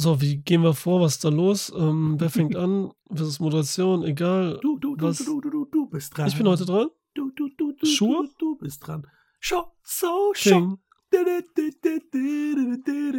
[0.00, 1.00] So, wie gehen wir vor?
[1.00, 1.72] Was ist da los?
[1.76, 2.92] Ähm, wer fängt an?
[3.06, 4.04] Was ist Moderation?
[4.04, 4.60] Egal.
[4.62, 5.18] Du, du, du, was?
[5.18, 6.28] du, du, du, du bist dran.
[6.28, 6.88] Ich bin heute dran.
[7.14, 8.28] Du, du, du, du, Schuhe?
[8.38, 9.04] Du, du bist dran.
[9.40, 10.78] Show, so, show.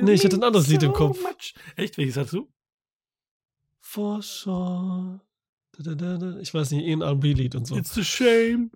[0.01, 1.21] Nee, ich hatte ein anderes Lied im So Kopf.
[1.21, 1.53] much.
[1.75, 1.97] Echt?
[1.97, 2.47] Welches hast du?
[3.81, 5.19] For sure.
[6.41, 7.75] Ich weiß nicht, eh ein R&B-Lied und so.
[7.75, 8.71] It's a shame.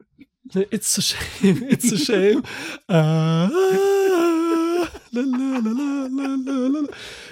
[0.71, 2.43] It's a shame, it's a shame.
[2.89, 5.02] Ah, la, la, la, la, la, la, la.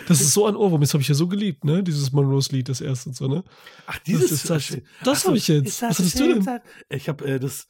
[0.07, 1.83] Das ist so ein Ohrwurm, das habe ich ja so geliebt, ne?
[1.83, 3.43] Dieses Monroes-Lied, das erste und so, ne?
[3.87, 4.81] Ach, Das dieses ist das- Shame.
[5.03, 5.81] das Ach so, hab ich jetzt.
[5.81, 6.59] Was hattest du denn?
[6.89, 7.67] Ich habe äh, das,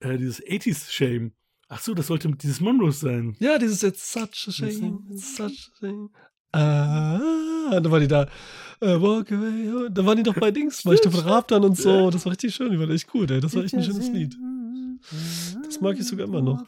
[0.00, 1.32] äh, dieses 80s Shame.
[1.68, 3.36] Ach so, das sollte dieses Monroe sein.
[3.40, 6.10] Ja, dieses It's such a shame, it's such a shame.
[6.54, 8.28] Ah, da war die da.
[8.80, 9.88] Äh, walk away.
[9.90, 12.10] Da waren die doch bei Dings, bei Stefan Raab dann und so.
[12.10, 13.40] Das war richtig schön, die waren echt gut, ey.
[13.40, 14.36] Das war echt ein schönes Lied.
[15.64, 16.62] Das mag ich sogar immer noch.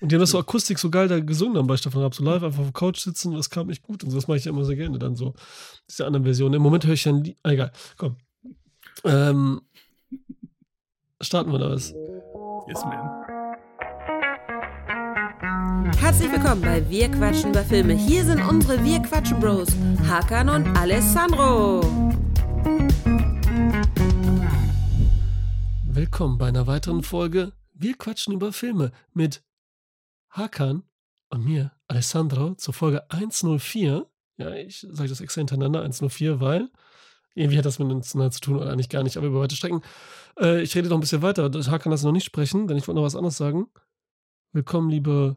[0.00, 2.24] Und die haben das so Akustik so geil da gesungen dann bei Stefan Raab, so
[2.24, 4.16] live einfach auf der Couch sitzen und das kam echt gut und so.
[4.16, 5.34] Das mache ich ja immer sehr gerne dann so.
[5.88, 6.54] Diese anderen Versionen.
[6.54, 7.36] Im Moment höre ich ja ein Lied.
[7.42, 8.16] Ah, egal, komm.
[9.04, 9.60] Ähm,
[11.20, 11.94] starten wir da was.
[12.68, 13.24] Yes, man.
[15.98, 17.94] Herzlich willkommen bei Wir quatschen über Filme.
[17.94, 19.68] Hier sind unsere Wir quatschen Bros,
[20.08, 21.82] Hakan und Alessandro.
[25.86, 27.52] Willkommen bei einer weiteren Folge.
[27.74, 29.42] Wir quatschen über Filme mit
[30.34, 30.82] Hakan
[31.28, 34.10] und mir, Alessandro, zur Folge 104.
[34.36, 36.70] Ja, ich sage das extra hintereinander, 104, weil
[37.34, 39.82] irgendwie hat das miteinander zu tun oder eigentlich gar nicht, aber über weite Strecken.
[40.38, 41.44] Äh, ich rede noch ein bisschen weiter.
[41.44, 43.68] Hakan lass noch nicht sprechen, denn ich wollte noch was anderes sagen.
[44.50, 45.36] Willkommen, liebe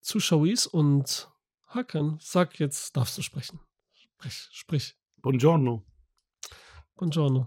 [0.00, 1.30] Zuschauis und
[1.68, 3.60] Hakan, sag jetzt, darfst du sprechen.
[3.94, 4.96] Sprich, sprich.
[5.18, 5.84] Buongiorno.
[6.96, 7.46] Buongiorno.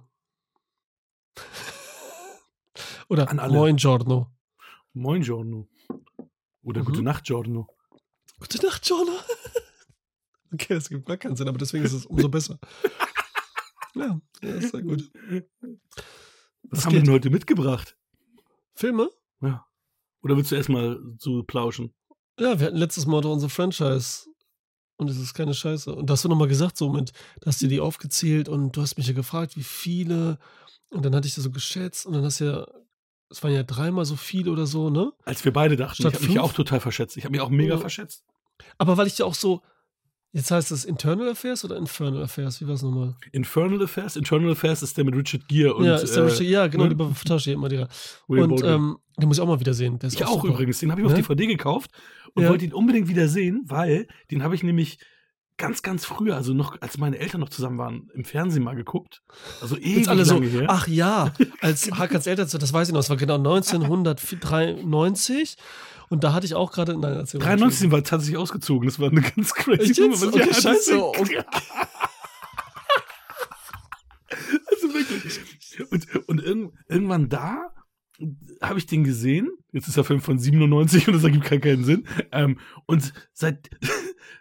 [3.09, 3.33] Oder.
[3.33, 4.31] Moin Giorno.
[4.93, 5.67] Moin, Giorno.
[6.63, 6.85] Oder Mhm.
[6.85, 7.67] gute Nacht, Giorno.
[8.39, 9.11] Gute Nacht, Giorno.
[10.53, 12.59] Okay, das gibt gar keinen Sinn, aber deswegen ist es umso besser.
[13.95, 15.09] Ja, ja ist sehr gut.
[15.29, 15.41] Was,
[16.63, 17.97] Was haben wir denn heute mitgebracht?
[18.73, 19.09] Filme?
[19.41, 19.65] Ja.
[20.21, 21.93] Oder willst du erstmal so plauschen?
[22.37, 24.27] Ja, wir hatten letztes Mal doch unsere Franchise.
[24.97, 25.93] Und es ist keine Scheiße.
[25.95, 28.81] Und da hast du nochmal gesagt, so mit, da hast du die aufgezählt und du
[28.81, 30.39] hast mich ja gefragt, wie viele.
[30.89, 32.67] Und dann hatte ich das so geschätzt und dann hast du ja,
[33.29, 35.11] es waren ja dreimal so viele oder so, ne?
[35.25, 37.17] Als wir beide dachten, Statt ich habe mich auch total verschätzt.
[37.17, 37.79] Ich habe mich auch mega Ja.
[37.79, 38.23] verschätzt.
[38.77, 39.61] Aber weil ich ja auch so,
[40.31, 42.61] jetzt heißt das Internal Affairs oder Infernal Affairs?
[42.61, 43.15] Wie war es nochmal?
[43.31, 44.15] Infernal Affairs.
[44.15, 46.85] Internal Affairs ist der mit Richard Gere und ja, ist der äh, Richard- ja, genau,
[46.85, 46.95] ne?
[46.95, 47.85] die ich immer die.
[48.27, 49.97] William Und ähm, den muss ich auch mal wieder sehen.
[49.99, 50.53] Der ist Ich auch super.
[50.53, 50.79] übrigens.
[50.79, 51.17] Den habe ich auf Ne?
[51.19, 51.91] DVD gekauft
[52.33, 52.49] und Ja.
[52.49, 54.99] wollte ihn unbedingt wieder sehen, weil den habe ich nämlich
[55.57, 59.23] ganz, ganz früher, also noch, als meine Eltern noch zusammen waren, im Fernsehen mal geguckt.
[59.61, 60.65] Also ewig Jetzt alle so, her.
[60.67, 65.57] ach ja, als Hakans Eltern, das weiß ich noch, das war genau 1993
[66.09, 68.87] und da hatte ich auch gerade, nein, erzähl mal, 93 war tatsächlich ausgezogen.
[68.87, 69.99] Das war eine ganz crazy Echt?
[69.99, 70.27] Nummer.
[70.27, 71.43] Okay, das scheiße, okay.
[74.67, 75.39] Also wirklich.
[75.91, 77.71] Und, und irgend, irgendwann da
[78.61, 79.49] habe ich den gesehen.
[79.71, 82.07] Jetzt ist der Film von 97 und das ergibt gar keinen Sinn.
[82.31, 83.69] Ähm, und, seit,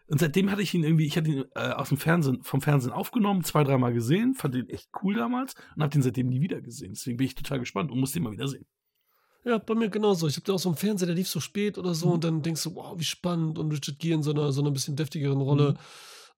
[0.09, 2.93] und seitdem hatte ich ihn irgendwie, ich hatte ihn äh, aus dem Fernsehen, vom Fernsehen
[2.93, 6.61] aufgenommen, zwei, dreimal gesehen, fand den echt cool damals und habe den seitdem nie wieder
[6.61, 6.93] gesehen.
[6.93, 8.67] Deswegen bin ich total gespannt und muss den mal wieder sehen.
[9.45, 10.27] Ja, bei mir genauso.
[10.27, 12.43] Ich habe da auch so einen Fernseher, der lief so spät oder so und dann
[12.43, 15.41] denkst du, wow, wie spannend und Richard Gere in so einer, so einer bisschen deftigeren
[15.41, 15.77] Rolle.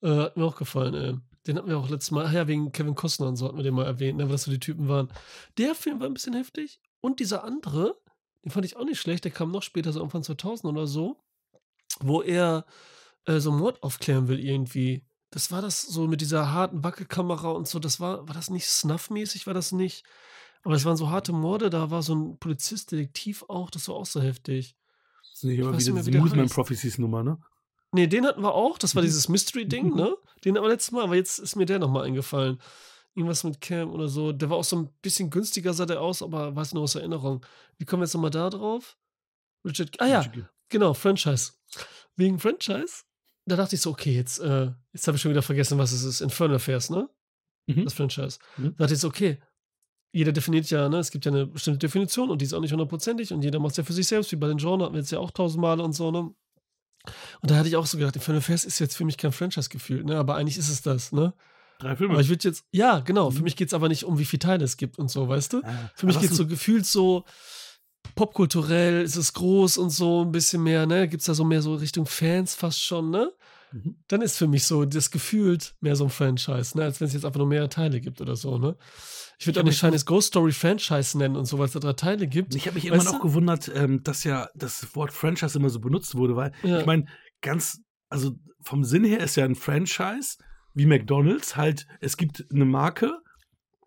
[0.02, 1.14] Äh, hat mir auch gefallen, ey.
[1.46, 3.62] Den hatten wir auch letztes Mal, ach ja, wegen Kevin Costner und so hatten wir
[3.62, 5.08] den mal erwähnt, ne, weil das so die Typen waren.
[5.58, 7.96] Der Film war ein bisschen heftig und dieser andere,
[8.44, 11.16] den fand ich auch nicht schlecht, der kam noch später, so Anfang 2000 oder so,
[12.00, 12.66] wo er
[13.26, 15.04] äh, so einen Mord aufklären will irgendwie.
[15.30, 18.66] Das war das so mit dieser harten Wackelkamera und so, das war, war das nicht
[18.66, 20.04] snuff-mäßig, war das nicht?
[20.62, 23.96] Aber es waren so harte Morde, da war so ein Polizist, Detektiv auch, das war
[23.96, 24.76] auch so heftig.
[25.20, 26.54] Das ist nicht immer wieder diese heißt.
[26.54, 27.38] Prophecies Nummer, ne?
[27.92, 28.78] Nee, den hatten wir auch.
[28.78, 30.16] Das war dieses Mystery-Ding, ne?
[30.44, 32.60] Den hatten wir letztes Mal, aber jetzt ist mir der nochmal eingefallen.
[33.14, 34.32] Irgendwas mit Cam oder so.
[34.32, 37.44] Der war auch so ein bisschen günstiger, sah der aus, aber weiß nur aus Erinnerung.
[37.78, 38.98] Wie kommen wir jetzt nochmal da drauf?
[39.64, 39.98] Richard.
[40.00, 40.24] Ah ja,
[40.68, 41.52] genau, Franchise.
[42.16, 43.04] Wegen Franchise?
[43.46, 46.02] Da dachte ich so, okay, jetzt, äh, jetzt habe ich schon wieder vergessen, was es
[46.02, 46.20] ist.
[46.20, 47.08] Infernal Affairs, ne?
[47.66, 47.84] Mhm.
[47.84, 48.38] Das Franchise.
[48.56, 48.74] Mhm.
[48.76, 49.38] Da dachte ich so, okay,
[50.12, 52.72] jeder definiert ja, ne, es gibt ja eine bestimmte Definition und die ist auch nicht
[52.72, 55.00] hundertprozentig und jeder macht es ja für sich selbst, wie bei den Genre hatten wir
[55.00, 56.30] jetzt ja auch tausendmal und so, ne?
[57.40, 60.04] Und da hatte ich auch so gedacht, Infernal Affairs ist jetzt für mich kein Franchise-Gefühl,
[60.04, 60.16] ne?
[60.16, 61.34] Aber eigentlich ist es das, ne?
[61.78, 62.14] Drei Filme.
[62.14, 63.44] Aber ich würde jetzt, ja, genau, für Mhm.
[63.44, 65.62] mich geht es aber nicht um, wie viele Teile es gibt und so, weißt du?
[65.62, 67.24] Ah, Für mich geht es so gefühlt so
[68.16, 71.06] popkulturell, ist es groß und so ein bisschen mehr, ne?
[71.06, 73.30] Gibt es da so mehr so Richtung Fans fast schon, ne?
[73.72, 73.96] Mhm.
[74.08, 76.84] Dann ist für mich so das gefühlt mehr so ein Franchise, ne?
[76.84, 78.76] Als wenn es jetzt einfach nur mehr Teile gibt oder so, ne?
[79.38, 81.92] Ich würde auch nicht Chinese Ghost Story Franchise nennen und so, weil es da drei
[81.92, 82.54] Teile gibt.
[82.54, 83.28] Ich habe mich immer Weißt noch du?
[83.28, 86.80] gewundert, ähm, dass ja das Wort Franchise immer so benutzt wurde, weil Ja.
[86.80, 87.04] ich meine,
[87.42, 88.32] ganz also
[88.62, 90.38] vom Sinn her ist ja ein Franchise
[90.74, 93.18] wie McDonalds halt, es gibt eine Marke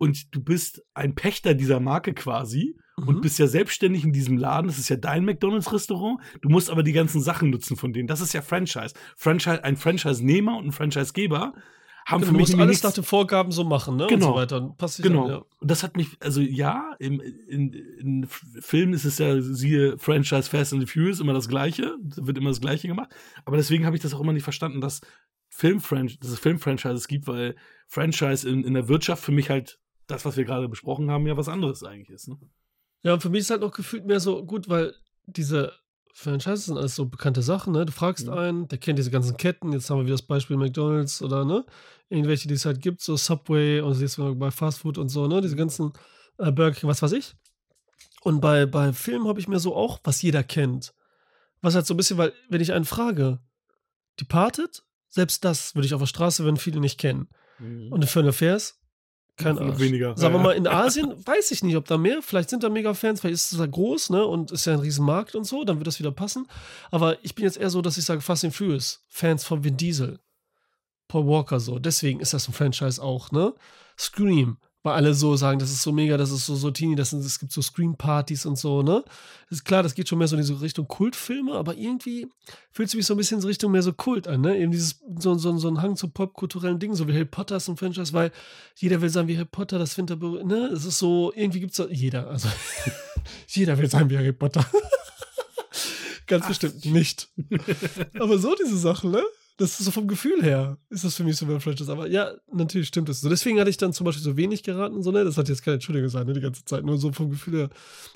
[0.00, 3.20] und du bist ein Pächter dieser Marke quasi und Mhm.
[3.20, 4.66] bist ja selbstständig in diesem Laden.
[4.66, 6.20] Das ist ja dein McDonalds-Restaurant.
[6.40, 8.08] Du musst aber die ganzen Sachen nutzen von denen.
[8.08, 8.94] Das ist ja Franchise.
[9.16, 11.52] Franchise ein Franchise-Nehmer und ein Franchise-Geber
[12.06, 14.04] haben Genau, für du mich musst nämlich alles nach den Vorgaben so machen, ne?
[14.04, 14.28] Und Genau.
[14.28, 14.74] so weiter.
[14.78, 15.24] Passt Genau.
[15.24, 15.36] An, ja.
[15.58, 20.48] Und das hat mich, also ja, im, in, in Filmen ist es ja, siehe Franchise
[20.48, 23.10] Fast and the Furious, immer das Gleiche, wird immer das Gleiche gemacht.
[23.44, 25.02] Aber deswegen habe ich das auch immer nicht verstanden, dass,
[25.50, 27.54] Filmfran dass es Filmfranchises gibt, weil
[27.86, 29.78] Franchise in, in der Wirtschaft für mich halt
[30.10, 32.28] das, was wir gerade besprochen haben, ja was anderes eigentlich ist.
[32.28, 32.38] Ne?
[33.02, 34.94] Ja, und für mich ist halt noch gefühlt mehr so gut, weil
[35.26, 35.72] diese
[36.12, 37.86] Franchises sind alles so bekannte Sachen, ne?
[37.86, 38.32] Du fragst Mhm.
[38.32, 41.64] einen, der kennt diese ganzen Ketten, jetzt haben wir wieder das Beispiel McDonalds oder ne?
[42.08, 45.40] Irgendwelche, die es halt gibt, so Subway und jetzt bei Fast Food und so, ne?
[45.40, 45.92] Diese ganzen
[46.38, 47.34] äh, Burger King, was weiß ich.
[48.22, 50.92] Und bei, bei Filmen habe ich mir so auch, was jeder kennt.
[51.62, 53.38] Was halt so ein bisschen, weil, wenn ich einen frage,
[54.20, 57.28] Departed, selbst das würde ich auf der Straße, wenn viele nicht kennen.
[57.90, 58.79] Und in Fun Affairs,
[59.42, 59.78] kein Arsch.
[59.78, 60.16] weniger.
[60.16, 62.94] Sagen wir mal, in Asien weiß ich nicht, ob da mehr, vielleicht sind da mega
[62.94, 65.78] Fans, vielleicht ist es da groß, ne, und ist ja ein Riesenmarkt und so, dann
[65.78, 66.46] wird das wieder passen.
[66.90, 69.76] Aber ich bin jetzt eher so, dass ich sage, Fast and Furious, Fans von Vin
[69.76, 70.18] Diesel,
[71.08, 73.54] Paul Walker so, deswegen ist das ein Franchise auch, ne?
[73.98, 77.10] Scream, weil alle so sagen, das ist so mega, das ist so, so teeny, das
[77.10, 79.04] sind, es gibt so Scream-Partys und so, ne?
[79.50, 82.28] Ist klar, das geht schon mehr so in diese Richtung Kultfilme, aber irgendwie
[82.72, 84.58] fühlt es sich so ein bisschen in Richtung mehr so Kult an, ne?
[84.58, 87.68] Eben dieses, so, so, so ein Hang zu popkulturellen Dingen, so wie Harry Potter ist
[87.68, 88.32] ein Franchise, weil
[88.76, 90.68] jeder will sein wie Harry Potter, das Winterberry, ne?
[90.68, 92.48] Es ist so, irgendwie gibt es jeder, also
[93.48, 94.64] jeder will sein wie Harry Potter.
[96.26, 97.28] Ganz bestimmt nicht.
[98.18, 99.22] Aber so diese Sachen, ne?
[99.60, 101.92] Das ist so vom Gefühl her, ist das für mich so ein Franchise.
[101.92, 103.20] Aber ja, natürlich stimmt es.
[103.20, 105.22] So, deswegen hatte ich dann zum Beispiel so wenig geraten, so, ne?
[105.22, 106.32] Das hat jetzt keine Entschuldigung sein, ne?
[106.32, 107.70] Die ganze Zeit, nur so vom Gefühl her.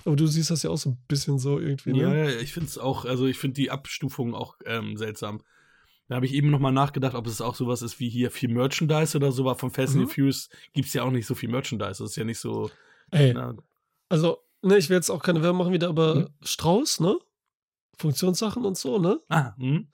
[0.06, 2.00] Aber du siehst das ja auch so ein bisschen so irgendwie, ne?
[2.00, 5.42] Ja, ja, ich finde es auch, also ich finde die Abstufung auch ähm, seltsam.
[6.08, 8.48] Da habe ich eben noch mal nachgedacht, ob es auch sowas ist wie hier viel
[8.48, 10.08] Merchandise oder so, aber von Fast and Mhm.
[10.08, 12.02] the Furious gibt es ja auch nicht so viel Merchandise.
[12.02, 12.70] Das ist ja nicht so.
[13.10, 13.54] Ey, Na,
[14.08, 16.28] also, ne, ich will jetzt auch keine Werbung machen wieder, aber Mhm.
[16.42, 17.18] Strauß, ne?
[17.98, 19.20] Funktionssachen und so, ne?
[19.28, 19.88] ah, hm,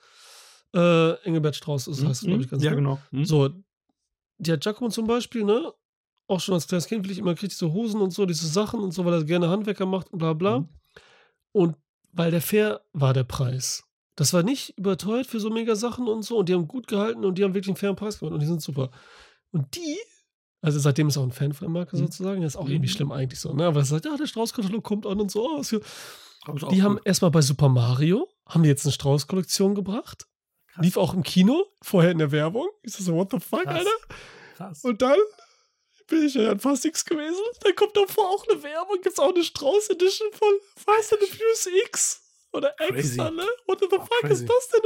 [0.74, 3.00] Äh, Engelbert Strauß, das hm, heißt, glaube ich, hm, ganz Ja, genau.
[3.10, 3.24] hm.
[3.24, 3.52] So, hat
[4.38, 5.72] Giacomo zum Beispiel, ne?
[6.28, 8.80] Auch schon als kleines Kind will ich immer, kriegt so Hosen und so, diese Sachen
[8.80, 10.60] und so, weil er gerne Handwerker macht und bla bla.
[10.60, 10.68] Mhm.
[11.52, 11.76] Und
[12.12, 13.84] weil der fair war der Preis.
[14.16, 16.38] Das war nicht überteuert für so mega Sachen und so.
[16.38, 18.46] Und die haben gut gehalten und die haben wirklich einen fairen Preis gemacht und die
[18.46, 18.90] sind super.
[19.50, 19.98] Und die,
[20.60, 22.00] also seitdem ist auch ein Fan von der Marke Mhm.
[22.02, 22.72] sozusagen, das ist auch Mhm.
[22.72, 23.64] irgendwie schlimm eigentlich so, ne?
[23.66, 25.48] Aber er sagt, ja, der Strauß-Katalog kommt an und so.
[25.48, 25.82] Oh, ist ist
[26.70, 30.26] Die haben erstmal bei Super Mario, haben die jetzt eine Strauß-Kollektion gebracht.
[30.80, 32.68] Lief auch im Kino, vorher in der Werbung.
[32.82, 33.76] Ich so, what the fuck, Krass.
[33.76, 33.90] Alter?
[34.56, 34.84] Krass.
[34.84, 35.18] Und dann
[36.08, 37.42] bin ich ja an Fast X gewesen.
[37.62, 39.00] Dann kommt davor auch eine Werbung.
[39.02, 42.22] Gibt's auch eine Strauß-Edition von Fast and the Furious X.
[42.52, 43.46] Oder X, ne?
[43.66, 44.42] What the fuck crazy.
[44.42, 44.80] ist das denn,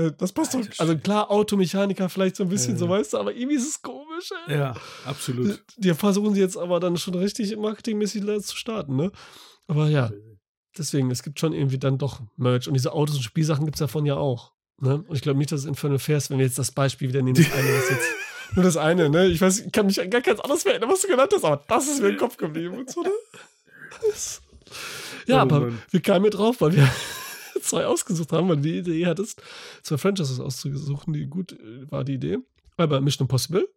[0.00, 0.06] oder?
[0.06, 0.60] Äh, das passt doch.
[0.78, 3.82] Also klar, Automechaniker vielleicht so ein bisschen, Ja, so weißt du, aber irgendwie ist es
[3.82, 4.56] komisch, ey.
[4.56, 4.74] ja,
[5.04, 5.62] absolut.
[5.76, 9.12] Die versuchen sie jetzt aber dann schon richtig marketingmäßig zu starten, ne?
[9.68, 10.10] Aber ja,
[10.78, 12.68] deswegen, es gibt schon irgendwie dann doch Merch.
[12.68, 14.52] Und diese Autos und Spielsachen gibt es davon ja auch.
[14.80, 15.04] Ne?
[15.06, 17.36] Und ich glaube nicht, dass es Infernal Fairs, wenn wir jetzt das Beispiel wieder nehmen,
[17.36, 18.06] das eine, was jetzt.
[18.56, 19.26] Nur das eine, ne?
[19.28, 21.44] Ich weiß, ich kann mich an gar keins anderes mehr erinnern, was du genannt hast,
[21.44, 23.10] aber das ist mir im Kopf geblieben und so, ne?
[24.08, 24.42] Das-
[25.26, 25.82] Ja, Oh aber Mann.
[25.90, 26.88] wir kamen hier drauf, weil wir
[27.62, 29.40] zwei ausgesucht haben, weil du die Idee hattest,
[29.82, 32.38] zwei Franchises auszusuchen, die gut äh, war die Idee.
[32.76, 33.68] Aber Mission Impossible.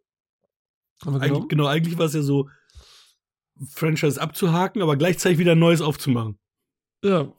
[1.04, 2.48] Eigentlich, genau, eigentlich war es ja so,
[3.70, 6.38] Franchise abzuhaken, aber gleichzeitig wieder ein neues aufzumachen.
[7.04, 7.30] Ja,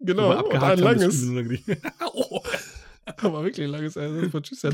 [0.00, 0.38] genau.
[0.44, 1.22] Und ein langes.
[1.22, 1.30] ist
[2.12, 2.42] oh.
[3.22, 4.66] Aber wirklich langes Ende von Tschüss.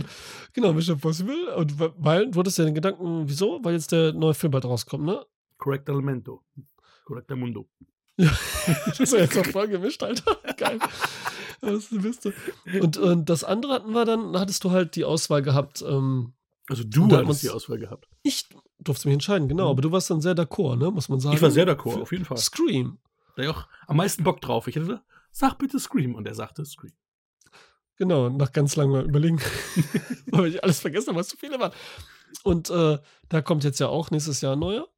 [0.52, 1.54] Genau, Mission Impossible.
[1.56, 3.60] Und weil, du hattest ja den Gedanken, wieso?
[3.62, 5.24] Weil jetzt der neue Film bald rauskommt, ne?
[5.58, 6.42] Correct Elemento.
[7.04, 7.68] Correcta Mundo.
[8.86, 10.36] Das ist ja jetzt auch voll gemischt, Alter.
[10.56, 10.78] Geil.
[11.60, 12.32] Das bist du.
[12.80, 15.82] Und, und das andere hatten wir dann, da hattest du halt die Auswahl gehabt.
[15.82, 16.34] Ähm,
[16.68, 18.08] Also du hattest die Auswahl gehabt.
[18.22, 18.48] ich
[18.80, 19.64] durfte mich entscheiden, genau.
[19.66, 19.70] Mhm.
[19.70, 20.90] Aber du warst dann sehr d'accord, ne?
[20.90, 21.34] Muss man sagen.
[21.36, 22.36] Ich war sehr d'accord, Für auf jeden Fall.
[22.36, 22.98] Scream.
[23.36, 24.66] Da ich auch am meisten Bock drauf.
[24.68, 26.14] Ich hätte gesagt, sag bitte Scream.
[26.14, 26.92] Und er sagte Scream.
[27.98, 29.40] Genau, nach ganz langem Überlegen,
[30.26, 31.72] weil ich alles vergessen habe, weil es zu viele waren.
[32.44, 34.88] Und äh, da kommt jetzt ja auch nächstes Jahr ein neuer.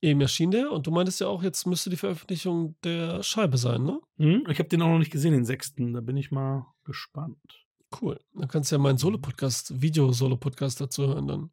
[0.00, 3.84] Eben erschien der und du meintest ja auch, jetzt müsste die Veröffentlichung der Scheibe sein,
[3.84, 4.00] ne?
[4.18, 4.44] Hm?
[4.50, 5.94] Ich habe den auch noch nicht gesehen, den sechsten.
[5.94, 7.64] Da bin ich mal gespannt.
[8.00, 8.20] Cool.
[8.34, 11.50] Dann kannst du ja meinen Solo-Podcast, Video-Solo-Podcast dazu hören dann.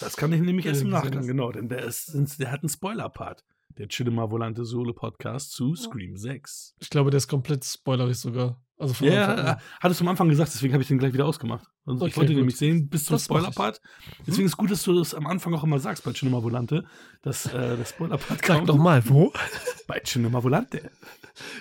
[0.00, 1.50] Das kann ich nämlich erst im Nachgang, genau.
[1.52, 3.44] Denn der, ist, der hat einen Spoiler-Part.
[3.78, 6.74] Der Cinema Volante Solo-Podcast zu Scream 6.
[6.78, 8.62] Ich glaube, der ist komplett spoilerig sogar.
[8.78, 9.60] Also von Anfang Ja, an.
[9.80, 11.66] hattest du am Anfang gesagt, deswegen habe ich den gleich wieder ausgemacht.
[11.86, 12.38] Also ich Okay, wollte gut.
[12.40, 13.24] nämlich sehen, bis zum Das ich.
[13.26, 13.80] Spoiler-Part.
[14.26, 16.84] Deswegen ist gut, dass du das am Anfang auch immer sagst bei Cinema Volante,
[17.22, 19.32] dass äh, der Spoiler-Part Sag doch mal, wo?
[19.86, 20.90] Bei Cinema Volante.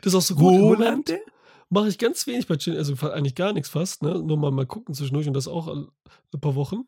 [0.01, 0.59] Das ist auch so gut.
[0.79, 1.19] Volante?
[1.69, 4.19] Mache ich ganz wenig bei Channel, also eigentlich gar nichts fast, ne?
[4.21, 5.87] Nur mal, mal gucken zwischendurch und das auch ein
[6.41, 6.83] paar Wochen,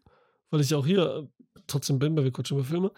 [0.51, 2.91] weil ich ja auch hier äh, trotzdem bin, weil wir quatschen über Filme.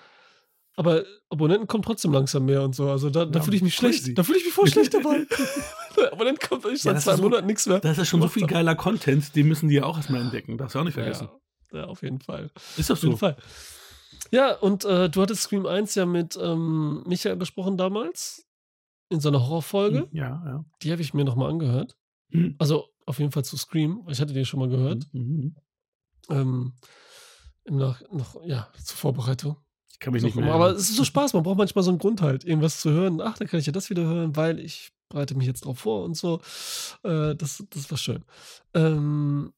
[0.76, 2.90] Aber Abonnenten kommen trotzdem langsam mehr und so.
[2.90, 4.18] Also da, da Ja, fühle ich mich schlecht.
[4.18, 5.26] Da fühle ich mich voll schlecht dabei.
[6.12, 7.80] Abonnenten kommt ich Ja, seit das zwei so- Monaten nichts mehr.
[7.80, 10.58] Da ist ja schon so viel geiler Content, den müssen die ja auch erstmal entdecken.
[10.58, 11.30] Darfst du auch nicht vergessen.
[11.72, 12.50] Ja, ja, auf jeden Fall.
[12.78, 13.18] Ist doch Auf jeden so.
[13.18, 13.36] Fall.
[14.32, 18.46] Ja, und äh, du hattest Scream 1 ja mit ähm, Michael besprochen damals.
[19.12, 20.08] In so einer Horrorfolge.
[20.12, 20.66] Ja, ja.
[20.84, 21.98] Die habe ich mir nochmal angehört.
[22.30, 22.56] Mhm.
[22.60, 24.04] Also auf jeden Fall zu Scream.
[24.08, 25.08] Ich hatte die schon mal gehört.
[25.14, 25.56] Mhm.
[26.30, 26.74] Ähm,
[27.64, 29.58] im Nach noch, ja, zur Vorbereitung.
[29.92, 30.54] Ich kann mich So, nicht mehr.
[30.54, 33.20] aber es ist so Spaß, man braucht manchmal so einen Grund halt, irgendwas zu hören.
[33.22, 36.04] Ach, dann kann ich ja das wieder hören, weil ich bereite mich jetzt drauf vor
[36.04, 36.40] und so.
[37.04, 38.24] Äh, das, das war schön.
[38.74, 39.54] Ähm,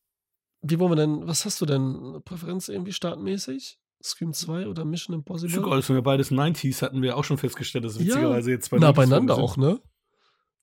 [0.61, 1.81] wie wollen wir denn, was hast du denn?
[1.95, 3.77] Eine Präferenz irgendwie startmäßig?
[4.03, 5.61] Scream 2 oder Mission Impossible?
[5.61, 8.01] Gold sind wir beides 90s, hatten wir auch schon festgestellt, dass Ja.
[8.01, 9.43] witzigerweise jetzt zwei 90s beieinander sind.
[9.43, 9.79] auch, ne?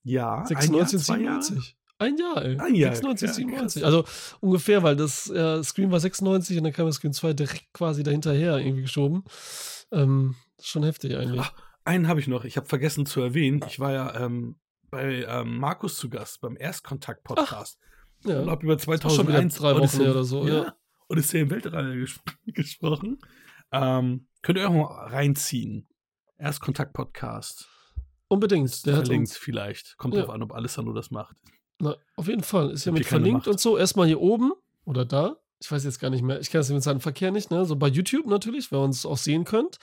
[0.03, 1.75] Ja, 96 und ein Jahr, zwei 97.
[2.01, 2.57] Ein Jahr, ey.
[2.59, 3.85] Ein Jahr, 96, ja, 97.
[3.85, 4.05] Also
[4.39, 8.03] ungefähr, weil das äh, Scream war 96 und dann kam das Scream 2 direkt quasi
[8.03, 9.23] dahinterher irgendwie geschoben.
[9.91, 11.41] Ähm, schon heftig eigentlich.
[11.41, 11.53] Ach,
[11.83, 13.61] Einen habe ich noch, ich habe vergessen zu erwähnen.
[13.67, 14.55] Ich war ja ähm,
[14.89, 17.79] bei ähm, Markus zu Gast beim Erstkontakt-Podcast.
[18.25, 18.41] ja.
[18.43, 20.75] Ich habe über Ist auch schon wieder 2001 drei Wochen Odyssey- oder so, ja.
[21.09, 23.19] Odyssee im Weltall ges gesprochen.
[23.71, 25.87] Ähm, könnt ihr auch mal reinziehen.
[26.37, 27.67] Erstkontakt-Podcast.
[28.27, 28.85] Unbedingt.
[28.85, 29.97] Der Verlinkt vielleicht.
[29.97, 30.21] Kommt Ja.
[30.21, 31.35] drauf an, ob Alessandro das macht.
[31.79, 32.71] na, auf jeden Fall.
[32.71, 33.47] Ist ja mit verlinkt Macht.
[33.47, 33.77] und so.
[33.77, 34.51] Erstmal hier oben
[34.85, 35.37] oder da.
[35.61, 36.39] Ich weiß jetzt gar nicht mehr.
[36.39, 37.65] Ich kenne das mit seinem Verkehr nicht, ne?
[37.65, 39.77] So bei YouTube natürlich, wer uns auch sehen könnt.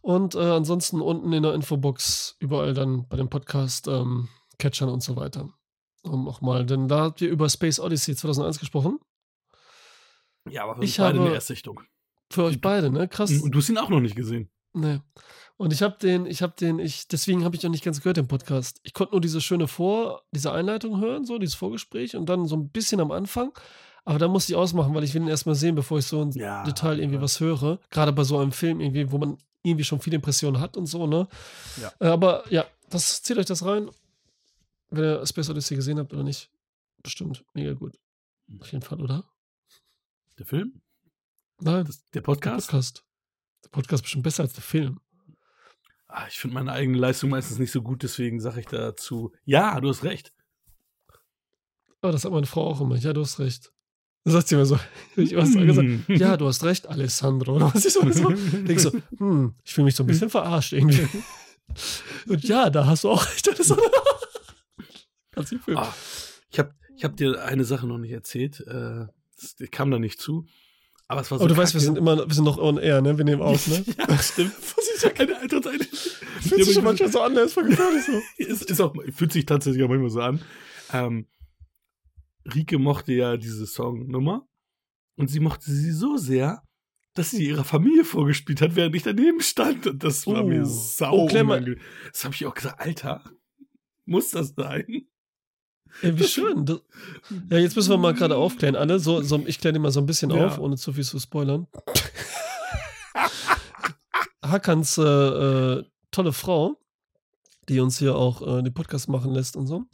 [0.00, 4.28] Und äh, ansonsten unten in der Infobox überall dann bei dem Podcast ähm,
[4.58, 5.48] Catchern und so weiter.
[6.02, 8.98] Um auch mal, denn da habt ihr über Space Odyssey 2001 gesprochen.
[10.50, 11.80] Ja, aber Ich beide in habe- der Erstsichtung.
[12.30, 13.06] Für euch beide, ne?
[13.08, 13.30] Krass.
[13.40, 14.50] Und du hast ihn auch noch nicht gesehen.
[14.72, 14.98] Nee.
[15.56, 18.16] Und ich habe den, ich habe den, ich, deswegen habe ich noch nicht ganz gehört,
[18.16, 18.80] den Podcast.
[18.82, 22.56] Ich konnte nur diese schöne Vor, diese Einleitung hören, so, dieses Vorgespräch und dann so
[22.56, 23.52] ein bisschen am Anfang.
[24.04, 26.30] Aber da musste ich ausmachen, weil ich will ihn erstmal sehen, bevor ich so im
[26.32, 27.22] Ja, Detail irgendwie ja.
[27.22, 27.78] was höre.
[27.90, 31.06] Gerade bei so einem Film irgendwie, wo man irgendwie schon viele Impressionen hat und so,
[31.06, 31.26] ne?
[31.80, 31.92] Ja.
[32.00, 33.88] Äh, aber ja, das zieht euch das rein.
[34.90, 36.50] Wenn ihr Space Odyssey gesehen habt oder nicht.
[37.02, 37.98] Bestimmt mega gut.
[38.60, 39.24] Auf jeden Fall, oder?
[40.38, 40.82] Der Film?
[41.60, 42.66] Nein, Das, der der Podcast?
[42.68, 43.04] Podcast.
[43.64, 45.00] Der Podcast ist bestimmt besser als der Film.
[46.08, 49.80] Ah, ich finde meine eigene Leistung meistens nicht so gut, deswegen sage ich dazu, ja,
[49.80, 50.32] du hast recht.
[52.02, 52.96] Aber das hat meine Frau auch immer.
[52.96, 53.72] Ja, du hast recht.
[54.24, 54.78] Dann sagt sie immer so,
[55.16, 56.04] ich was sage, sagt, Hm.
[56.08, 57.56] ja, du hast recht, Alessandro.
[57.56, 60.72] Oder was ich so, so denke so, hm, ich fühle mich so ein bisschen verarscht
[60.72, 61.06] irgendwie.
[62.28, 63.84] Und ja, da hast du auch recht, Alessandro.
[65.30, 65.78] Kannst du fühlen.
[65.78, 65.94] Ah,
[66.50, 68.60] ich habe ich hab dir eine Sache noch nicht erzählt.
[68.66, 69.06] Äh,
[69.40, 70.46] das, ich kam da nicht zu.
[71.08, 71.44] Aber es war so.
[71.44, 73.18] Aber du weißt, wir sind immer, wir sind noch on air, ne?
[73.18, 73.84] Wir nehmen auf, ne?
[73.98, 74.52] ja, stimmt.
[74.76, 75.88] Was ist ja keine Alterseinheit.
[76.40, 78.22] Fühlt sich manchmal so an, das ist voll gefährlich so.
[78.38, 80.40] ist, ist auch, fühlt sich tatsächlich auch manchmal so an.
[80.92, 81.26] Ähm,
[82.52, 84.46] Rike mochte ja diese Songnummer
[85.16, 86.62] und sie mochte sie so sehr,
[87.14, 89.86] dass sie ihrer Familie vorgespielt hat, während ich daneben stand.
[89.86, 90.48] Und das war Oh.
[90.48, 91.28] mir sau Oh.
[91.28, 93.22] Das habe ich auch gesagt, Alter,
[94.04, 95.06] muss das sein?
[96.02, 96.66] Ey, wie schön.
[96.66, 96.80] Das,
[97.50, 98.98] ja, jetzt müssen wir mal gerade aufklären, alle.
[98.98, 100.46] So, so, ich kläre die mal so ein bisschen Ja.
[100.46, 101.68] auf, ohne zu viel zu spoilern.
[104.42, 106.76] Hakans äh, äh, tolle Frau,
[107.68, 109.84] die uns hier auch äh, den Podcast machen lässt und so,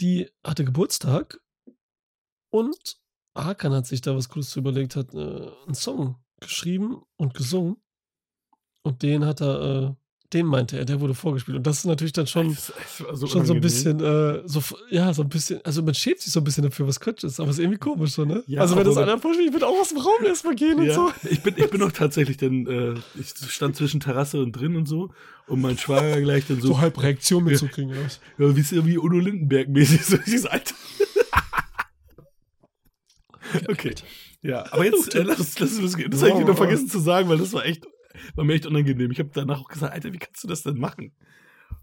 [0.00, 1.40] die hatte Geburtstag
[2.50, 2.98] und
[3.36, 7.76] Hakan hat sich da was Cooles zu überlegt, hat äh, einen Song geschrieben und gesungen
[8.82, 9.94] und den hat er, äh,
[10.32, 13.16] den meinte er, der wurde vorgespielt und das ist natürlich dann schon Das- das war
[13.16, 16.32] so schon so ein bisschen, äh, so, ja, so ein bisschen, also man schämt sich
[16.32, 18.42] so ein bisschen dafür, was Quatsch ist, aber es ist irgendwie komisch so, ne?
[18.46, 20.86] Ja, also wenn das einer vorspielt, ich würde auch aus dem Raum erstmal gehen und
[20.86, 21.12] Ja, so.
[21.30, 24.86] ich bin, ich bin auch tatsächlich dann, äh, ich stand zwischen Terrasse und drin und
[24.86, 25.10] so
[25.46, 27.94] und mein Schwager gleich dann so, So halb Reaktion mitzukriegen.
[28.04, 28.20] was?
[28.38, 30.74] ja, wie ist irgendwie Udo Lindenberg mäßig, so ich so, Alter.
[33.68, 33.94] Okay.
[34.42, 36.10] Ja, aber jetzt äh, lass, uns- lass uns losgehen.
[36.10, 37.86] Das habe ich wieder vergessen zu sagen, weil das war echt,
[38.34, 39.10] war mir echt unangenehm.
[39.10, 41.12] Ich habe danach auch gesagt, Alter, wie kannst du das denn machen?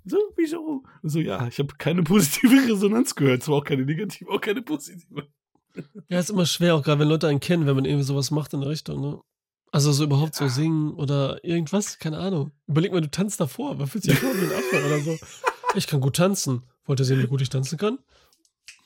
[0.06, 0.84] So, wieso?
[1.02, 3.44] Und so, ja, ich habe keine positive Resonanz gehört.
[3.44, 5.28] Zwar auch keine negative, auch keine positive.
[6.08, 8.54] Ja, ist immer schwer, auch gerade wenn Leute einen kennen, wenn man irgendwie sowas macht
[8.54, 9.20] in der Richtung, ne?
[9.72, 12.52] Also so überhaupt so singen oder irgendwas, keine Ahnung.
[12.68, 15.18] Überleg mal, du tanzt davor, man fühlt sich vor wie ein Affe oder so.
[15.74, 16.62] Ich kann gut tanzen.
[16.86, 17.98] Wollt ihr sehen, wie gut ich tanzen kann?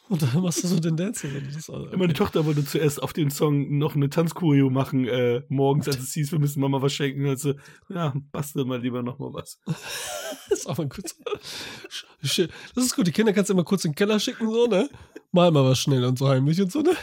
[0.09, 1.97] Und dann machst du so den ist, okay.
[1.97, 6.13] Meine Tochter wollte zuerst auf den Song noch eine Tanzkurio machen, äh, morgens, als es
[6.13, 7.25] hieß, wir müssen Mama was schenken.
[7.25, 7.55] Also,
[7.89, 9.59] ja, bastel mal lieber noch mal was.
[10.49, 11.15] Das ist auch mal kurz.
[12.21, 14.89] Das ist gut, die Kinder kannst du immer kurz in den Keller schicken, so, ne?
[15.31, 16.95] Mal mal was schnell und so heimlich und so, ne?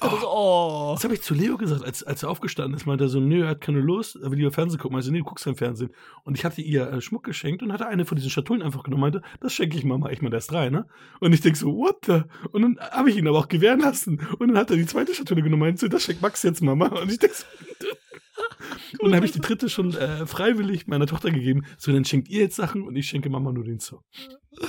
[0.00, 0.92] Das, oh.
[0.94, 3.42] Das habe ich zu Leo gesagt, als, als er aufgestanden ist, meinte er so, nö,
[3.42, 4.96] er hat keine Lust, er will lieber Fernsehen gucken.
[4.96, 5.90] Also, nee, du guckst kein Fernsehen.
[6.24, 9.00] Und ich hatte ihr äh, Schmuck geschenkt und hatte eine von diesen Schatullen einfach genommen,
[9.00, 10.10] meinte, das schenke ich Mama.
[10.10, 10.86] Ich meine, der ist drei, ne?
[11.20, 12.22] Und ich denke so, what the?
[12.52, 14.20] Und dann habe ich ihn aber auch gewähren lassen.
[14.38, 16.86] Und dann hat er die zweite Schatulle genommen, meinte, so, das schenkt Max jetzt Mama.
[16.86, 17.44] Und ich denke so,
[19.00, 21.64] und dann habe ich die dritte schon äh, freiwillig meiner Tochter gegeben.
[21.76, 24.02] So, dann schenkt ihr jetzt Sachen und ich schenke Mama nur den Song.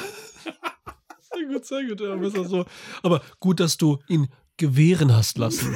[1.31, 2.01] Sehr gut, sehr gut.
[2.01, 2.65] Ja, besser so.
[3.03, 4.27] Aber gut, dass du ihn
[4.59, 5.75] gewähren hast lassen.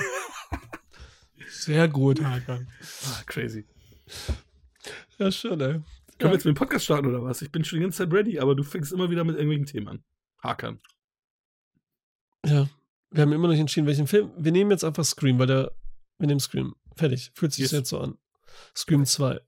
[1.49, 2.67] Sehr gut, Hakan.
[3.05, 3.65] Ah, crazy.
[5.17, 5.81] Ja, schön, ey.
[6.19, 7.41] Können wir jetzt mit dem Podcast starten oder was?
[7.41, 9.87] Ich bin schon die ganze Zeit ready, aber du fängst immer wieder mit irgendwelchen Themen
[9.87, 10.03] an.
[10.43, 10.79] Hakan.
[12.45, 12.69] Ja,
[13.11, 14.31] wir haben immer noch nicht entschieden, welchen Film.
[14.37, 15.71] Wir nehmen jetzt einfach Scream, weil der.
[16.19, 16.75] Wir nehmen Scream.
[16.95, 17.31] Fertig.
[17.33, 17.71] Fühlt sich Yes.
[17.71, 18.17] jetzt so an.
[18.75, 19.39] Scream 2.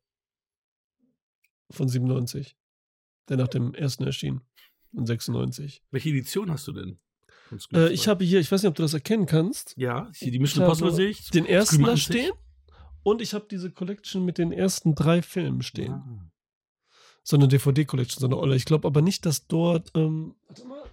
[1.72, 2.58] Von 97.
[3.30, 4.42] Der nach dem ersten erschien.
[4.94, 5.84] Und 96.
[5.92, 7.00] Welche Edition hast du denn?
[7.74, 8.10] Äh, ich 2?
[8.12, 10.94] habe hier, ich weiß nicht, ob du das erkennen kannst, Ja, die Ich Mission Impossible
[10.94, 11.30] sehe ich.
[11.32, 12.04] den ersten da 80.
[12.04, 12.32] stehen.
[13.04, 15.94] Und ich habe diese Collection mit den ersten drei Filmen stehen.
[15.94, 16.32] Ah.
[17.24, 18.56] So eine DVD-Collection, so eine Olle.
[18.56, 19.92] Ich glaube aber nicht, dass dort.
[19.96, 20.84] Ähm, warte mal.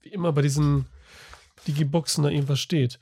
[0.00, 0.86] Wie immer bei diesen
[1.66, 2.98] Digiboxen da irgendwas steht.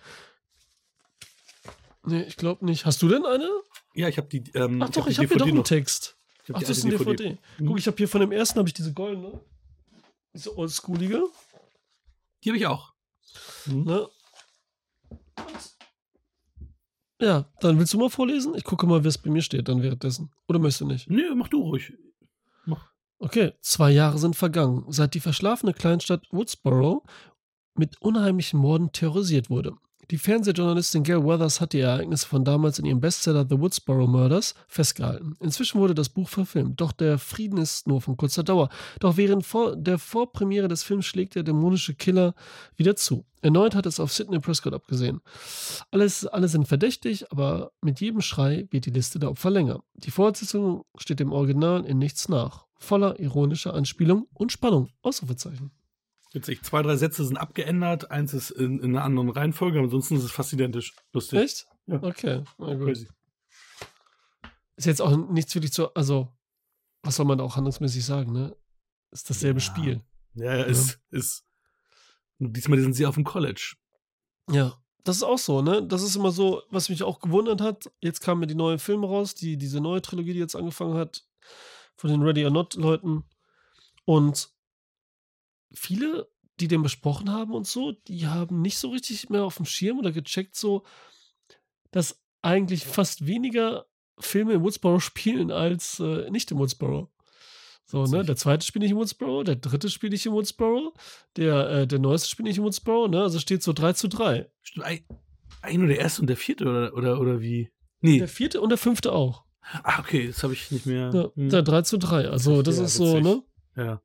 [2.04, 2.85] Nee, ich glaube nicht.
[2.87, 3.49] Hast du denn eine?
[3.95, 4.43] Ja, ich habe die.
[4.54, 5.64] Ähm, Ach doch, die ich habe hier doch DVD einen noch.
[5.64, 6.16] Text.
[6.49, 7.38] Hab Ach, die das ist ein alte DVD.
[7.59, 9.40] Guck, ich habe hier von dem ersten habe ich diese goldene.
[10.35, 11.25] Diese oldschoolige.
[12.44, 12.92] Die habe ich auch.
[13.66, 14.08] Ne?
[17.20, 18.54] Ja, dann willst du mal vorlesen?
[18.54, 20.30] Ich gucke mal, wer es bei mir steht dann währenddessen.
[20.48, 21.08] Oder möchtest du nicht?
[21.08, 21.92] Nö, mach du ruhig.
[23.18, 27.04] Okay, zwei Jahre sind vergangen, seit die verschlafene Kleinstadt Woodsboro
[27.74, 29.76] mit unheimlichen Morden terrorisiert wurde.
[30.11, 34.54] Die Fernsehjournalistin Gail Weathers hat die Ereignisse von damals in ihrem Bestseller The Woodsboro Murders
[34.68, 35.37] festgehalten.
[35.40, 38.68] Inzwischen wurde das Buch verfilmt, doch der Frieden ist nur von kurzer Dauer.
[39.00, 42.34] Doch während vor der Vorpremiere des Films schlägt der dämonische Killer
[42.76, 43.25] wieder zu.
[43.40, 45.20] Erneut hat es auf Sidney Prescott abgesehen.
[45.90, 49.82] Alles, alle sind verdächtig, aber mit jedem Schrei wird die Liste der Opfer länger.
[49.94, 52.64] Die Fortsetzung steht dem Original in nichts nach.
[52.76, 54.90] Voller ironischer Anspielung und Spannung.
[55.02, 55.70] Ausrufezeichen.
[56.34, 56.62] Witzig.
[56.62, 58.10] Zwei, drei Sätze sind abgeändert.
[58.10, 59.78] Eins ist in, in einer anderen Reihenfolge.
[59.78, 60.94] Ansonsten ist es fast identisch.
[61.12, 61.38] Lustig.
[61.38, 61.66] Echt?
[61.86, 62.02] Ja.
[62.02, 62.86] Okay, na gut.
[62.88, 63.08] Crazy.
[64.76, 65.94] Ist jetzt auch nichts wirklich zu.
[65.94, 66.28] Also,
[67.02, 68.56] was soll man da auch handlungsmäßig sagen, ne?
[69.12, 69.64] Ist dasselbe Ja.
[69.64, 70.00] Spiel.
[70.34, 71.44] Ja, ja, ist, ist.
[72.38, 73.76] Nur diesmal sind sie auf dem College.
[74.50, 74.76] Ja.
[75.04, 75.86] Das ist auch so, ne?
[75.86, 77.92] Das ist immer so, was mich auch gewundert hat.
[78.00, 81.25] Jetzt kamen mir die neuen Filme raus, die, diese neue Trilogie, die jetzt angefangen hat,
[81.94, 83.23] von den Ready or Not-Leuten.
[84.06, 84.53] Und
[85.75, 86.28] viele,
[86.60, 89.99] die den besprochen haben und so, die haben nicht so richtig mehr auf dem Schirm
[89.99, 90.84] oder gecheckt, so,
[91.91, 93.87] dass eigentlich fast weniger
[94.19, 97.10] Filme in Woodsboro spielen als äh, nicht in Woodsboro.
[97.87, 98.25] So, ne?
[98.25, 100.95] Der zweite spiele ich in Woodsboro, der dritte spiele ich in Woodsboro,
[101.37, 103.23] der, äh, der neueste spiele ich in Woodsboro, ne?
[103.23, 104.50] Also steht so 3 zu 3.
[104.63, 105.04] Stimmt, ein,
[105.63, 107.71] ein nur der erste und der vierte oder, oder, oder wie?
[108.00, 108.19] Nee.
[108.19, 109.45] Der vierte und der fünfte auch.
[109.82, 111.10] ah, okay, das habe ich nicht mehr.
[111.13, 111.49] Ja, Hm.
[111.50, 112.28] der 3 zu 3.
[112.28, 113.23] Also, das Ja, ist so, witzig.
[113.25, 113.43] ne?
[113.76, 114.02] ja.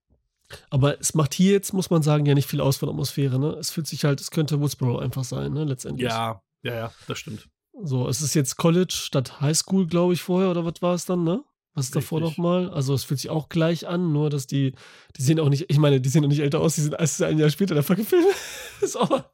[0.69, 3.49] Aber es macht hier jetzt, muss man sagen, ja nicht viel aus von Atmosphäre, ne?
[3.59, 5.63] Es fühlt sich halt, es könnte Woodsboro einfach sein, ne?
[5.63, 6.09] Letztendlich.
[6.09, 7.47] Ja, ja, ja, das stimmt.
[7.81, 11.23] So, es ist jetzt College statt Highschool, glaube ich, vorher, oder was war es dann,
[11.23, 11.43] ne?
[11.75, 12.69] Was ist davor nochmal?
[12.71, 14.73] Also, es fühlt sich auch gleich an, nur dass die,
[15.15, 17.21] die sehen auch nicht, ich meine, die sehen auch nicht älter aus, die sind erst
[17.21, 18.25] ein Jahr später der fucking Film.
[18.81, 19.31] ist aber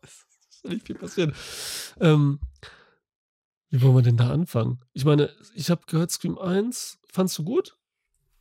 [0.50, 1.34] ist nicht viel passiert.
[2.00, 2.40] Ähm,
[3.70, 4.80] wie wollen wir denn da anfangen?
[4.94, 7.78] Ich meine, ich habe gehört, Scream 1 fandst du gut,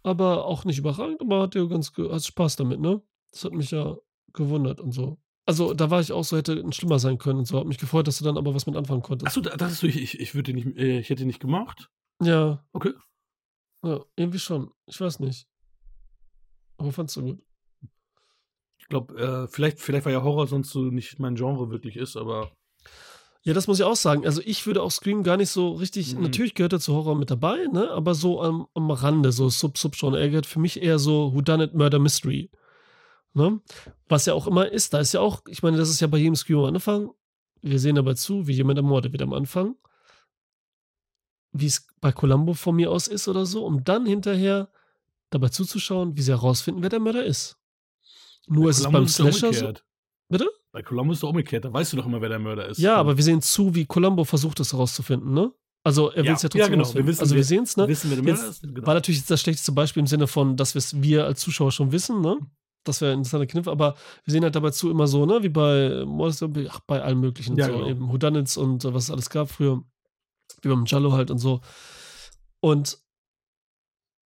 [0.04, 3.02] aber auch nicht überragend, aber hat dir ganz hast Spaß damit, ne?
[3.32, 3.96] Das hat mich ja
[4.32, 5.18] gewundert und so.
[5.46, 7.58] Also, da war ich auch so, hätte ein schlimmer sein können und so.
[7.58, 9.26] Hat mich gefreut, dass du dann aber was mit anfangen konntest.
[9.26, 11.90] Achso, da dachtest du, ich, ich, würde nicht, äh, ich hätte nicht gemacht.
[12.22, 12.64] Ja.
[12.72, 12.92] Okay.
[13.82, 14.70] Ja, irgendwie schon.
[14.86, 15.46] Ich weiß nicht.
[16.78, 17.42] Aber fandst du gut.
[18.78, 22.16] Ich glaube, äh, vielleicht, vielleicht war ja Horror sonst so nicht mein Genre wirklich ist,
[22.16, 22.52] aber
[23.46, 24.24] Ja, das muss ich auch sagen.
[24.24, 26.22] Also ich würde auch Scream gar nicht so richtig, Mhm.
[26.22, 27.90] natürlich gehört er zu Horror mit dabei, ne?
[27.90, 30.18] Aber so am, am Rande, so Sub-Sub-Genre.
[30.18, 32.50] Er gehört für mich eher so Whodunit Murder Mystery.
[33.34, 33.60] Ne?
[34.08, 36.18] Was ja auch immer ist, da ist ja auch, ich meine, das ist ja bei
[36.18, 37.10] jedem Scream am Anfang.
[37.60, 39.76] Wir sehen dabei zu, wie jemand ermordet wird am Anfang.
[41.52, 44.70] Wie es bei Columbo von mir aus ist oder so, um dann hinterher
[45.30, 47.58] dabei zuzuschauen, wie sie herausfinden, wer der Mörder ist.
[48.46, 49.72] Nur ist es beim Slasher so.
[50.28, 50.48] Bitte?
[50.74, 52.78] Bei Columbus ist doch umgekehrt, da weißt du doch immer, wer der Mörder ist.
[52.78, 55.52] Ja, aber wir sehen zu, wie Columbo versucht, es herauszufinden, ne?
[55.84, 56.76] Also er will Ja, es ja ja, trotzdem genau.
[56.82, 57.06] herausfinden.
[57.06, 57.88] Wir wissen, also wir wir- sehen es, wir ne?
[57.90, 58.62] wissen, wer der Jetzt Mörder ist.
[58.62, 58.86] Genau.
[58.88, 61.70] War natürlich jetzt das schlechteste Beispiel im Sinne von, dass wir es wir als Zuschauer
[61.70, 62.38] schon wissen, ne?
[62.82, 65.42] Das wäre ein interessanter Kniff, aber wir sehen halt dabei zu immer so, ne?
[65.44, 66.04] Wie bei
[66.68, 67.86] ach, bei allen möglichen, Ja, so genau.
[67.88, 69.82] eben Whodunits und äh, was es alles gab früher.
[70.62, 71.60] Wie beim Jallo halt und so.
[72.60, 72.98] Und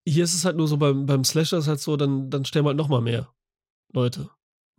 [0.07, 2.67] hier ist es halt nur so beim, beim Slasher ist halt so, dann, dann sterben
[2.67, 3.27] halt noch mal mehr
[3.91, 4.29] Leute.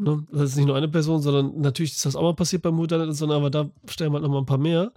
[0.00, 0.26] Ne?
[0.32, 3.14] Das ist nicht nur eine Person, sondern natürlich ist das auch mal passiert beim Whodunit,
[3.14, 4.92] sondern aber da stellen wir halt noch mal ein paar mehr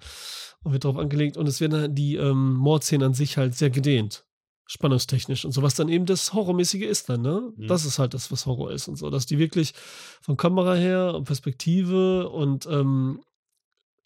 [0.63, 3.69] und wird darauf angelegt und es werden halt die ähm, Mordszenen an sich halt sehr
[3.69, 4.25] gedehnt.
[4.65, 7.51] Spannungstechnisch und so, was dann eben das Horrormäßige ist dann, ne?
[7.57, 7.67] Mhm.
[7.67, 9.73] Das ist halt das, was Horror ist und so, dass die wirklich
[10.21, 13.19] von Kamera her und Perspektive und ähm,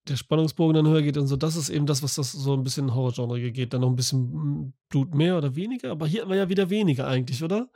[0.08, 2.64] der Spannungsbogen dann höher geht und so, das ist eben das, was das so ein
[2.64, 3.74] bisschen Horrorgenre geht.
[3.74, 6.72] Dann noch ein bisschen mm, Blut mehr oder weniger, aber hier haben wir ja wieder
[6.72, 7.70] weniger eigentlich, oder?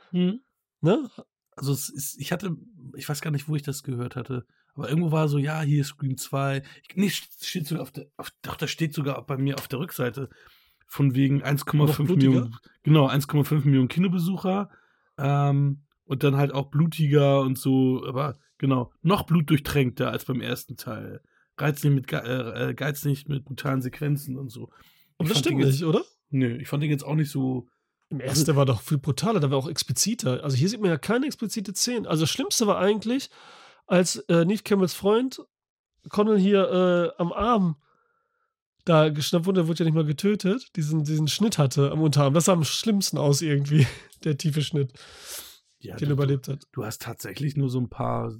[0.80, 1.08] Ne?
[1.54, 2.56] Also es ist, ich hatte,
[2.96, 5.82] ich weiß gar nicht, wo ich das gehört hatte, aber irgendwo war so, ja, hier
[5.82, 6.62] ist Scream 2.
[6.88, 9.78] Ich, nee, steht sogar auf der, auf, doch, das steht sogar bei mir auf der
[9.78, 10.28] Rückseite.
[10.86, 12.30] Von wegen Noch 1,5 blutiger?
[12.30, 14.70] Millionen, genau, 1,5 Millionen Kinobesucher.
[15.18, 20.76] Ähm, und dann halt auch blutiger und so, aber genau, noch blutdurchtränkter als beim ersten
[20.76, 21.22] Teil.
[21.56, 24.70] Reiz nicht mit, Ge äh, äh, Geiz nicht mit brutalen Sequenzen und so.
[25.16, 26.02] Aber Ich das stimmt nicht, oder?
[26.30, 27.68] Nö, ich fand den jetzt auch nicht so.
[28.12, 30.44] Im ersten war doch viel brutaler, da war auch expliziter.
[30.44, 32.06] Also hier sieht man ja keine explizite Szene.
[32.08, 33.30] Also das Schlimmste war eigentlich,
[33.86, 35.40] als äh, Neve Campbells Freund
[36.10, 37.76] Connell hier äh, am Arm
[38.84, 42.34] da geschnappt wurde, der wurde ja nicht mal getötet, diesen, diesen Schnitt hatte am Unterarm.
[42.34, 43.86] Das sah am schlimmsten aus irgendwie,
[44.24, 44.92] der tiefe Schnitt,
[45.78, 46.64] Ja, den du, überlebt hat.
[46.72, 48.34] du hast tatsächlich nur so ein paar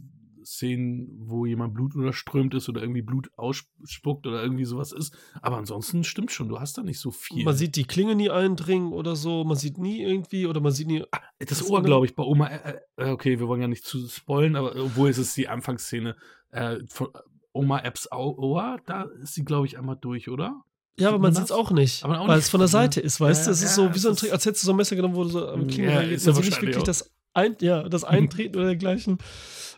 [0.44, 5.16] Szenen, wo jemand Blut überströmt ist oder irgendwie Blut ausspuckt oder irgendwie sowas ist.
[5.40, 7.44] Aber ansonsten stimmt schon, du hast da nicht so viel.
[7.44, 10.86] Man sieht die Klinge nie eindringen oder so, man sieht nie irgendwie oder man sieht
[10.88, 11.04] nie.
[11.38, 12.48] das das Ohr, glaube ich, bei Oma.
[12.48, 16.16] Äh, äh, okay, wir wollen ja nicht zu spoilen, aber obwohl es ist die Anfangsszene
[16.50, 17.08] äh, von
[17.52, 20.62] Oma Epps Au- Ohr, da ist sie, glaube ich, einmal durch, oder?
[20.98, 23.18] Ja, aber man sieht es auch nicht, Aber auch weil es von der Seite ist,
[23.18, 23.50] weißt Ja, du?
[23.52, 24.94] Es ist ja, so wie so ein ist- Trick, als hättest du so ein Messer
[24.94, 26.16] genommen, wo du so am Klinge Ja, reingeht.
[26.16, 26.82] ist ja nicht wirklich auch.
[26.82, 29.18] das, ein, ja, das Eintreten oder dergleichen.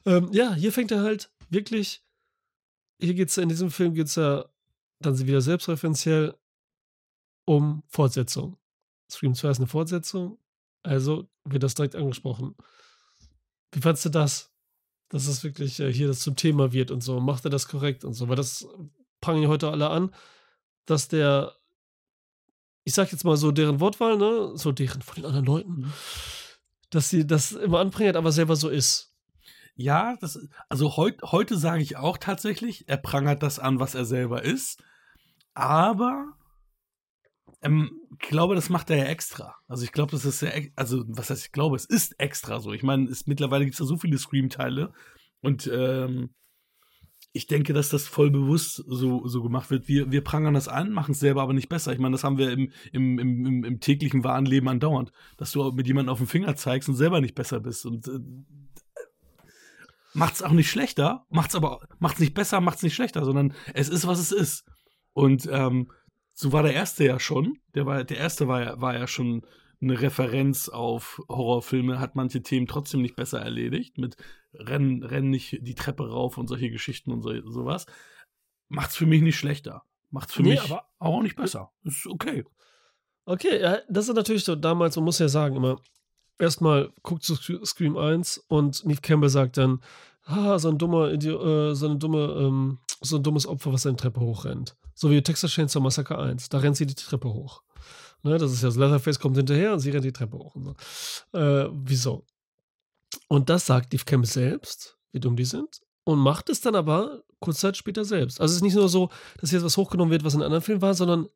[0.07, 2.03] Ähm, ja, hier fängt er halt wirklich,
[3.01, 4.45] hier geht es in diesem Film geht es ja
[5.01, 6.35] dann wieder selbstreferenziell
[7.45, 8.57] um Fortsetzung.
[9.11, 10.38] Scream 2 ist eine Fortsetzung,
[10.83, 12.55] also wird das direkt angesprochen.
[13.73, 14.51] Wie fandst du das?
[15.11, 17.21] Dass es wirklich äh, hier das zum Thema wird und so.
[17.21, 18.29] Macht er das korrekt und so?
[18.29, 18.67] Weil das
[19.21, 20.14] prangen ja heute alle an,
[20.87, 21.55] dass der,
[22.85, 25.93] ich sag jetzt mal so deren Wortwahl, ne, so deren von den anderen Leuten, Mhm.
[26.94, 29.12] Dass sie das immer anbringen, aber selber so ist.
[29.76, 34.04] Ja, das, also heut, heute sage ich auch tatsächlich, er prangert das an, was er
[34.04, 34.83] selber ist.
[35.54, 36.35] Aber
[37.62, 39.57] ähm, ich glaube, das macht er ja extra.
[39.66, 42.72] Also ich glaube, das ist ja, also was heißt, ich glaube, es ist extra so.
[42.72, 44.92] Ich meine, mittlerweile gibt es ja so viele Scream-Teile
[45.40, 46.35] und ähm,
[47.37, 49.88] ich denke, dass das voll bewusst so, so gemacht wird.
[49.88, 51.92] Wir, wir prangern das an, machen es selber aber nicht besser.
[51.92, 55.73] Ich meine, das haben wir im, im, im, im, täglichen wahren Leben andauernd, dass du
[55.73, 57.87] mit jemandem auf den Finger zeigst und selber nicht besser bist.
[57.87, 58.20] Und äh,
[60.12, 64.07] macht's auch nicht schlechter, macht's aber macht's nicht besser, macht's nicht schlechter, sondern es ist
[64.07, 64.64] was es ist.
[65.12, 65.90] Und ähm,
[66.35, 67.59] so war der erste ja schon.
[67.75, 69.42] Der war der erste war war ja schon
[69.85, 74.16] eine Referenz auf Horrorfilme, hat manche Themen trotzdem nicht besser erledigt mit
[74.53, 77.87] rennen rennen nicht die Treppe rauf und solche Geschichten und so, sowas.
[78.68, 79.83] Macht's für mich nicht schlechter.
[80.11, 81.73] Macht's für Nee, mich aber- auch nicht besser.
[81.85, 82.44] Ist okay.
[83.27, 85.81] Okay, ja, das ist natürlich so damals, man muss ja sagen immer,
[86.38, 89.81] erstmal guckt zu Sc- Scream 1 und Neve Campbell sagt dann,
[90.25, 93.97] ah, so ein dummer, äh, so eine dumme, ähm, so ein dummes Opfer, was seine
[93.97, 94.77] Treppe hochrennt.
[94.94, 97.62] So wie Texas Chainsaw Massacre 1, da rennt sie die Treppe hoch.
[98.24, 100.54] Ne, das ist ja so, Leatherface kommt hinterher und sie rennt die Treppe hoch.
[100.54, 101.38] Und so.
[101.38, 102.24] äh, wieso?
[103.28, 107.22] Und das sagt Neve Campbell selbst, wie dumm die sind, und macht es dann aber
[107.38, 108.40] kurz Zeit später selbst.
[108.40, 109.10] Also es ist nicht nur so,
[109.40, 111.28] dass jetzt was hochgenommen wird, was in anderen Film war, sondern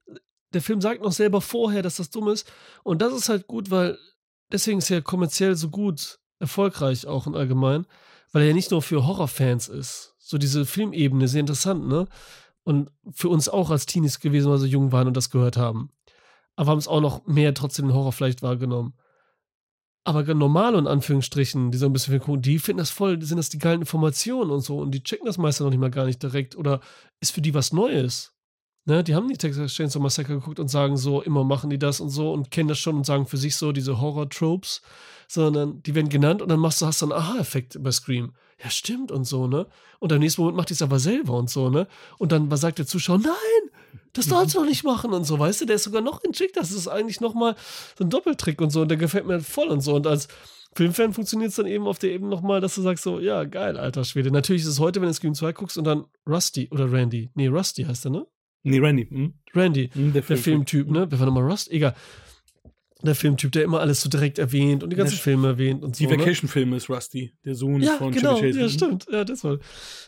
[0.55, 2.51] der Film sagt noch selber vorher, dass das dumm ist.
[2.85, 3.99] Und das ist halt gut, weil
[4.51, 7.87] deswegen ist er kommerziell so gut erfolgreich auch im Allgemeinen,
[8.33, 10.15] weil er ja nicht nur für Horrorfans ist.
[10.19, 12.07] So diese Filmebene, sehr interessant, ne?
[12.65, 15.57] Und für uns auch als Teenies gewesen, weil wir so jung waren und das gehört
[15.59, 15.91] haben.
[16.59, 18.95] Aber haben es auch noch mehr trotzdem den Horror vielleicht wahrgenommen.
[20.03, 23.49] Aber normale, in Anführungsstrichen, die so ein bisschen gucken, die finden das voll, sind das
[23.49, 26.21] die geilen Informationen und so und die checken das meistens noch nicht mal gar nicht
[26.21, 26.81] direkt oder
[27.21, 28.35] ist für die was Neues.
[28.87, 32.01] Ne, die haben die Texas Chainsaw Massacre geguckt und sagen so, immer machen die das
[32.01, 34.83] und so und kennen das schon und sagen für sich so diese Horror-Tropes,
[35.29, 38.33] sondern die werden genannt und dann machst du, hast du einen Aha-Effekt bei Scream.
[38.61, 39.69] Ja, stimmt und so, ne?
[40.01, 41.87] Und im nächsten Moment macht die es aber selber und so, ne?
[42.19, 43.71] Und dann sagt der Zuschauer, nein,
[44.13, 46.53] das sollst du doch nicht machen und so, weißt du, der ist sogar noch entschick,
[46.55, 47.55] das ist eigentlich nochmal
[47.97, 50.29] so ein Doppeltrick und so und der gefällt mir voll und so und als
[50.75, 53.77] Filmfan funktioniert es dann eben auf der Ebene nochmal, dass du sagst so, ja, geil,
[53.79, 54.31] alter Schwede.
[54.31, 57.47] Natürlich ist es heute, wenn du Scream 2 guckst und dann Rusty oder Randy, nee,
[57.49, 58.27] Rusty heißt er, ne?
[58.65, 59.07] Nee, Randy.
[59.07, 59.35] Hm?
[59.55, 61.07] Randy, Hm, der Filmtyp, ne?
[61.11, 61.71] Wer war nochmal Rust?
[61.71, 61.95] Egal.
[63.03, 66.05] Der Filmtyp, der immer alles so direkt erwähnt und die ganzen Filme erwähnt und so.
[66.05, 66.19] Die ne?
[66.19, 68.61] Vacation-Filme ist Rusty, der Sohn Ja, von genau, Chevy Chase.
[68.61, 69.07] ja, stimmt.
[69.09, 69.59] Ja, das war.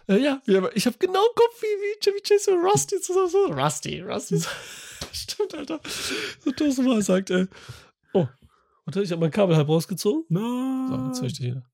[0.08, 0.42] Äh, ja,
[0.74, 3.44] ich habe genau im Kopf, wie, wie Chevy Chase und Rusty zusammen so.
[3.46, 4.42] Rusty, Rusty.
[5.12, 5.80] stimmt, Alter.
[6.44, 7.46] So tausendmal sagt er.
[8.12, 8.26] Oh,
[8.84, 10.24] warte, ich habe mein Kabel halb rausgezogen.
[10.28, 11.06] So, No.
[11.08, 11.64] jetzt höre ich dich wieder.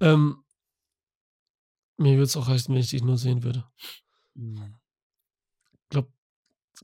[0.00, 0.44] Ähm,
[1.96, 3.64] Mir würde es auch reichen, wenn ich dich nur sehen würde.
[5.88, 6.12] Glaub,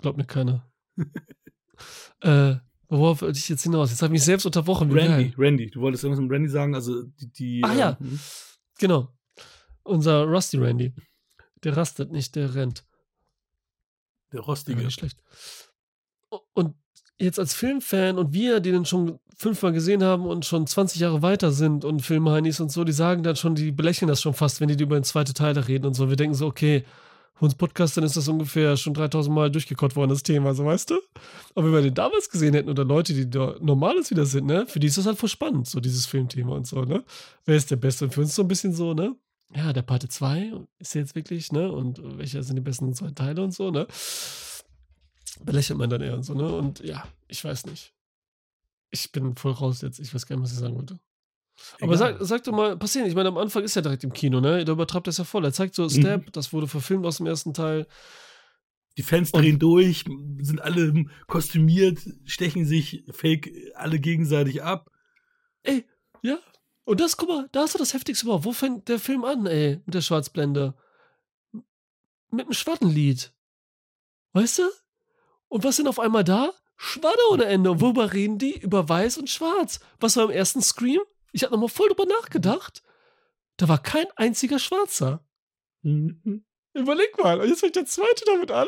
[0.00, 0.72] glaubt mir keiner.
[2.20, 2.54] äh,
[2.98, 3.90] worauf wollte ich jetzt hinaus?
[3.90, 4.90] Jetzt habe ich mich selbst unterbrochen.
[4.92, 5.34] Randy, geil.
[5.38, 7.28] Randy, du wolltest irgendwas mit Randy sagen, also die.
[7.30, 7.96] die Ach ja.
[8.00, 8.18] mhm.
[8.78, 9.08] Genau.
[9.82, 10.94] Unser Rusty Randy.
[11.64, 12.84] Der rastet nicht, der rennt.
[14.32, 14.82] Der Ja, Rostige.
[14.82, 15.18] nicht schlecht.
[16.54, 16.74] Und
[17.18, 21.22] jetzt als Filmfan und wir, die den schon fünfmal gesehen haben und schon 20 Jahre
[21.22, 24.60] weiter sind und Filmheinis und so, die sagen dann schon, die belächeln das schon fast,
[24.60, 26.08] wenn die über den zweiten Teil reden und so.
[26.08, 26.84] Wir denken so, okay,
[27.34, 30.90] für uns Podcastern ist das ungefähr schon 3000 Mal durchgekottet worden, das Thema, so weißt
[30.90, 31.00] du?
[31.54, 34.66] Aber wenn wir den damals gesehen hätten oder Leute, die da normales wieder sind, ne,
[34.66, 37.04] für die ist das halt voll spannend, so dieses Filmthema und so, ne?
[37.44, 38.04] Wer ist der Beste?
[38.04, 39.16] Und für uns so ein bisschen so, ne?
[39.54, 41.70] Ja, der Parte 2 ist jetzt wirklich, ne?
[41.70, 43.86] Und welche sind die besten zwei Teile und so, ne?
[45.44, 46.46] belächelt man dann eher und so, ne?
[46.54, 47.92] Und ja, ich weiß nicht.
[48.90, 49.98] Ich bin voll raus jetzt.
[49.98, 50.98] Ich weiß gar nicht, was ich sagen wollte.
[51.80, 53.08] Aber sag, sag doch mal, passieren.
[53.08, 54.64] Ich meine, am Anfang ist er direkt im Kino, ne?
[54.64, 55.44] Der übertreibt das ja voll.
[55.44, 57.86] Er zeigt so Step, das wurde verfilmt aus dem ersten Teil.
[58.98, 60.04] Die Fans drehen durch,
[60.40, 64.90] sind alle kostümiert, stechen sich fake alle gegenseitig ab.
[65.62, 65.86] Ey,
[66.22, 66.38] ja.
[66.84, 68.44] Und das, guck mal, da hast du das Heftigste überhaupt.
[68.44, 70.74] Wo fängt der Film an, ey, mit der Schwarzblende?
[72.30, 73.32] Mit dem Schwaddenlied.
[74.32, 74.62] Weißt du?
[75.48, 76.52] Und was sind auf einmal da?
[76.76, 77.70] Schwadde ohne Ende.
[77.70, 78.58] Und worüber reden die?
[78.58, 79.80] Über Weiß und Schwarz.
[80.00, 81.00] Was war im ersten Scream?
[81.32, 82.82] Ich hab nochmal voll drüber nachgedacht.
[83.56, 85.24] Da war kein einziger Schwarzer.
[85.82, 86.44] Mhm.
[86.74, 88.66] Überleg mal, und jetzt fängt der zweite damit an,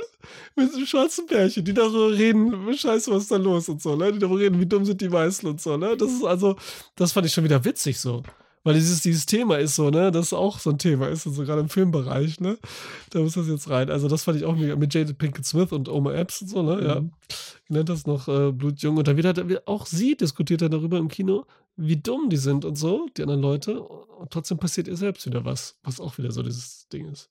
[0.57, 4.13] mit so schwarzen Pärchen, die darüber reden, scheiße, was ist da los und so, ne?
[4.13, 5.97] Die darüber reden, wie dumm sind die Weißen und so, ne?
[5.97, 6.55] Das ist also,
[6.97, 8.23] das fand ich schon wieder witzig so.
[8.63, 10.11] Weil dieses, dieses Thema ist so, ne?
[10.11, 12.59] Das ist auch so ein Thema ist, so gerade im Filmbereich, ne?
[13.11, 13.91] Da muss das jetzt rein.
[13.91, 16.63] Also, das fand ich auch mega, mit Jada Pinkett Smith und Omar Epps und so,
[16.63, 16.83] ne?
[16.83, 17.01] Ja.
[17.01, 17.13] Mhm.
[17.69, 18.97] Nennt das noch äh, Blutjung.
[18.97, 22.65] Und da wird halt, auch sie diskutiert dann darüber im Kino, wie dumm die sind
[22.65, 23.83] und so, die anderen Leute.
[23.83, 27.31] Und trotzdem passiert ihr selbst wieder was, was auch wieder so dieses Ding ist.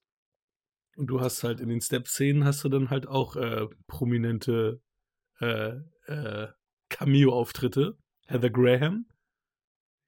[0.95, 4.81] Und du hast halt in den Step-Szenen hast du dann halt auch äh, prominente
[5.39, 5.77] äh,
[6.07, 6.47] äh,
[6.89, 7.97] Cameo-Auftritte.
[8.27, 9.05] Heather Graham.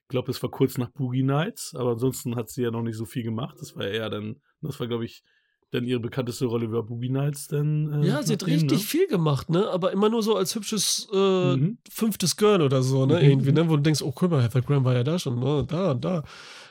[0.04, 2.96] Ich glaube, das war kurz nach Boogie Nights, aber ansonsten hat sie ja noch nicht
[2.96, 3.58] so viel gemacht.
[3.60, 5.24] Das war eher dann, das war, glaube ich,
[5.76, 8.04] dann ihre bekannteste Rolle über Boogie Nights dann.
[8.04, 8.78] Äh, Ja, sie hat richtig ne?
[8.86, 9.68] viel gemacht, ne?
[9.70, 11.78] Aber immer nur so als hübsches äh, Mhm.
[11.90, 13.16] fünftes Girl oder so, ne?
[13.22, 13.30] Mhm.
[13.30, 13.70] Irgendwie, ne?
[13.70, 15.66] Wo du denkst, oh, guck mal, Heather Graham war ja da schon, ne?
[15.68, 16.24] Da und da.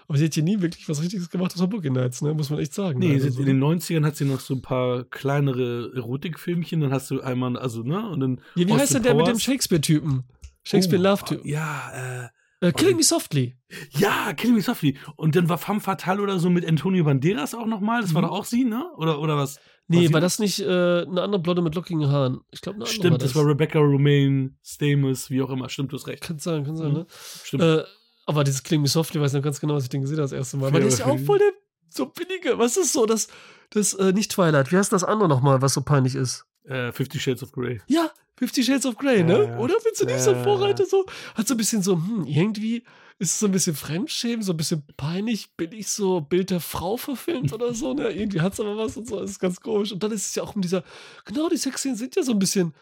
[0.06, 2.34] Aber sie hat hier nie wirklich was Richtiges gemacht außer Boogie Nights, ne?
[2.34, 2.98] Muss man echt sagen.
[2.98, 6.80] Nee, Also sie- so, in den 90ern hat sie noch so ein paar kleinere Erotikfilmchen,
[6.80, 8.08] dann hast du einmal, also, ne?
[8.10, 9.38] Und dann ja, wie Austin heißt denn der mit dem.
[9.38, 10.24] Shakespeare-Typen?
[10.64, 11.46] Shakespeare-Love-Typen.
[11.48, 12.28] Ja, äh,
[12.68, 13.56] Äh, Killing Me Softly.
[13.90, 14.96] Ja, Killing Me Softly.
[15.16, 18.00] Und dann war Femme Fatale oder so mit Antonio Banderas auch nochmal.
[18.02, 18.26] Das war Mhm.
[18.26, 18.84] doch auch sie, ne?
[18.96, 19.58] Oder, oder was?
[19.86, 20.64] Nee, sie war das nicht äh,
[21.02, 22.40] eine andere Blonde mit lockigen Haaren?
[22.52, 25.68] Ich glaube, eine andere Stimmt, das war Rebecca Romaine, Stamos, wie auch immer.
[25.68, 26.22] Stimmt, du hast recht.
[26.22, 26.94] Kann sein, kann sein, Mhm.
[26.94, 27.06] ne?
[27.44, 27.62] Stimmt.
[27.62, 27.82] Äh,
[28.26, 30.22] aber dieses Killing Me Softly weiß ich noch ganz genau, was ich den gesehen habe
[30.24, 30.72] das erste Mal.
[30.72, 31.50] Weil der ist ja auch voll der
[31.90, 32.58] so billige.
[32.58, 33.28] Was ist so das,
[33.70, 36.46] das äh, nicht Twilight, wie heißt das andere nochmal, was so peinlich ist?
[36.64, 37.80] Äh, Fifty Shades of Grey.
[37.86, 39.44] Ja, Fifty Shades of Grey, Ja, ne?
[39.44, 39.58] ja.
[39.58, 41.04] Oder findest du nicht Ja, so ja, Vorreiter so?
[41.34, 42.82] Hat so ein bisschen so, hm, irgendwie
[43.18, 46.58] ist es so ein bisschen Fremdschämen, so ein bisschen peinlich, bin ich so Bild der
[46.60, 48.08] Frau verfilmt oder so, ne?
[48.10, 49.92] Irgendwie hat es aber was und so, das ist ganz komisch.
[49.92, 50.82] Und dann ist es ja auch mit dieser,
[51.24, 52.74] genau, die Sexszenen sind ja so ein bisschen,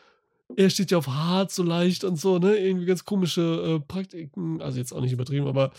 [0.56, 2.56] er steht ja auf hart, so leicht und so, ne?
[2.56, 5.70] Irgendwie ganz komische äh, Praktiken, also jetzt auch nicht übertrieben, aber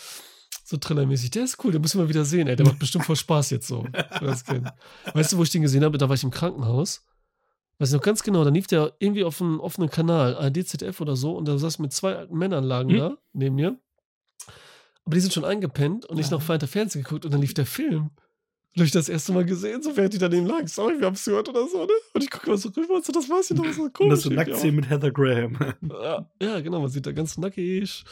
[0.64, 1.32] so thrillermäßig.
[1.32, 2.56] Der ist cool, den müssen wir wieder sehen, ey.
[2.56, 3.86] Der macht bestimmt voll Spaß jetzt so.
[5.14, 5.98] Weißt du, wo ich den gesehen habe?
[5.98, 7.04] Da war ich im Krankenhaus.
[7.84, 11.02] Weiß ich noch ganz genau, da lief der irgendwie auf einem offenen Kanal, ARD, ZDF
[11.02, 12.98] oder so, und da saß ich mit zwei alten Männern lagen Hm?
[12.98, 13.78] da neben mir.
[15.04, 17.66] Aber die sind schon eingepennt und ich noch weiter Fernsehen geguckt und dann lief der
[17.66, 18.04] Film.
[18.76, 20.66] Und hab ich das erste Mal gesehen, so während die daneben lagen.
[20.68, 21.92] Sorry, es gehört oder so, ne?
[22.14, 24.12] Und ich gucke mal so rüber und so, das weiß ich noch, so Und komisch.
[24.14, 25.58] das so irgendwie Nacktszenen mit Heather Graham.
[25.92, 28.06] Ja, ja, genau, man sieht da ganz nackig.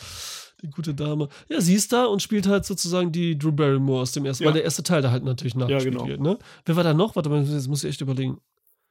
[0.61, 1.29] Die gute Dame.
[1.49, 4.47] Ja, sie ist da und spielt halt sozusagen die Drew Barrymore aus dem ersten, Ja.
[4.49, 6.07] weil der erste Teil da halt natürlich nachgespielt genau.
[6.07, 6.37] wird, ne?
[6.65, 7.15] Wer war da noch?
[7.15, 8.41] Warte mal, jetzt muss ich echt überlegen.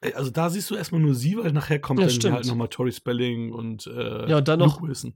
[0.03, 2.35] Ey, Also da siehst du erstmal nur sie, weil nachher kommt Ja, dann stimmt.
[2.35, 5.15] halt nochmal Tori Spelling und äh, Ja, und dann noch- Wilson.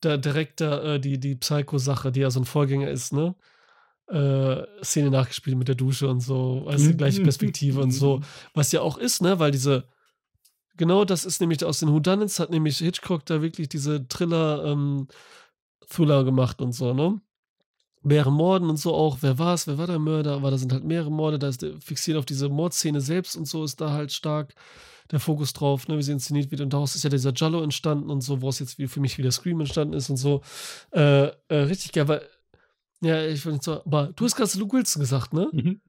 [0.00, 3.34] da direkt da, äh, die, die Psycho-Sache, die ja so ein Vorgänger ist, ne?
[4.06, 6.96] Äh, Szene nachgespielt mit der Dusche und so, du, Mhm.
[6.98, 8.20] gleiche Perspektive und so.
[8.52, 9.38] Was ja auch ist, ne?
[9.38, 9.88] Weil diese,
[10.76, 15.08] genau das ist nämlich aus den Whodunits, hat nämlich Hitchcock da wirklich diese Thriller, ähm,
[15.88, 17.20] Thriller gemacht und so, ne?
[18.04, 19.18] Mehrere Morden und so auch.
[19.20, 19.66] Wer war es?
[19.66, 20.34] Wer war der Mörder?
[20.34, 21.38] Aber da sind halt mehrere Morde.
[21.38, 24.54] Da ist der fixiert auf diese Mordszene selbst und so ist da halt stark
[25.10, 26.60] der Fokus drauf, ne, wie sie inszeniert wird.
[26.60, 29.30] Und daraus ist ja dieser Jallo entstanden und so, woraus jetzt wie für mich wieder
[29.30, 30.42] Scream entstanden ist und so.
[30.92, 32.28] Äh, äh, richtig geil, weil,
[33.02, 35.48] ja, ich will nicht so, aber du hast gerade Luke Wilson gesagt, ne?
[35.52, 35.80] Mhm.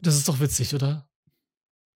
[0.00, 1.08] Das ist doch witzig, oder?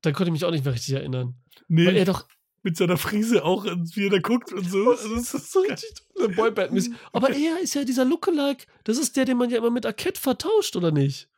[0.03, 1.37] Da konnte ich mich auch nicht mehr richtig erinnern.
[1.69, 2.27] Nee, Weil er doch,
[2.65, 4.91] mit seiner Frise auch, wie er da guckt und so.
[4.91, 6.93] Also, das ist so richtig Boyband-mäßig.
[7.13, 8.67] Aber er ist ja dieser Lookalike.
[8.85, 11.29] Das ist der, den man ja immer mit Arquette vertauscht, oder nicht?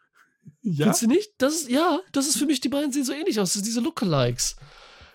[0.62, 0.85] Ja.
[0.85, 1.33] Findest du nicht?
[1.39, 3.49] Das ist, ja, das ist für mich, die beiden sehen so ähnlich aus.
[3.49, 4.57] Das sind diese Lookalikes.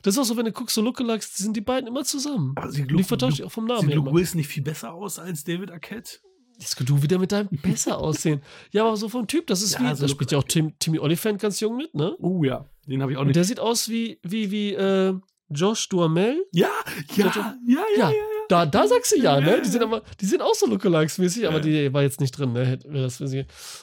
[0.04, 2.54] Das ist auch so, wenn du guckst, so Lookalikes, sind die beiden immer zusammen.
[2.58, 3.96] Aber sie Und die vertausche ich auch vom Namen Sieht her.
[3.96, 4.20] Luke immer.
[4.20, 6.20] Wilson nicht viel besser aus als David Arquette?
[6.60, 8.42] Jetzt kannst du wieder mit deinem besser aussehen.
[8.72, 10.78] Ja, aber so vom Typ, das ist Ja, wie, so da spielt ja auch Tim,
[10.80, 12.16] Timmy Oliphant ganz jung mit, ne?
[12.20, 13.36] Oh ja, den habe ich auch Und nicht.
[13.38, 15.14] der sieht aus wie, wie, wie, äh,
[15.54, 16.46] Josh Duhamel.
[16.52, 16.70] Ja,
[17.16, 18.10] ja, ja, ja, ja.
[18.10, 19.62] Ja, Da, da sagst du ja, ne?
[19.64, 22.78] Die sind aber, die sind auch so Lookalikes-mäßig, aber die war jetzt nicht drin, ne?
[22.80, 23.22] Das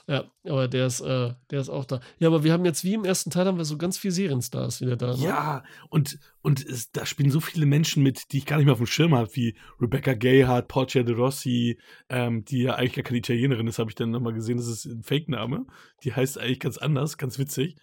[0.07, 2.01] Ja, aber der ist, äh, der ist auch da.
[2.19, 4.83] Ja, aber wir haben jetzt, wie im ersten Teil, haben wir so ganz viele Serienstars
[4.83, 5.23] wieder da, ne?
[5.23, 8.75] Ja, und, und es, da spielen so viele Menschen mit, die ich gar nicht mehr
[8.75, 11.79] auf dem Schirm habe, wie Rebecca Gayheart, Portia de Rossi,
[12.11, 14.85] ähm, die ja eigentlich gar keine Italienerin ist, habe ich dann nochmal gesehen, das ist
[14.85, 15.65] ein Fake-Name.
[16.05, 17.77] Die heißt eigentlich ganz anders, ganz witzig.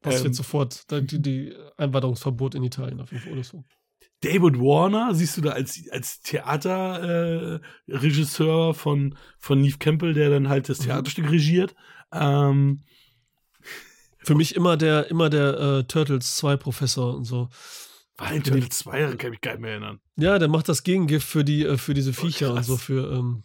[0.00, 3.64] Das Ähm, wird sofort, die, die Einwanderungsverbot in Italien auf jeden Fall oder so.
[4.22, 10.48] David Warner siehst du da als, als Theaterregisseur äh, von, von Neve Campbell, der dann
[10.48, 10.84] halt das Mhm.
[10.84, 11.74] Theaterstück regiert.
[12.12, 12.84] Ähm,
[14.22, 17.48] Für mich immer der, immer der äh, Turtles 2 Professor und so.
[18.18, 20.00] war in Turtle 2, daran kann ich mich gar nicht mehr erinnern.
[20.16, 22.66] Ja, der macht das Gegengift für die, äh, für diese Viecher und Oh, krass.
[22.66, 23.44] so, für ähm,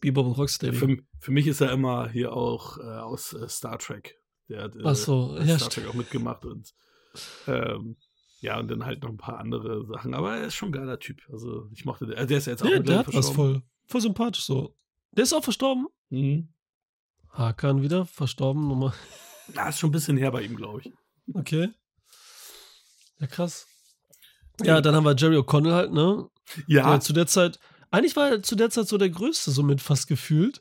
[0.00, 0.76] Bebop und Rocksteady.
[0.76, 4.16] Für, für mich ist er immer hier auch äh, aus äh, Star Trek.
[4.50, 6.74] Der hat äh, so, Star Trek auch mitgemacht und
[7.46, 7.96] ähm,
[8.42, 10.14] ja, und dann halt noch ein paar andere Sachen.
[10.14, 11.22] Aber er ist schon ein geiler Typ.
[11.32, 12.16] Also ich mochte den.
[12.16, 14.76] Also der ist ja jetzt auch Ja, der hat was voll, voll sympathisch so.
[15.12, 15.86] Der ist auch verstorben.
[16.10, 16.48] Mhm.
[17.30, 18.94] Hakan wieder, verstorben, Nummer.
[19.54, 20.92] Ja, ist schon ein bisschen her bei ihm, glaube ich.
[21.32, 21.70] Okay.
[23.20, 23.68] Ja, krass.
[24.64, 26.28] Ja, dann haben wir Jerry O'Connell halt, ne?
[26.66, 27.60] Ja, Der zu der Zeit,
[27.92, 30.60] eigentlich war er zu der Zeit so der Größte, somit fast gefühlt.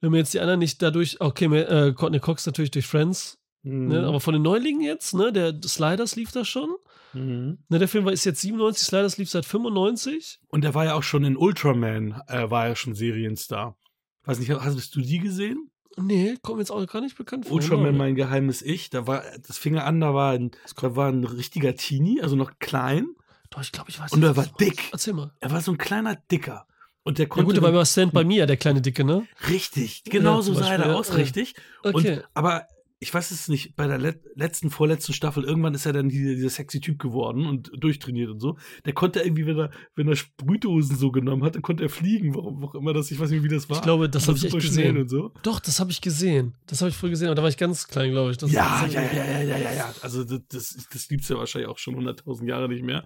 [0.00, 3.88] Wenn man jetzt die anderen nicht dadurch, okay, äh, Courtney Cox natürlich durch Friends, mhm.
[3.88, 4.06] ne?
[4.06, 5.32] aber von den Neulingen jetzt, ne?
[5.32, 6.70] Der Sliders lief da schon.
[7.12, 7.58] mhm.
[7.68, 10.40] Ne, der Film war, ist jetzt 97, Sliders lief seit 95.
[10.48, 13.76] Und er war ja auch schon in Ultraman, äh, war er schon Serienstar.
[14.24, 15.70] Weiß nicht, hast, hast du die gesehen?
[15.96, 17.56] Nee, kommt mir jetzt auch gar nicht bekannt vor.
[17.56, 17.98] Ultraman, ne?
[17.98, 18.90] mein geheimes Ich.
[18.90, 22.58] Da war, das fing an, da war ein, da war ein richtiger Teenie, also noch
[22.58, 23.06] klein.
[23.50, 24.88] Doch, ich glaube, ich weiß Und er war dick.
[24.90, 25.32] Erzähl mal.
[25.40, 26.66] Er war so ein kleiner Dicker.
[27.04, 27.46] Und der Ja konnte.
[27.46, 29.26] gut, der war Stand by Me, der kleine Dicke, ne?
[29.48, 31.16] richtig, genau Ja, so sah er aus, ja.
[31.16, 31.54] richtig.
[31.82, 32.16] Okay.
[32.16, 32.66] Und, aber
[33.04, 36.34] ich weiß es nicht, bei der let letzten, vorletzten Staffel, irgendwann ist er dann dieser,
[36.36, 38.56] dieser sexy Typ geworden und durchtrainiert und so.
[38.86, 42.34] Der konnte irgendwie, wenn er, wenn er Sprühdosen so genommen hat, dann konnte er fliegen,
[42.34, 43.76] warum auch immer das, ich weiß nicht, wie das war.
[43.76, 44.96] Ich glaube, das habe ich echt gesehen.
[44.96, 45.32] Und so.
[45.42, 46.54] Doch, das habe ich gesehen.
[46.66, 48.38] Das habe ich früher gesehen, aber da war ich ganz klein, glaube ich.
[48.38, 49.94] Das, Ja, ja, ja, ja, ja, ja, ja.
[50.00, 53.04] Also das, das, das gibt's ja wahrscheinlich auch schon 100.000 Jahre nicht mehr.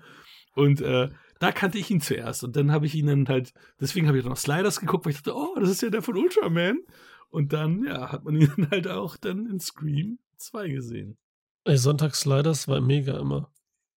[0.54, 1.08] Und äh,
[1.40, 2.44] da kannte ich ihn zuerst.
[2.44, 5.12] Und dann habe ich ihn dann halt, deswegen habe ich dann noch Sliders geguckt, weil
[5.12, 6.78] ich dachte, oh, das ist ja der von Ultraman.
[7.30, 11.18] Und dann, ja, hat man ihn halt auch dann in Scream 2 gesehen.
[11.64, 13.50] Ey, Sonntagssliders war mega immer.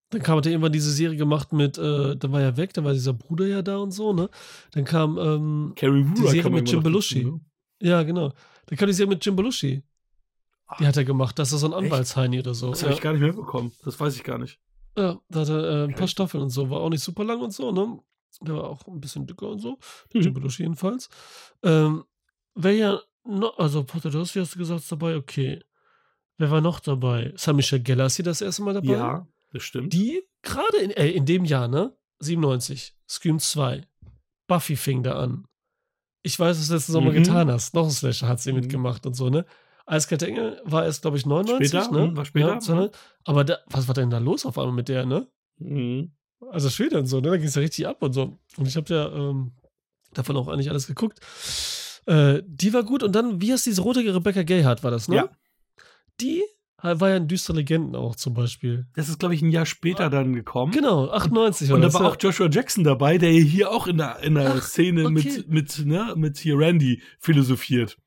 [0.10, 2.84] Dann kam hat er irgendwann diese Serie gemacht mit, äh, da war ja weg, da
[2.84, 4.30] war dieser Bruder ja da und so, ne?
[4.74, 7.24] Dann kam, ähm, Carrie Die Serie mit Jim Belushi.
[7.24, 7.46] gucken,
[7.82, 8.34] ja, genau.
[8.65, 9.84] Dann kam die Serie mit Jim Belushi.
[10.80, 11.74] Die hat er gemacht, das ist so ein?
[11.86, 12.56] Anwaltsheini oder Ne?
[12.56, 12.70] so.
[12.72, 13.72] Das habe Ja, ich gar nicht mehr bekommen.
[13.86, 14.60] Das weiß ich gar nicht.
[14.98, 16.08] ja, da hat er äh, ein paar.
[16.10, 17.98] Staffeln und so, war auch nicht super lang und so, ne?
[18.41, 19.78] Der war auch ein bisschen dicker und so.
[20.13, 20.22] Mhm.
[20.22, 21.10] Jim Belushi jedenfalls.
[21.63, 22.04] Ähm,
[22.56, 25.16] wer ja noch, also Potatoes, wie hast du gesagt, ist dabei?
[25.16, 25.62] Okay.
[26.38, 27.34] Wer war noch dabei?
[27.36, 28.88] Ist hier das erste Mal dabei?
[28.94, 29.94] Ja, das stimmt.
[29.94, 31.96] Die gerade in, äh, in dem Jahr, ne?
[32.20, 33.86] 97, Scream 2.
[34.48, 35.46] Buffy fing da an.
[36.24, 37.16] Ich weiß, was du letzten Sommer Mhm.
[37.16, 37.74] getan hast.
[37.74, 38.60] Noch ein Slasher hat sie Mhm.
[38.60, 39.46] mitgemacht und so, ne?
[39.86, 42.08] Eiskalte Engel war erst, glaube ich, 99, Später, ne?
[42.12, 42.98] mhm, war später, Ja, 200.
[43.24, 45.28] aber da, was war denn da los auf einmal mit der, ne?
[45.58, 46.12] Mhm.
[46.52, 47.30] Also später und so, ne?
[47.30, 48.40] Da ging es ja richtig ab und so.
[48.58, 49.52] Und ich habe ja ähm,
[50.14, 51.20] davon auch eigentlich alles geguckt.
[52.06, 55.16] Äh, die war gut und dann, wie heißt diese rote Rebecca Gayheart, war das, ne?
[55.18, 55.30] Ja.
[56.20, 56.42] Die
[56.84, 58.88] war ja in Düstere Legenden auch zum Beispiel.
[58.96, 60.72] Das ist, glaube ich, ein Jahr später dann gekommen.
[60.72, 62.08] Genau, 98 Und war da das, war ja.
[62.10, 65.14] auch Joshua Jackson dabei, der hier auch in der, in der Ach, Szene okay.
[65.14, 67.98] mit, mit, ne, mit hier Randy philosophiert.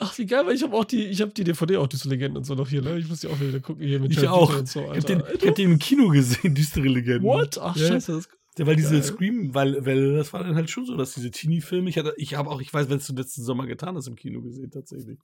[0.00, 2.38] Ach, wie geil, weil ich habe auch die, ich habe die DVD auch diese Legenden
[2.38, 2.98] und so noch hier, ne?
[2.98, 4.58] Ich muss die auch wieder gucken hier mit Ich Jared auch.
[4.58, 5.14] Und so, Ich hab, Alter.
[5.14, 7.22] den, ich hab den im Kino gesehen, düstere Legenden.
[7.22, 7.58] What?
[7.62, 7.86] Ach, Ja.
[7.86, 8.12] scheiße.
[8.14, 9.02] Das, Der, weil diese Geil.
[9.02, 12.36] Scream, weil, weil das war dann halt schon so, dass diese Teenie-Filme, ich hatte, ich
[12.36, 15.18] habe auch, ich weiß, wenn es du letzten Sommer getan hast, im Kino gesehen, tatsächlich.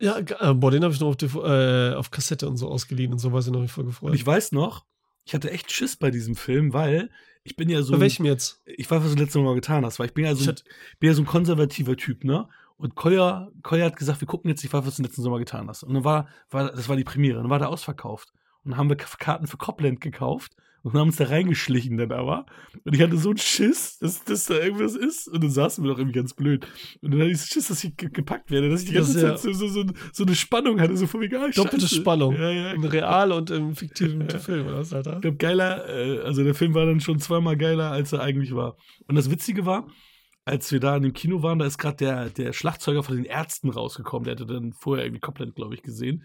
[0.00, 3.12] ja, äh, boah, den habe ich noch auf, DV äh, auf Kassette und so ausgeliehen
[3.12, 4.10] und so, weiß ich noch, ich voll gefreut.
[4.10, 4.84] Und ich weiß noch,
[5.24, 7.10] ich hatte echt Schiss bei diesem Film, weil
[7.42, 7.94] ich bin ja so.
[7.94, 8.62] Bei welchem jetzt?
[8.64, 10.56] ich weiß, was du letztes Mal getan hast, weil ich bin ja so, ein,
[11.00, 12.48] bin ja so ein konservativer Typ, ne?
[12.76, 15.68] Und Koya, Koya hat gesagt, wir gucken jetzt, ich weiß, was du letzten Sommer getan
[15.68, 15.82] hast.
[15.82, 18.32] Und dann war, war, das war die Premiere, dann war der ausverkauft.
[18.62, 20.52] Und dann haben wir Karten für Copland gekauft
[20.84, 22.46] und haben uns da reingeschlichen dann aber.
[22.84, 25.26] Und ich hatte so einen Schiss, dass, dass da irgendwas ist.
[25.28, 26.66] Und dann saßen wir doch irgendwie ganz blöd.
[27.00, 29.06] Und dann hatte ich so Schiss, dass ich ge- gepackt werde, dass ich die Das
[29.06, 31.80] ganze ja- Zeit so, so, so, so eine Spannung hatte, so von mir, ah, Doppelte
[31.88, 31.96] Scheiße.
[32.02, 32.36] Spannung.
[32.36, 34.38] Ja, ja, Im Real und im fiktiven Ja.
[34.38, 35.14] Film, oder was, Alter?
[35.16, 38.54] ich glaube, geiler, äh, also der Film war dann schon zweimal geiler, als er eigentlich
[38.54, 38.76] war.
[39.08, 39.88] Und das Witzige war,
[40.44, 43.24] als wir da in dem Kino waren, da ist gerade der, der Schlagzeuger von den
[43.24, 44.24] Ärzten rausgekommen.
[44.24, 46.22] Der hatte dann vorher irgendwie Copland, glaube ich, gesehen.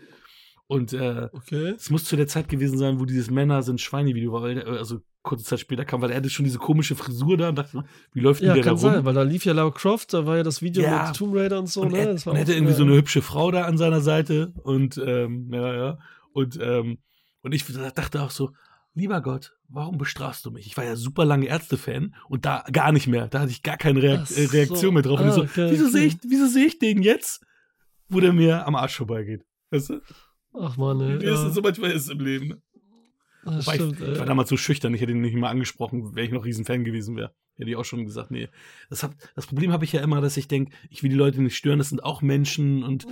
[0.72, 1.74] Und äh, Okay.
[1.76, 4.68] es muss zu der Zeit gewesen sein, wo dieses Männer sind Schweine-Video war, weil der,
[4.68, 7.84] also kurze Zeit später kam, weil er hatte schon diese komische Frisur da und dachte,
[8.14, 8.94] wie läuft Ja, denn der kann da rum?
[8.98, 11.08] sein, weil da lief ja Lara Croft, da war ja das Video Ja.
[11.08, 11.98] mit Tomb Raider und so, und ne?
[11.98, 15.02] er, Das war hätte irgendwie äh, so eine hübsche Frau da an seiner Seite und
[15.04, 15.98] ähm, ja, ja.
[16.34, 17.00] Und, ähm,
[17.42, 17.66] und ich
[17.96, 18.52] dachte auch so,
[18.94, 20.68] lieber Gott, warum bestrafst du mich?
[20.68, 23.28] Ich war ja super lange Ärzte-Fan und da gar nicht mehr.
[23.28, 24.92] Da hatte ich gar keine Reak Ach äh, Reaktion so.
[24.92, 25.20] mehr drauf.
[25.20, 25.92] und ich Ah, so, okay, wieso okay.
[25.94, 27.44] sehe ich, wieso sehe ich den jetzt,
[28.08, 29.44] wo der mir am Arsch vorbeigeht?
[29.72, 30.02] Weißt du?
[30.54, 31.48] Ach man, ey, Wie ist ja.
[31.48, 32.62] es so manchmal ist im Leben.
[33.46, 36.16] Das Wobei stimmt, ich, ich war damals so schüchtern, ich hätte ihn nicht mal angesprochen,
[36.16, 37.34] wäre ich noch riesen Fan gewesen wäre.
[37.56, 38.50] Hätte ich auch schon gesagt, nee.
[38.90, 41.42] Das, hab, das Problem habe ich ja immer, dass ich denke, ich will die Leute
[41.42, 43.08] nicht stören, das sind auch Menschen und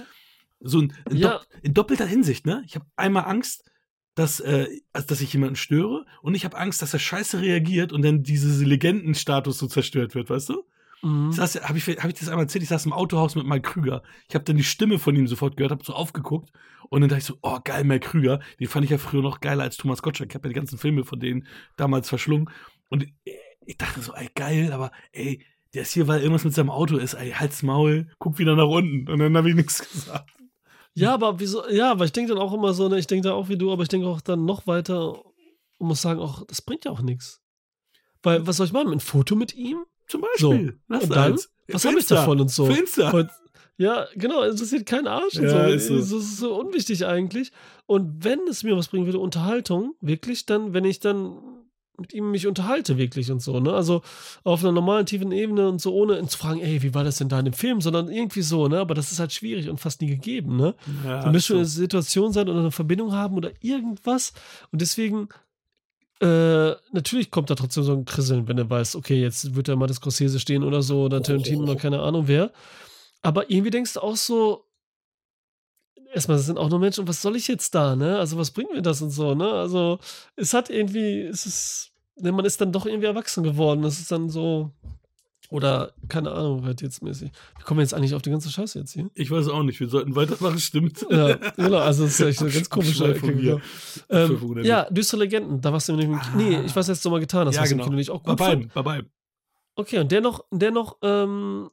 [0.59, 1.29] so in, in, Ja.
[1.31, 2.63] dopp, in doppelter Hinsicht, ne?
[2.65, 3.69] Ich habe einmal Angst,
[4.15, 7.93] dass, äh, also, dass ich jemanden störe und ich habe Angst, dass er scheiße reagiert
[7.93, 10.63] und dann dieses Legendenstatus so zerstört wird, weißt du?
[11.03, 11.37] Mhm.
[11.37, 12.63] Habe ich, hab ich das einmal erzählt?
[12.63, 14.01] Ich saß im Autohaus mit Mike Krüger.
[14.27, 16.51] Ich habe dann die Stimme von ihm sofort gehört, habe so aufgeguckt
[16.89, 18.39] und dann dachte ich so, oh geil, Mike Krüger.
[18.59, 20.29] Den fand ich ja früher noch geiler als Thomas Gottschalk.
[20.29, 22.49] Ich habe ja die ganzen Filme von denen damals verschlungen
[22.89, 23.07] und
[23.65, 26.97] ich dachte so, ey geil, aber ey, der ist hier, weil irgendwas mit seinem Auto
[26.97, 27.13] ist.
[27.13, 30.29] Ey, halt's Maul, guck wieder nach unten und dann habe ich nichts gesagt.
[30.93, 31.67] Ja, aber wieso?
[31.69, 33.71] Ja, aber ich denke dann auch immer so, ne, ich denke da auch wie du,
[33.71, 35.23] aber ich denke auch dann noch weiter
[35.77, 37.41] und muss sagen, auch, das bringt ja auch nichts.
[38.23, 38.91] Weil, was soll ich machen?
[38.91, 39.85] Ein Foto mit ihm?
[40.07, 40.79] Zum Beispiel.
[40.87, 41.37] Lass Und dann?
[41.67, 42.65] Was habe ich davon und so?
[42.65, 43.11] Für Insta.
[43.11, 43.29] Und,
[43.77, 45.73] ja, genau, es interessiert keinen Arsch und Ja, so.
[45.73, 45.95] ist so.
[45.95, 47.51] Es ist so unwichtig eigentlich.
[47.85, 51.37] Und wenn es mir was bringen würde, Unterhaltung, wirklich, dann, wenn ich dann
[51.99, 53.73] mit ihm mich unterhalte, wirklich und so, ne?
[53.73, 54.03] Also
[54.43, 57.27] auf einer normalen, tiefen Ebene und so, ohne zu fragen, ey, wie war das denn
[57.29, 58.79] da in dem Film, sondern irgendwie so, ne?
[58.79, 60.75] Aber das ist halt schwierig und fast nie gegeben, ne?
[61.03, 61.57] ja, Da müsste so.
[61.57, 64.33] eine Situation sein oder eine Verbindung haben oder irgendwas.
[64.71, 65.29] Und deswegen,
[66.21, 69.75] äh, natürlich kommt da trotzdem so ein Krisseln, wenn er weiß, okay, jetzt wird da
[69.75, 72.51] mal das Scorsese stehen oder so, oder Tarantino oder keine Ahnung wer.
[73.27, 74.63] Aber irgendwie denkst du auch so,
[76.13, 78.17] erstmal, das sind auch nur Menschen, und was soll ich jetzt da, ne?
[78.19, 79.51] Also, was bringt mir das und so, ne?
[79.51, 79.99] Also,
[80.37, 83.81] es hat irgendwie, es ist, ne, man ist dann doch irgendwie erwachsen geworden.
[83.81, 84.71] Das ist dann so,
[85.49, 87.29] oder keine Ahnung, halt jetzt mäßig.
[87.57, 89.09] Wie kommen wir jetzt eigentlich auf die ganze Scheiße jetzt hier?
[89.13, 91.05] Ich weiß auch nicht, wir sollten weitermachen, stimmt.
[91.09, 93.33] Ja, genau, also das ist echt eine ganz komische Ecke.
[93.33, 93.61] hier.
[94.07, 94.55] Genau.
[94.57, 96.21] Ähm, ja, düstere Legenden, da warst du nämlich.
[96.21, 96.33] Ah.
[96.37, 97.83] Nee, ich weiß jetzt mal getan, das Ja, hast du genau.
[97.83, 98.51] im Kino nicht auch Bei gut fand.
[98.59, 99.11] beiden, bei beiden.
[99.75, 101.69] Okay, und der noch, der noch ähm,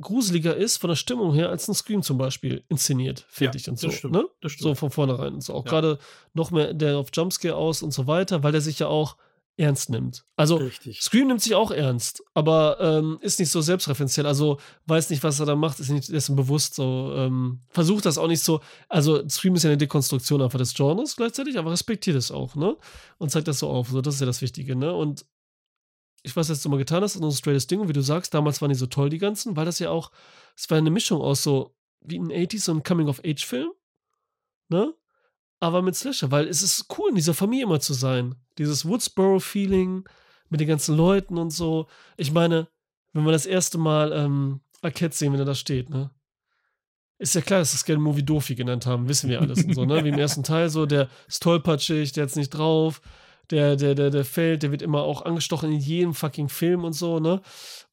[0.00, 3.68] gruseliger ist von der Stimmung her als ein Scream zum Beispiel inszeniert, finde Ja, ich
[3.68, 3.86] und so.
[3.88, 4.24] das stimmt, Ne?
[4.40, 4.62] das stimmt.
[4.62, 5.54] So von vornherein und so.
[5.54, 5.70] Auch Ja.
[5.70, 5.98] gerade
[6.34, 9.16] noch mehr der auf Jumpscare aus und so weiter, weil der sich ja auch
[9.58, 10.26] ernst nimmt.
[10.36, 11.00] Also Richtig.
[11.00, 14.26] Scream nimmt sich auch ernst, aber ähm, ist nicht so selbstreferenziell.
[14.26, 17.14] Also weiß nicht, was er da macht, ist nicht dessen bewusst so.
[17.16, 18.60] Ähm, versucht das auch nicht so.
[18.90, 22.76] Also Scream ist ja eine Dekonstruktion einfach des Genres gleichzeitig, aber respektiert es auch, ne?
[23.16, 23.88] Und zeigt das so auf.
[23.88, 24.92] So, das ist ja das Wichtige, ne?
[24.92, 25.24] Und
[26.26, 27.78] ich weiß, dass du mal getan hast, ist ein straightes Ding.
[27.78, 30.10] Und wie du sagst, damals waren die so toll, die ganzen, weil das ja auch,
[30.56, 33.70] es war eine Mischung aus so, wie in den 80s, so ein Coming-of-Age-Film,
[34.68, 34.92] ne?
[35.60, 38.34] Aber mit Slasher, weil es ist cool, in dieser Familie immer zu sein.
[38.58, 40.04] Dieses Woodsboro-Feeling
[40.50, 41.86] mit den ganzen Leuten und so.
[42.16, 42.68] Ich meine,
[43.12, 46.10] wenn wir das erste Mal ähm, Arquette sehen, wenn er da steht, ne?
[47.18, 49.84] Ist ja klar, dass das Scary Movie Dofi genannt haben, wissen wir alles und so,
[49.84, 50.04] ne?
[50.04, 53.00] Wie im ersten Teil so, der ist tollpatschig, der hat's nicht drauf,
[53.50, 56.92] der, der, der, der fällt, der wird immer auch angestochen in jedem fucking Film und
[56.92, 57.42] so, ne?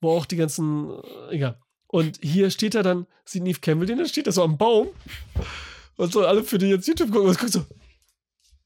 [0.02, 0.92] Wo auch die ganzen,
[1.30, 1.60] äh, egal.
[1.88, 4.90] Und hier steht er dann, sieht Neve Campbell den, dann steht er so am Baum.
[5.96, 7.66] Und so alle für die jetzt YouTube gucken, was guckst du?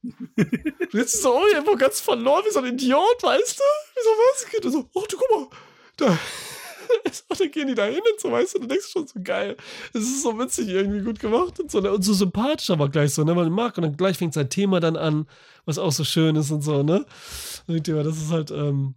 [0.04, 3.64] Und jetzt so, oh, einfach ganz verloren, wie so ein Idiot, weißt du?
[3.96, 4.64] Wie so was?
[4.64, 5.58] Er so, oh, du guck mal,
[5.98, 6.18] da.
[7.30, 9.56] Und dann gehen die da hin und so, weißt du, du denkst schon so geil.
[9.94, 11.92] Es ist so witzig, irgendwie gut gemacht und so, ne?
[11.92, 14.80] und so sympathisch aber gleich so, ne, man mag und dann gleich fängt sein Thema
[14.80, 15.28] dann an,
[15.66, 17.06] was auch so schön ist und so, ne?
[17.68, 18.96] Und ich denke, das ist halt, ähm,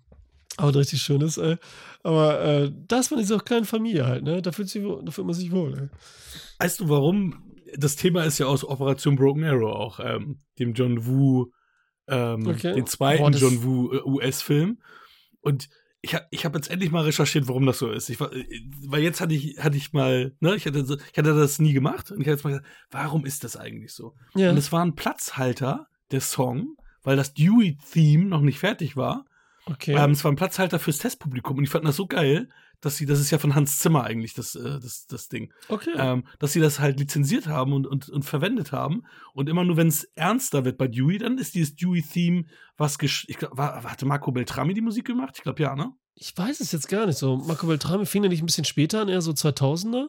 [0.57, 1.57] auch ein richtig schönes, ey.
[2.03, 4.43] Aber äh, das war diese kleine Familie halt, ne?
[4.43, 5.89] Da fühlt, sich, da fühlt man sich wohl, ey.
[6.59, 7.43] Weißt du warum?
[7.77, 11.53] Das Thema ist ja aus Operation Broken Arrow auch, ähm, dem John Woo,
[12.09, 12.75] ähm, Okay.
[12.75, 14.79] den zweiten Boah, John Woo äh, US-Film.
[15.41, 15.69] Und
[16.03, 18.09] ich habe ich hab jetzt endlich mal recherchiert, warum das so ist.
[18.09, 18.45] Ich äh,
[18.87, 22.11] weil jetzt hatte ich, hatte ich mal, ne, ich hatte, ich hatte das nie gemacht
[22.11, 24.15] und ich hatte jetzt mal gesagt, warum ist das eigentlich so?
[24.35, 24.51] Ja.
[24.51, 29.25] Und es war ein Platzhalter, der Song, weil das Dewey-Theme noch nicht fertig war.
[29.67, 29.95] Okay.
[29.95, 32.49] Ähm, es war ein Platzhalter fürs Testpublikum und ich fand das so geil,
[32.81, 35.91] dass sie, das ist ja von Hans Zimmer eigentlich, das, äh, das, das Ding okay.
[35.97, 39.03] ähm, dass sie das halt lizenziert haben und, und, und verwendet haben.
[39.35, 42.45] Und immer nur, wenn es ernster wird bei Dewey, dann ist dieses Dewey-Theme,
[42.77, 45.35] was gesch ich glaub, war, hatte Marco Beltrami die Musik gemacht?
[45.37, 45.93] Ich glaube ja, ne?
[46.15, 47.37] Ich weiß es jetzt gar nicht so.
[47.37, 50.09] Marco Beltrame fing ja nicht ein bisschen später an, eher so 2000er.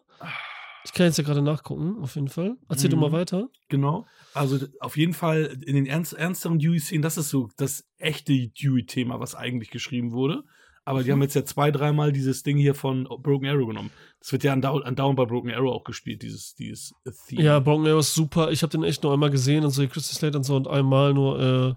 [0.84, 2.58] Ich kann jetzt ja gerade nachgucken, auf jeden Fall.
[2.68, 3.02] Erzähl du Mhm.
[3.02, 3.50] mal weiter.
[3.70, 4.06] Genau.
[4.34, 9.20] Also auf jeden Fall in den ernst, ernsteren Dewey-Szenen, das ist so das echte Dewey-Thema,
[9.20, 10.44] was eigentlich geschrieben wurde.
[10.84, 13.92] Aber die haben jetzt ja zwei, dreimal dieses Ding hier von Broken Arrow genommen.
[14.20, 16.94] Das wird ja andauernd, andauernd bei Broken Arrow auch gespielt, dieses, dieses
[17.28, 17.44] Theme.
[17.44, 18.52] Ja, Broken Arrow ist super.
[18.52, 20.68] Ich habe den echt nur einmal gesehen und so, die Christy Slate und so und
[20.68, 21.76] einmal nur, äh,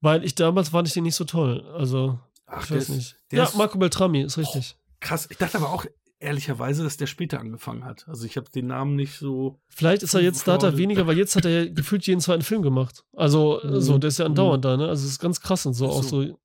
[0.00, 1.64] weil ich damals fand ich den nicht so toll.
[1.76, 3.16] Also, Ach, ich weiß ist- nicht.
[3.32, 4.76] Ja, ist- Marco Beltrami ist richtig.
[5.00, 5.28] Krass.
[5.30, 5.86] Ich dachte aber auch
[6.18, 8.06] ehrlicherweise, dass der später angefangen hat.
[8.06, 9.58] Also ich habe den Namen nicht so.
[9.68, 12.20] Vielleicht ist er jetzt, da hat er weniger, weil jetzt hat er ja gefühlt jeden
[12.20, 13.04] zweiten Film gemacht.
[13.14, 13.80] Also, Mhm.
[13.80, 14.88] so, der ist ja andauernd da, ne?
[14.88, 16.38] Also, es ist ganz krass und so, Ach auch so.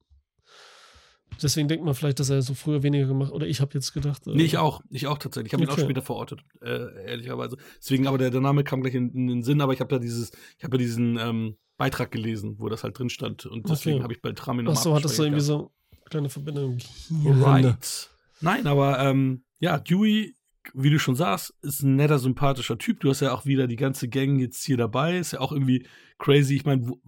[1.41, 4.25] Deswegen denkt man vielleicht, dass er so früher weniger gemacht Oder ich habe jetzt gedacht.
[4.27, 4.81] äh, Nee, ich auch.
[4.89, 5.51] Ich auch tatsächlich.
[5.51, 7.57] Ich habe ihn auch später verortet, äh, ehrlicherweise.
[7.79, 9.99] Deswegen, aber der, der Name kam gleich in, in den Sinn, aber ich habe ja
[9.99, 13.45] dieses, ich habe ja diesen ähm, Beitrag gelesen, wo das halt drin stand.
[13.45, 14.03] Und deswegen Okay.
[14.03, 15.71] habe ich Beltrami Ach nochmal so, hattest du irgendwie so
[16.09, 16.77] kleine Verbindung.
[17.25, 18.09] Right.
[18.41, 20.35] Nein, aber ähm, ja, Dewey,
[20.73, 22.99] wie du schon sagst, ist ein netter, sympathischer Typ.
[22.99, 25.17] Du hast ja auch wieder die ganze Gang jetzt hier dabei.
[25.17, 26.55] Ist ja auch irgendwie crazy.
[26.55, 26.99] Ich meine, wo-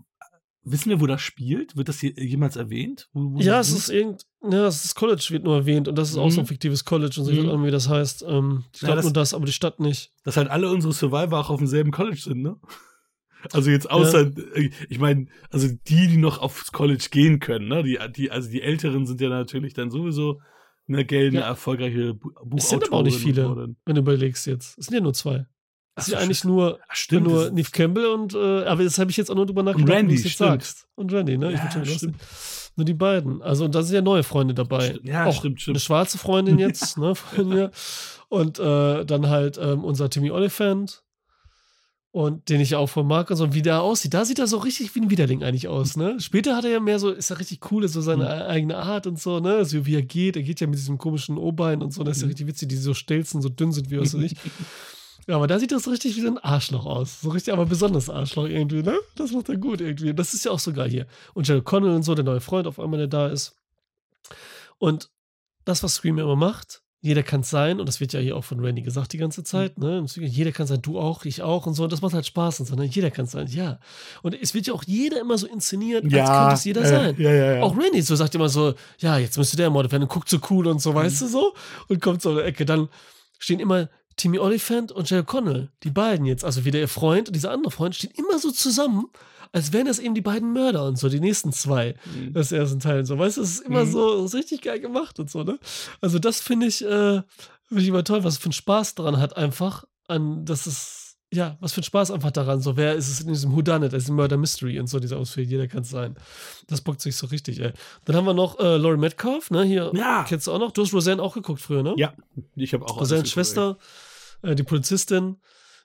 [0.72, 1.76] wissen wir, wo das spielt?
[1.78, 3.10] Wird das hier jemals erwähnt?
[3.14, 6.18] Wo, wo Ja, es ist irgend, ja, das College wird nur erwähnt und das ist
[6.18, 6.48] auch so ein Mhm.
[6.48, 7.64] fiktives College und so, ich weiß Mhm.
[7.66, 8.26] wie das heißt.
[8.28, 10.12] Ähm, ich Ja, glaube das- nur das, aber die Stadt nicht.
[10.24, 12.58] dass halt alle unsere Survivor auch auf demselben College sind, ne?
[13.54, 14.32] Also jetzt außer,
[14.90, 17.84] ich meine, also die, die noch aufs College gehen können, ne?
[17.84, 20.42] Die, die, also die Älteren sind ja natürlich dann sowieso
[20.88, 21.48] eine geltende, Ja.
[21.48, 22.58] erfolgreiche Bu Buchautorin.
[22.58, 24.78] Es sind aber auch nicht viele, wenn du überlegst jetzt.
[24.80, 25.46] Es sind ja nur zwei.
[25.98, 27.28] Sind ja eigentlich nur, Ach, stimmt.
[27.28, 30.14] nur Neve Campbell und, äh, aber das habe ich jetzt auch nur drüber nachgedacht, Randy,
[30.14, 30.88] wie du es jetzt sagst.
[30.96, 31.52] Und Randy, ne?
[31.54, 32.16] Ich Ja, schon.
[32.76, 33.42] Nur die beiden.
[33.42, 34.90] Also, und da sind ja neue Freunde dabei.
[34.92, 35.06] Stimmt.
[35.08, 35.82] Ja, auch stimmt, Eine stimmt.
[35.82, 37.72] schwarze Freundin jetzt, ne, von mir.
[38.30, 41.04] Und äh, dann halt ähm, unser Timmy Oliphant.
[42.12, 44.14] Und den ich auch voll mag und so, wie der aussieht.
[44.14, 46.20] Da sieht er so richtig wie ein Widerling eigentlich aus, ne?
[46.20, 48.30] Später hat er ja mehr so, ist er richtig cool, ist so seine Mhm.
[48.50, 49.66] eigene Art und so, ne?
[49.66, 50.36] So wie er geht.
[50.36, 52.30] Er geht ja mit diesem komischen O-Bein und so, das ist ja Mhm.
[52.32, 54.34] richtig witzig, die so stelzen, so dünn sind wie was weiß ich.
[55.28, 57.22] Ja, aber da sieht das richtig wie so ein Arschloch aus.
[57.22, 58.98] So richtig, aber besonders Arschloch irgendwie, ne?
[59.16, 60.14] Das macht er gut irgendwie.
[60.14, 61.06] Das ist ja auch so geil hier.
[61.34, 63.56] Und Jerry Connell und so, der neue Freund auf einmal, der da ist.
[64.78, 65.10] Und
[65.66, 68.44] das, was Scream immer macht, jeder kann es sein, und das wird ja hier auch
[68.44, 70.00] von Randy gesagt die ganze Zeit, ne?
[70.00, 71.84] Im Zuge, Jeder kann sein, du auch, ich auch und so.
[71.84, 72.86] Und das macht halt Spaß und so, ne?
[72.86, 73.80] Jeder kann es sein, ja.
[74.24, 77.16] Und es wird ja auch jeder immer so inszeniert, als könnte es jeder äh, sein.
[77.20, 77.64] Ja, ja, ja.
[77.64, 80.40] Auch Randy so sagt immer so, ja, jetzt müsste der ermordet werden und guckt so
[80.50, 80.96] cool und so, Mhm.
[80.96, 81.54] weißt du so?
[81.88, 82.66] Und kommt so in der Ecke.
[82.66, 82.90] Dann
[83.38, 87.36] stehen immer Timmy Oliphant und Jerry Connell, die beiden jetzt, also wieder ihr Freund und
[87.36, 89.06] dieser andere Freund, stehen immer so zusammen,
[89.54, 92.34] als wären das eben die beiden Mörder und so, die nächsten zwei Mhm.
[92.34, 93.08] des ersten Teils.
[93.08, 93.92] So, weißt du, das ist immer Mhm.
[93.92, 95.58] so, so richtig geil gemacht und so, ne?
[96.02, 97.22] Also, das finde ich, äh,
[97.68, 101.04] finde ich immer toll, was für einen Spaß daran hat, einfach an, das ist,
[101.34, 104.16] ja, was für einen Spaß einfach daran, so, wer ist es in diesem Whodunit, diesem
[104.16, 106.16] Murder Mystery und so, dieser Ausfällt, jeder kann es sein.
[106.68, 107.72] Das bockt sich so richtig, ey.
[108.06, 110.26] Dann haben wir noch äh, Laurie Metcalf, ne, hier, Ja.
[110.28, 110.72] kennst du auch noch?
[110.72, 111.94] Du hast Roseanne auch geguckt früher, ne?
[111.98, 112.14] Ja,
[112.56, 113.00] ich habe auch.
[113.00, 113.78] Roseannes geguckt, Schwester,
[114.48, 115.38] äh, die Polizistin,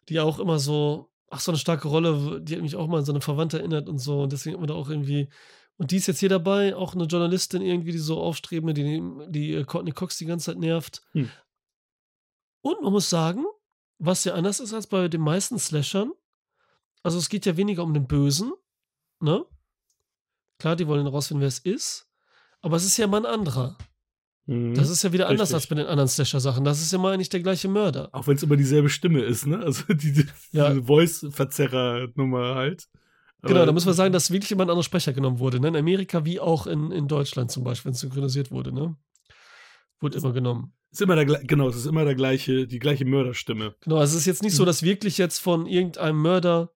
[0.09, 3.05] die auch immer so, ach, so eine starke Rolle, die hat mich auch mal an
[3.05, 4.23] so eine Verwandte erinnert und so.
[4.23, 5.29] Und deswegen hat man da auch irgendwie.
[5.77, 9.55] Und die ist jetzt hier dabei, auch eine Journalistin irgendwie, die so aufstrebende, die, die
[9.55, 11.03] äh, Courtney Cox die ganze Zeit nervt.
[11.13, 11.29] Hm.
[12.61, 13.45] Und man muss sagen,
[13.99, 16.13] was ja anders ist als bei den meisten Slashern,
[17.03, 18.53] also es geht ja weniger um den Bösen,
[19.19, 19.45] ne?
[20.59, 22.09] Klar, die wollen herausfinden, wer es ist,
[22.61, 23.77] aber es ist ja mal ein anderer.
[24.47, 24.75] Mhm.
[24.75, 25.55] Das ist ja wieder anders Richtig.
[25.55, 26.65] als bei den anderen Slasher-Sachen.
[26.65, 28.09] Das ist ja mal eigentlich der gleiche Mörder.
[28.13, 29.59] Auch wenn es immer dieselbe Stimme ist, ne?
[29.61, 30.71] Also die, die Ja.
[30.71, 32.89] diese Voice-Verzerrer-Nummer halt.
[33.43, 35.61] Genau, Aber- da müssen wir sagen, dass wirklich immer ein anderer Sprecher genommen wurde.
[35.61, 35.69] Ne?
[35.69, 38.73] In Amerika wie auch in, in Deutschland zum Beispiel, wenn es synchronisiert wurde.
[38.73, 38.97] Ne?
[40.01, 40.73] Wurde immer genommen.
[40.91, 43.75] ist immer der, genau, es ist immer der gleiche, die gleiche Mörderstimme.
[43.81, 44.57] Genau, also es ist jetzt nicht Mhm.
[44.59, 46.71] so, dass wirklich jetzt von irgendeinem Mörder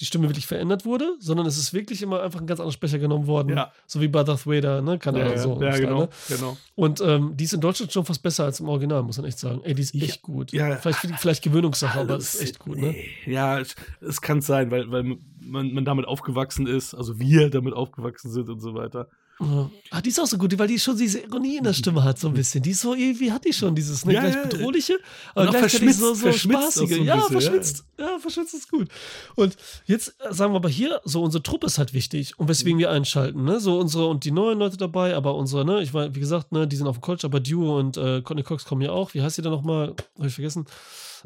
[0.00, 2.98] die Stimme wirklich verändert wurde, sondern es ist wirklich immer einfach ein ganz anderer Sprecher
[2.98, 3.56] genommen worden.
[3.56, 3.72] Ja.
[3.86, 4.98] So wie bei Darth Vader, ne?
[4.98, 5.60] Kann Ja, ja, so.
[5.62, 6.08] ja genau, Ne?
[6.28, 6.56] genau.
[6.74, 9.38] Und ähm, die ist in Deutschland schon fast besser als im Original, muss man echt
[9.38, 9.60] sagen.
[9.64, 10.52] Ey, die ist Ja, echt gut.
[10.52, 10.76] ja.
[10.76, 12.94] vielleicht, vielleicht Gewöhnungssache, aber ist echt gut, ne?
[13.24, 17.72] Ja, es, es kann sein, weil, weil man, man damit aufgewachsen ist, also wir damit
[17.72, 19.08] aufgewachsen sind und so weiter.
[19.38, 19.70] Ja.
[19.90, 22.18] Ah, die ist auch so gut, weil die schon diese Ironie in der Stimme hat,
[22.18, 22.62] so ein bisschen.
[22.62, 24.42] Die ist so, irgendwie hat die schon dieses, ne, Ja, gleich ja.
[24.46, 24.98] bedrohliche,
[25.34, 26.88] aber verschmitzt- so, so spaßige.
[26.88, 27.40] so ja, bisschen, ja.
[27.40, 27.84] verschwitzt.
[27.98, 28.88] Ja, verschwitzt ist gut.
[29.34, 32.78] Und jetzt äh, sagen wir aber hier, so unsere Truppe ist halt wichtig und weswegen
[32.78, 36.14] wir einschalten, ne, so unsere und die neuen Leute dabei, aber unsere, ne, ich war,
[36.14, 38.80] wie gesagt, ne, die sind auf dem College, aber Duo und äh, Courtney Cox kommen
[38.80, 39.12] ja auch.
[39.12, 39.94] Wie heißt die da nochmal?
[40.18, 40.64] Hab ich vergessen.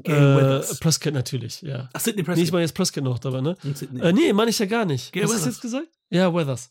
[0.03, 0.81] Gail Äh, Weathers.
[0.81, 1.89] Prescott natürlich, ja.
[1.93, 2.53] Ach, Sidney Nee, ich Prescott.
[2.55, 3.57] meine jetzt Prescott noch dabei, ne?
[4.01, 5.13] Äh, nee, meine ich ja gar nicht.
[5.13, 5.55] Gail Was hast du Weathers.
[5.55, 5.87] jetzt gesagt?
[6.11, 6.71] Ja, Weathers.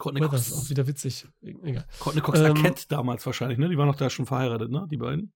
[0.00, 0.52] Courtney Cox.
[0.52, 1.26] auch wieder witzig.
[1.42, 1.86] Egal.
[2.00, 3.68] Courtney Cox Ähm, Arquette damals wahrscheinlich, ne?
[3.68, 4.86] Die waren noch da schon verheiratet, ne?
[4.90, 5.32] Die beiden.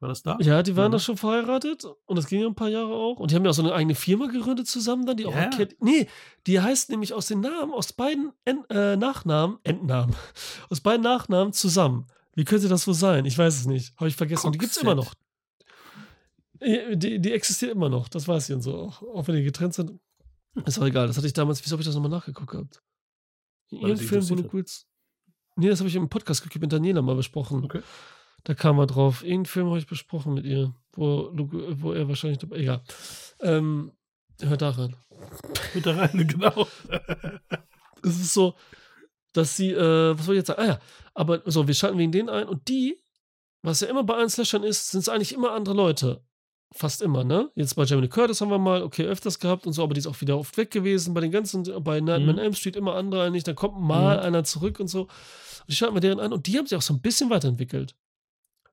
[0.00, 0.36] War das da?
[0.40, 3.20] Ja, die waren Ja, da schon verheiratet und das ging ja ein paar Jahre auch.
[3.20, 5.34] Und die haben ja auch so eine eigene Firma gegründet zusammen dann, die auch.
[5.34, 5.76] Arcade.
[5.80, 6.08] Nee,
[6.48, 10.14] die heißt nämlich aus den Namen, aus beiden En äh, Nachnamen, Endnamen,
[10.70, 12.06] aus beiden Nachnamen zusammen.
[12.34, 13.24] Wie könnte das so sein?
[13.26, 13.94] Ich weiß es nicht.
[13.96, 14.46] Habe ich vergessen.
[14.46, 15.14] Und die gibt es immer noch.
[16.58, 18.76] Äh, Die, die existiert immer noch, das weiß ich und so.
[18.76, 20.00] Auch, auch wenn die getrennt sind.
[20.66, 21.06] Ist auch egal.
[21.06, 22.82] Das hatte ich damals, wieso habe ich das nochmal nachgeguckt gehabt?
[23.72, 24.86] Dich Film, wo du kurz.
[25.56, 27.64] Nee, das habe ich im Podcast mit Daniela mal besprochen.
[27.64, 27.82] Okay.
[28.44, 29.22] Da kam er drauf.
[29.22, 32.56] Irgendeinen Film habe ich besprochen mit ihr, wo, wo er wahrscheinlich dabei.
[32.56, 32.82] Egal.
[33.40, 33.92] Ähm,
[34.40, 34.96] hört da rein.
[35.74, 36.66] Mit da rein, genau.
[38.02, 38.54] Es ist so,
[39.32, 40.62] dass sie, äh, was soll ich jetzt sagen?
[40.62, 40.78] Ah ja,
[41.14, 42.98] aber so, wir schalten wegen denen ein und die,
[43.62, 46.24] was ja immer bei allen Slashern ist, sind es eigentlich immer andere Leute.
[46.74, 47.50] Fast immer, ne?
[47.54, 50.06] Jetzt bei Jamie Curtis haben wir mal, okay, öfters gehabt und so, aber die ist
[50.06, 51.12] auch wieder oft weg gewesen.
[51.14, 52.38] Bei den ganzen, bei Nightmare Mhm.
[52.38, 54.22] Elm Street immer andere eigentlich, dann kommt mal Mhm.
[54.24, 55.02] einer zurück und so.
[55.02, 55.10] Und
[55.68, 57.94] die schalten wir deren an und die haben sich auch so ein bisschen weiterentwickelt.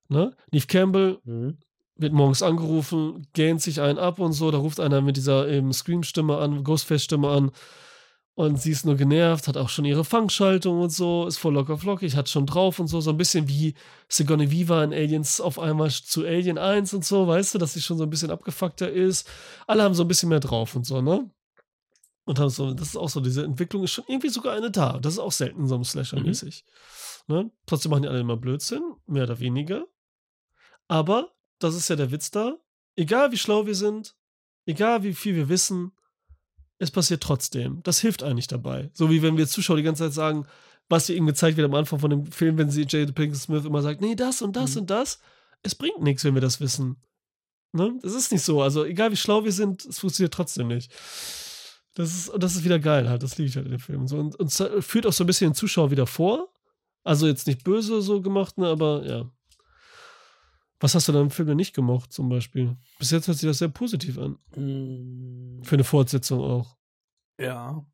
[0.08, 0.36] Ne?
[0.52, 1.58] Neve Campbell Mhm.
[1.98, 4.50] wird morgens angerufen, gähnt sich einen ab und so.
[4.50, 7.52] Da ruft einer mit dieser eben Scream-Stimme an, Ghostface-Stimme an.
[8.36, 11.78] Und sie ist nur genervt, hat auch schon ihre Fangschaltung und so, ist voll locker
[11.78, 13.02] flockig, hat schon drauf und so.
[13.02, 13.74] So ein bisschen wie
[14.08, 17.82] Sigourney Viva in Aliens auf einmal zu Alien 1 und so, weißt du, dass sie
[17.82, 19.30] schon so ein bisschen abgefuckter ist.
[19.68, 21.30] Alle haben so ein bisschen mehr drauf und so, ne?
[22.24, 25.00] Und haben so, das ist auch so, diese Entwicklung ist schon irgendwie sogar eine da.
[25.00, 26.64] Das ist auch selten so einem Slasher-mäßig.
[27.28, 27.52] Ne?
[27.66, 29.86] Trotzdem machen die alle immer Blödsinn, mehr oder weniger.
[30.88, 32.58] Aber das ist ja der Witz da.
[32.96, 34.16] Egal wie schlau wir sind,
[34.66, 35.92] egal wie viel wir wissen,
[36.80, 37.82] es passiert trotzdem.
[37.84, 38.90] Das hilft eigentlich dabei.
[38.94, 40.46] So wie wenn wir Zuschauer die ganze Zeit sagen,
[40.88, 43.66] was dir eben gezeigt wird am Anfang von dem Film, wenn sie Jada Pinkett Smith
[43.66, 44.82] immer sagt, nee, das und das Mhm.
[44.82, 45.20] und das.
[45.62, 46.98] Es bringt nichts, wenn wir das wissen.
[47.74, 48.00] Ne?
[48.02, 48.62] Das ist nicht so.
[48.62, 50.92] Also egal wie schlau wir sind, es funktioniert trotzdem nicht.
[51.96, 53.22] Das ist, das ist wieder geil halt.
[53.24, 54.08] Das liebe ich halt in dem Film.
[54.08, 54.52] So, und, und
[54.84, 56.50] führt auch so ein bisschen den Zuschauer wieder vor.
[57.04, 59.30] Also jetzt nicht böse so gemacht, ne, aber ja.
[60.80, 62.78] Was hast du dann im Film denn nicht gemocht, zum Beispiel?
[63.00, 64.38] Bis jetzt hört sich das sehr positiv an.
[64.56, 65.62] Mhm.
[65.64, 66.78] Für eine Fortsetzung auch.
[67.38, 67.86] Ja.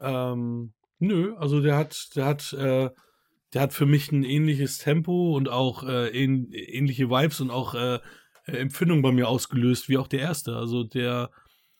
[0.00, 2.90] Ähm, nö, also der hat, der hat, äh,
[3.54, 7.74] der hat für mich ein ähnliches Tempo und auch äh, ähn, ähnliche Vibes und auch
[7.74, 8.00] äh,
[8.46, 10.56] Empfindungen bei mir ausgelöst wie auch der erste.
[10.56, 11.30] Also der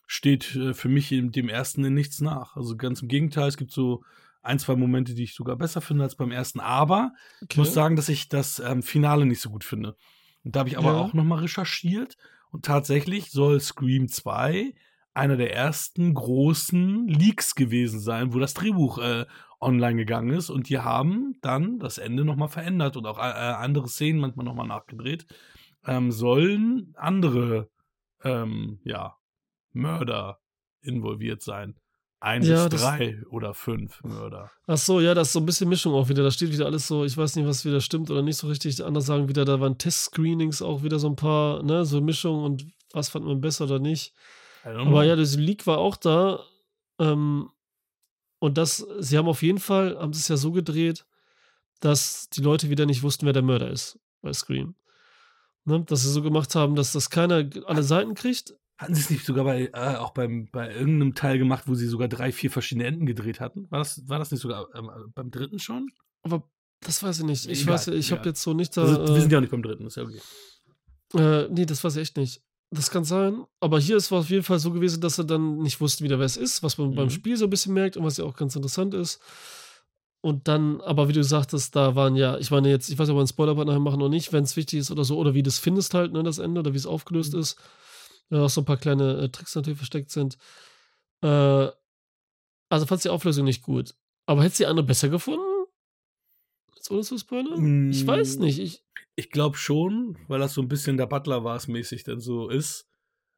[0.06, 2.56] steht äh, für mich in dem ersten in nichts nach.
[2.56, 4.02] Also ganz im Gegenteil, es gibt so
[4.42, 7.12] ein, zwei Momente, die ich sogar besser finde als beim ersten, aber
[7.48, 9.96] ich muss sagen, dass ich das ähm, Finale nicht so gut finde.
[10.44, 11.00] Und da habe ich aber Ja.
[11.00, 12.16] auch nochmal recherchiert
[12.50, 14.74] und tatsächlich soll Scream 2
[15.14, 19.26] einer der ersten großen Leaks gewesen sein, wo das Drehbuch äh,
[19.60, 23.88] online gegangen ist und die haben dann das Ende nochmal verändert und auch äh, andere
[23.88, 25.26] Szenen manchmal nochmal nachgedreht.
[25.86, 27.70] Ähm, sollen andere
[28.22, 29.18] ähm, ja,
[29.72, 30.40] Mörder
[30.82, 31.76] involviert sein.
[32.24, 34.50] Ein Ja, bis drei oder fünf Mörder.
[34.66, 36.22] Ach so, ja, das ist so ein bisschen Mischung auch wieder.
[36.22, 38.82] Da steht wieder alles so, ich weiß nicht, was wieder stimmt oder nicht so richtig.
[38.82, 42.64] Andere sagen wieder, da waren Test-Screenings auch wieder so ein paar, ne, so Mischung und
[42.94, 44.14] was fand man besser oder nicht.
[44.64, 46.40] Aber ja, das Leak war auch da.
[46.98, 47.50] Ähm,
[48.38, 51.04] und das, sie haben auf jeden Fall, haben sie es ja so gedreht,
[51.80, 54.76] dass die Leute wieder nicht wussten, wer der Mörder ist bei Scream.
[55.66, 55.84] Ne?
[55.84, 58.54] Dass sie so gemacht haben, dass das keiner alle Seiten kriegt.
[58.76, 61.86] Hatten sie es nicht sogar bei, äh, auch beim, bei irgendeinem Teil gemacht, wo sie
[61.86, 63.70] sogar drei, vier verschiedene Enden gedreht hatten?
[63.70, 65.90] War das, war das nicht sogar ähm, beim dritten schon?
[66.22, 66.42] Aber
[66.80, 67.46] das weiß ich nicht.
[67.48, 68.82] Ich Egal, weiß, ich habe jetzt so nicht da.
[68.82, 70.20] Also, wir äh, sind ja auch nicht beim dritten, ist ja okay.
[71.14, 72.42] Äh, nee, das weiß ich echt nicht.
[72.70, 75.58] Das kann sein, aber hier ist es auf jeden Fall so gewesen, dass er dann
[75.58, 76.94] nicht wusste wieder, wer es ist, was man Mhm.
[76.96, 79.20] beim Spiel so ein bisschen merkt und was ja auch ganz interessant ist.
[80.22, 83.12] Und dann, aber wie du sagtest, da waren ja, ich meine jetzt, ich weiß nicht,
[83.12, 85.34] ob wir einen Spoiler nachher machen oder nicht, wenn es wichtig ist oder so, oder
[85.34, 87.40] wie du es findest halt, ne, das Ende, oder wie es aufgelöst Mhm.
[87.40, 87.56] ist.
[88.30, 90.36] Ja, auch so ein paar kleine äh, Tricks natürlich versteckt sind.
[91.22, 91.68] Äh,
[92.68, 93.94] also fand die Auflösung nicht gut.
[94.26, 95.42] Aber hättest du die andere besser gefunden?
[96.74, 97.90] Jetzt ohne zu spoilern?
[97.90, 98.40] Ich weiß Mm.
[98.42, 98.58] nicht.
[98.58, 98.82] Ich,
[99.16, 102.48] Ich glaube schon, weil das so ein bisschen der Butler war es mäßig dann so
[102.48, 102.88] ist.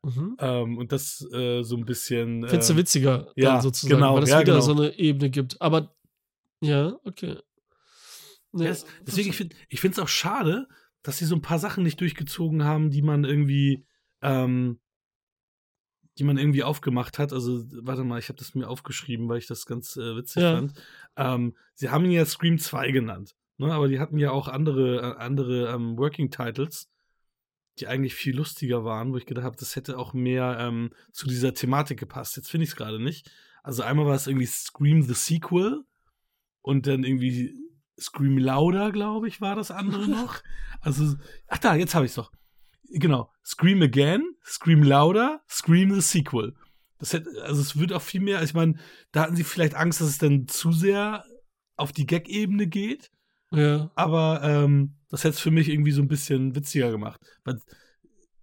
[0.03, 0.37] mhm.
[0.39, 2.47] Ähm, und das äh, so ein bisschen.
[2.49, 4.65] Findest du ähm, witziger, ja, dann sozusagen, genau, weil es ja, wieder genau.
[4.65, 5.61] so eine Ebene gibt.
[5.61, 5.95] Aber
[6.61, 7.37] ja, okay.
[8.53, 10.67] Nee, das, deswegen, ich finde ich es auch schade,
[11.03, 13.85] dass sie so ein paar Sachen nicht durchgezogen haben, die man irgendwie,
[14.27, 14.81] ähm,
[16.19, 17.33] die man irgendwie aufgemacht hat.
[17.33, 20.57] Also, warte mal, ich habe das mir aufgeschrieben, weil ich das ganz äh, witzig Ja.
[20.57, 20.73] fand.
[21.17, 23.73] Ähm, sie haben ihn ja Scream 2 genannt, ne?
[23.73, 26.89] aber die hatten ja auch andere, äh, andere ähm, Working Titles,
[27.79, 31.27] die eigentlich viel lustiger waren, wo ich gedacht habe, das hätte auch mehr ähm, zu
[31.27, 32.37] dieser Thematik gepasst.
[32.37, 33.31] Jetzt finde ich es gerade nicht.
[33.63, 35.85] Also einmal war es irgendwie Scream the Sequel
[36.63, 37.55] und dann irgendwie
[38.01, 40.43] Scream Louder, glaube ich, war das andere noch.
[40.81, 41.17] Also,
[41.49, 42.33] ach da, jetzt habe ich es doch.
[42.91, 43.31] Genau.
[43.45, 46.55] Scream Again, Scream Louder, Scream the Sequel.
[46.99, 48.75] Das hätte, also es wird auch viel mehr, ich meine,
[49.13, 51.25] da hatten sie vielleicht Angst, dass es dann zu sehr
[51.77, 53.11] auf die Gag-Ebene geht,
[53.51, 53.91] ja.
[53.95, 57.21] aber ähm, das hätte es für mich irgendwie so ein bisschen witziger gemacht.
[57.45, 57.57] Was,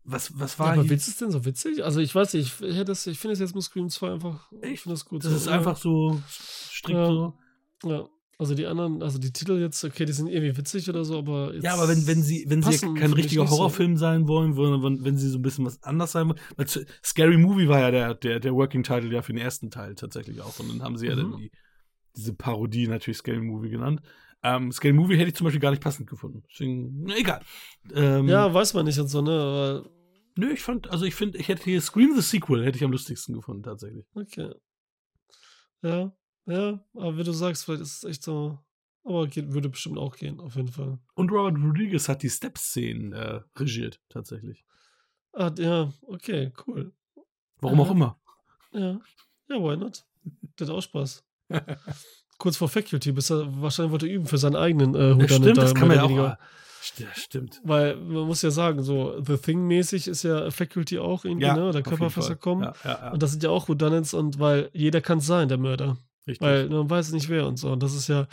[0.03, 1.83] was, was war aber hier- willst du es denn so witzig?
[1.83, 4.51] Also ich weiß nicht, ich, hätte es- ich finde es jetzt mit Scream 2 einfach,
[4.61, 5.23] ich Ich- finde das gut.
[5.23, 5.53] Das so, ist ja.
[5.53, 7.05] einfach so strikt Ja.
[7.07, 7.33] so.
[7.85, 11.19] Ja, also die anderen, also die Titel jetzt, okay, die sind irgendwie witzig oder so,
[11.19, 13.51] aber jetzt Ja, aber wenn, wenn sie, wenn sie passen kein für mich richtiger nicht
[13.51, 13.57] so.
[13.57, 16.39] Horrorfilm sein wollen, wenn, wenn sie so ein bisschen was anders sein wollen.
[16.57, 16.67] Weil
[17.03, 20.41] Scary Movie war ja der, der, der Working Title ja für den ersten Teil tatsächlich
[20.41, 20.59] auch.
[20.59, 21.19] Und dann haben sie ja Mhm.
[21.31, 21.51] dann die
[22.15, 24.01] diese Parodie natürlich Scale Movie genannt.
[24.43, 26.43] Ähm, Scale Movie hätte ich zum Beispiel gar nicht passend gefunden.
[26.51, 27.41] Deswegen, na, egal.
[27.93, 29.31] Ähm, Ja, weiß man nicht und so, ne?
[29.31, 29.89] Aber,
[30.35, 32.91] Nö, ich fand, also ich finde, ich hätte hier Scream the Sequel hätte ich am
[32.91, 34.05] lustigsten gefunden, tatsächlich.
[34.15, 34.51] okay.
[35.81, 36.13] Ja,
[36.45, 38.59] ja, aber wie du sagst, vielleicht ist es echt so.
[39.05, 40.97] Aber geht, würde bestimmt auch gehen, auf jeden Fall.
[41.15, 44.63] Und Robert Rodriguez hat die Step-Szenen äh, regiert, tatsächlich.
[45.33, 46.93] Ah, ja, okay, cool.
[47.59, 47.93] Warum auch Aha.
[47.93, 48.19] immer.
[48.71, 48.99] Ja,
[49.49, 50.05] ja, why not?
[50.59, 51.23] Der hat auch Spaß.
[52.37, 55.73] Kurz vor Faculty, bis er wahrscheinlich wollte üben für seinen eigenen äh, Ja, stimmt, das
[55.73, 56.17] da, kann man ja oder auch.
[56.17, 56.39] weniger.
[56.81, 57.61] St- Ja, stimmt.
[57.63, 61.71] Weil man muss ja sagen, so The Thing-mäßig ist ja Faculty auch irgendwie, ne?
[61.71, 62.35] Der Fall.
[62.37, 62.63] kommen.
[62.63, 63.11] Ja, ja, ja.
[63.11, 65.97] Und das sind ja auch Whodunits und weil jeder kann es sein, der Mörder.
[66.27, 66.41] Richtig.
[66.41, 67.71] Weil man weiß nicht wer und so.
[67.71, 68.27] Und das ist ja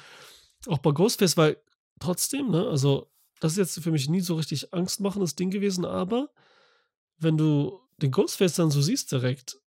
[0.67, 1.57] auch bei Ghostface, weil
[1.99, 3.11] trotzdem, ne, also
[3.41, 6.31] das ist jetzt für mich nie so richtig angstmachendes Ding gewesen, aber
[7.19, 9.59] wenn du den Ghostface dann so siehst direkt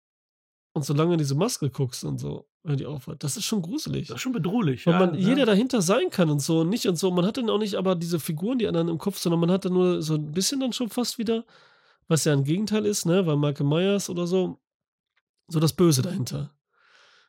[0.72, 3.62] und so lange in diese Maske guckst und so, wenn die aufhört, das ist schon
[3.62, 4.08] gruselig.
[4.08, 4.86] das ist schon bedrohlich.
[4.86, 5.28] Weil ja, man ja.
[5.28, 7.10] jeder dahinter sein kann und so und nicht und so.
[7.10, 9.64] Man hat dann auch nicht aber diese Figuren, die anderen im Kopf, sondern man hat
[9.64, 11.44] dann nur so ein bisschen dann schon fast wieder,
[12.08, 14.60] was ja ein Gegenteil ist, ne, weil Michael Myers oder so,
[15.48, 16.53] so das Böse dahinter.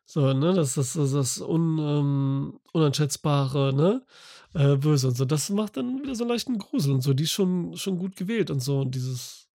[0.05, 4.05] So, ne, das, das, das, das un, ähm, Uneinschätzbare, ne,
[4.53, 5.25] äh, Böse und so.
[5.25, 7.13] Das macht dann wieder so einen leichten Grusel und so.
[7.13, 9.49] Die ist schon, schon gut gewählt und so, und dieses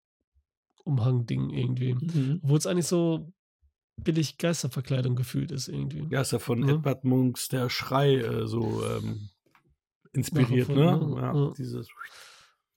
[0.84, 1.94] Umhang-Ding irgendwie.
[1.94, 2.40] Mhm.
[2.42, 3.30] Obwohl es eigentlich so
[4.03, 6.07] billig Geisterverkleidung gefühlt ist irgendwie.
[6.11, 6.76] Ja, ist ja von Ja.
[6.76, 9.28] Edward Munks Der Schrei äh, so ähm,
[10.12, 10.76] inspiriert, ne?
[10.76, 11.20] Nachempfunden, ne?
[11.20, 11.53] Ja, Ja.
[11.59, 11.88] dieses.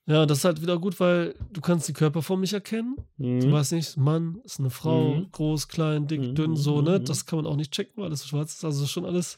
[0.07, 2.95] Ja, das ist halt wieder gut, weil du kannst die Körperform nicht erkennen.
[3.17, 3.51] Du Mhm.
[3.51, 5.31] weißt nicht, Mann, ist eine Frau, Mhm.
[5.31, 6.99] groß, klein, dick, Mhm, dünn, so, mhm, ne?
[6.99, 7.05] mhm.
[7.05, 8.65] Das kann man auch nicht checken, weil alles so schwarz ist.
[8.65, 9.37] Also schon alles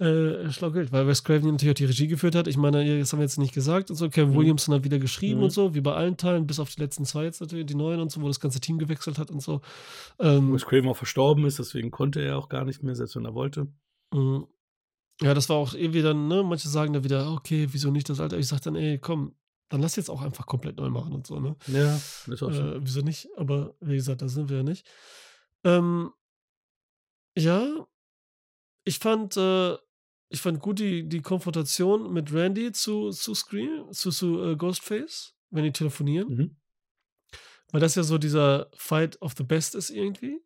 [0.00, 0.92] äh, schlau gilt.
[0.92, 2.46] Weil Wes Craven natürlich auch die Regie geführt hat.
[2.46, 4.08] Ich meine, das haben wir jetzt nicht gesagt und so.
[4.08, 4.36] Kevin Mhm.
[4.38, 5.44] Williamson hat wieder geschrieben Mhm.
[5.46, 7.98] und so, wie bei allen Teilen, bis auf die letzten zwei jetzt natürlich, die neuen
[7.98, 9.60] und so, wo das ganze Team gewechselt hat und so.
[10.20, 13.24] Ähm, Wes Craven auch verstorben ist, deswegen konnte er auch gar nicht mehr, selbst wenn
[13.24, 13.66] er wollte.
[14.14, 14.46] Mhm.
[15.20, 18.20] Ja, das war auch irgendwie dann, ne, manche sagen da wieder, okay, wieso nicht das
[18.20, 18.38] Alter?
[18.38, 19.32] Ich sag dann, ey, komm,
[19.68, 21.56] dann lass jetzt auch einfach komplett neu machen und so, ne?
[21.66, 22.62] Ja, ist auch so.
[22.62, 23.28] Äh, wieso nicht?
[23.36, 24.86] Aber wie gesagt, da sind wir ja nicht.
[25.64, 26.12] Ähm,
[27.36, 27.86] ja,
[28.84, 29.76] ich fand, äh,
[30.30, 35.34] ich fand gut die, die Konfrontation mit Randy zu, zu Scream, zu, zu äh, Ghostface,
[35.50, 36.28] wenn die telefonieren.
[36.28, 36.56] Mhm.
[37.70, 40.40] Weil das ja so dieser Fight of the Best ist irgendwie.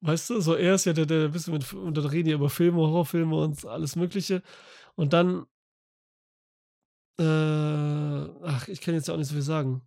[0.00, 2.34] Weißt du, so er ist ja der, der ein bisschen mit, und dann reden die
[2.34, 4.42] über Filme, Horrorfilme und alles Mögliche.
[4.96, 5.46] Und dann,
[7.18, 7.24] äh,
[8.44, 9.82] ach, ich kann jetzt ja auch nicht so viel sagen.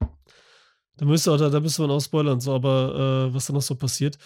[0.98, 3.76] Da müsste, da, da müsste man auch spoilern, so, aber äh, was da noch so
[3.76, 4.18] passiert.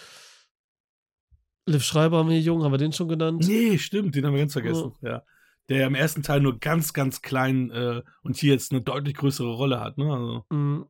[1.66, 3.44] Liv Schreiber haben wir hier jung, haben wir den schon genannt?
[3.46, 4.92] Nee, stimmt, den haben wir ganz vergessen.
[5.02, 5.22] Ja.
[5.68, 9.14] Der ja im ersten Teil nur ganz, ganz klein äh, und hier jetzt eine deutlich
[9.14, 10.12] größere Rolle hat, ne?
[10.12, 10.86] Also, Mhm.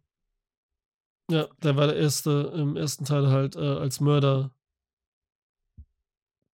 [1.31, 4.53] Ja, der war der erste, im ersten Teil halt äh, als Mörder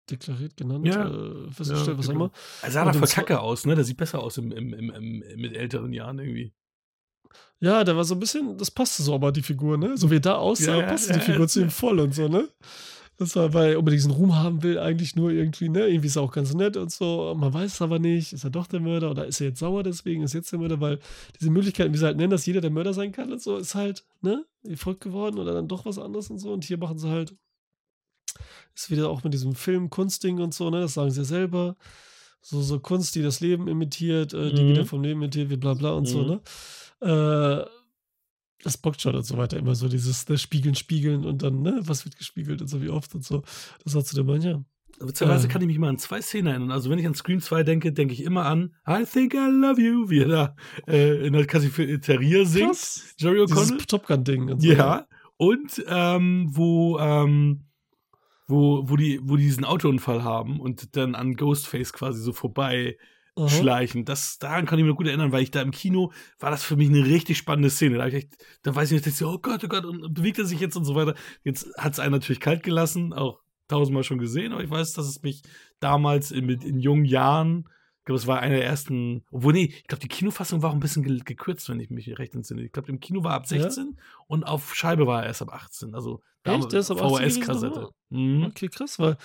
[0.09, 1.07] deklariert, genannt, Ja.
[1.07, 2.25] äh, festgestellt, Ja, was genau.
[2.25, 2.31] immer.
[2.61, 3.75] er sah da im voll kacke aus, ne?
[3.75, 6.53] Der sieht besser aus im, im, im, im, mit älteren Jahren irgendwie.
[7.59, 9.97] Ja, der war so ein bisschen, das passte so aber die Figur, ne?
[9.97, 12.47] So wie er da aussah, Ja, passte die Figur zu ihm voll und so, ne?
[13.17, 15.87] Das war, weil er unbedingt diesen Ruhm haben will, eigentlich nur irgendwie, ne?
[15.87, 17.33] Irgendwie ist er auch ganz nett und so.
[17.37, 19.83] Man weiß es aber nicht, ist er doch der Mörder oder ist er jetzt sauer
[19.83, 20.99] deswegen, ist jetzt der Mörder, weil
[21.39, 23.73] diese Möglichkeiten, wie sie halt nennen, dass jeder der Mörder sein kann und so, ist
[23.73, 24.45] halt, ne?
[24.75, 26.51] Verrückt geworden oder dann doch was anderes und so.
[26.51, 27.33] Und hier machen sie halt,
[28.73, 30.81] ist wieder auch mit diesem Film, Kunstding und so, ne?
[30.81, 31.75] Das sagen sie ja selber.
[32.41, 34.69] So, so Kunst, die das Leben imitiert, äh, die Mhm.
[34.69, 36.27] wieder vom Leben imitiert wird, bla bla und so, Mhm.
[36.27, 36.41] ne?
[37.01, 37.65] Äh,
[38.63, 39.57] das bockt schon und so weiter.
[39.57, 42.89] Immer so dieses ne, Spiegeln, Spiegeln und dann, ne, was wird gespiegelt und so, wie
[42.89, 43.43] oft und so.
[43.83, 44.63] Das hat zu dem Mann, ja.
[44.99, 45.49] Witzigerweise Äh.
[45.51, 46.71] kann ich mich mal an zwei Szenen erinnern.
[46.71, 49.79] Also wenn ich an Scream 2 denke, denke ich immer an I think I love
[49.81, 50.55] you, wie er da
[50.87, 52.67] äh, in der Cafeteria singt.
[52.69, 53.13] Krass.
[53.17, 53.85] Jerry O'Connell.
[53.87, 54.67] Top Gun-Ding und so.
[54.71, 55.05] Ja.
[55.37, 57.65] Und ähm, wo, ähm,
[58.47, 62.97] wo, wo, die, wo die diesen Autounfall haben und dann an Ghostface quasi so vorbei
[63.35, 63.49] Aha.
[63.49, 64.05] schleichen.
[64.05, 66.75] Das, daran kann ich mich gut erinnern, weil ich da im Kino war das für
[66.75, 67.97] mich eine richtig spannende Szene.
[67.97, 70.59] Da, ich echt, da weiß ich nicht, oh Gott, oh Gott, und bewegt er sich
[70.59, 71.15] jetzt und so weiter.
[71.43, 75.07] Jetzt hat es einen natürlich kalt gelassen, auch tausendmal schon gesehen, aber ich weiß, dass
[75.07, 75.41] es mich
[75.79, 77.67] damals in, mit, in jungen Jahren,
[78.05, 80.75] ich glaube, es war einer der ersten, obwohl, nee, ich glaube, die Kinofassung war auch
[80.75, 82.61] ein bisschen ge gekürzt, wenn ich mich recht entsinne.
[82.61, 83.63] Ich glaube, im Kino war ab Ja?
[83.63, 83.97] 16
[84.27, 85.95] und auf Scheibe war er erst ab 18.
[85.95, 86.71] Also Echt?
[86.71, 87.89] Der ist ab 18 gewesen VHS-Kassette.
[88.09, 88.43] Mhm.
[88.43, 89.17] Okay, krass, weil,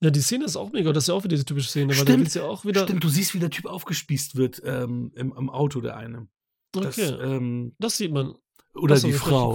[0.00, 0.92] ja, die Szene ist auch mega.
[0.92, 2.84] Das ist ja auch wieder diese typische Szene, weil da Stimmt, geht's ja auch wieder.
[2.84, 6.28] Stimmt, du siehst, wie der Typ aufgespießt wird ähm, im, im Auto, der eine.
[6.70, 8.36] Das, Okay, ähm, das sieht man.
[8.78, 9.52] Oder die Frau.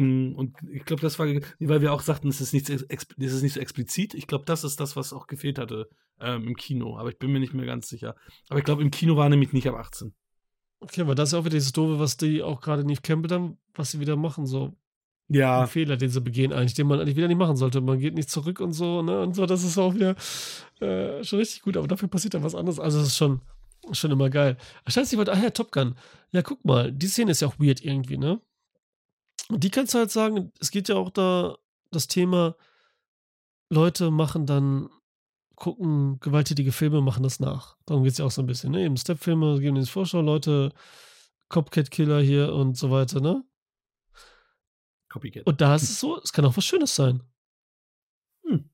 [0.00, 3.06] Mm, Und ich glaube, das war, weil wir auch sagten, es ist nicht, so ex-
[3.18, 4.14] es ist nicht so explizit.
[4.14, 5.88] Ich glaube, das ist das, was auch gefehlt hatte
[6.20, 6.98] ähm, im Kino.
[6.98, 8.14] Aber ich bin mir nicht mehr ganz sicher.
[8.48, 10.12] Aber ich glaube, im Kino war nämlich nicht ab 18.
[10.80, 13.56] Okay, weil das ist auch wieder dieses Doofe, was die auch gerade nicht Campbell dann,
[13.74, 14.74] was sie wieder machen, so.
[15.28, 15.62] Ja.
[15.62, 17.80] Ein Fehler, den sie begehen eigentlich, den man eigentlich wieder nicht machen sollte.
[17.80, 19.20] Man geht nicht zurück und so, ne?
[19.22, 20.14] Und so, das ist auch wieder
[20.80, 22.78] äh, schon richtig gut, aber dafür passiert dann was anderes.
[22.78, 23.40] Also das ist schon,
[23.92, 24.58] schon immer geil.
[24.86, 25.94] Scheiße, ich wollte, ach ja, Top Gun.
[26.32, 28.38] Ja, guck mal, die Szene ist ja auch weird irgendwie, ne?
[29.48, 31.56] Und die kannst du halt sagen, es geht ja auch da
[31.90, 32.56] das Thema,
[33.70, 34.88] Leute machen dann,
[35.54, 37.76] gucken gewalttätige Filme, machen das nach.
[37.86, 38.84] Darum geht es ja auch so ein bisschen, ne?
[38.84, 40.72] Eben Step-Filme geben ins Vorschau, Leute,
[41.48, 43.44] Copcat-Killer hier und so weiter, ne?
[45.08, 45.46] Copycat.
[45.46, 47.22] Und da ist es so, es kann auch was Schönes sein.
[48.44, 48.68] Hm.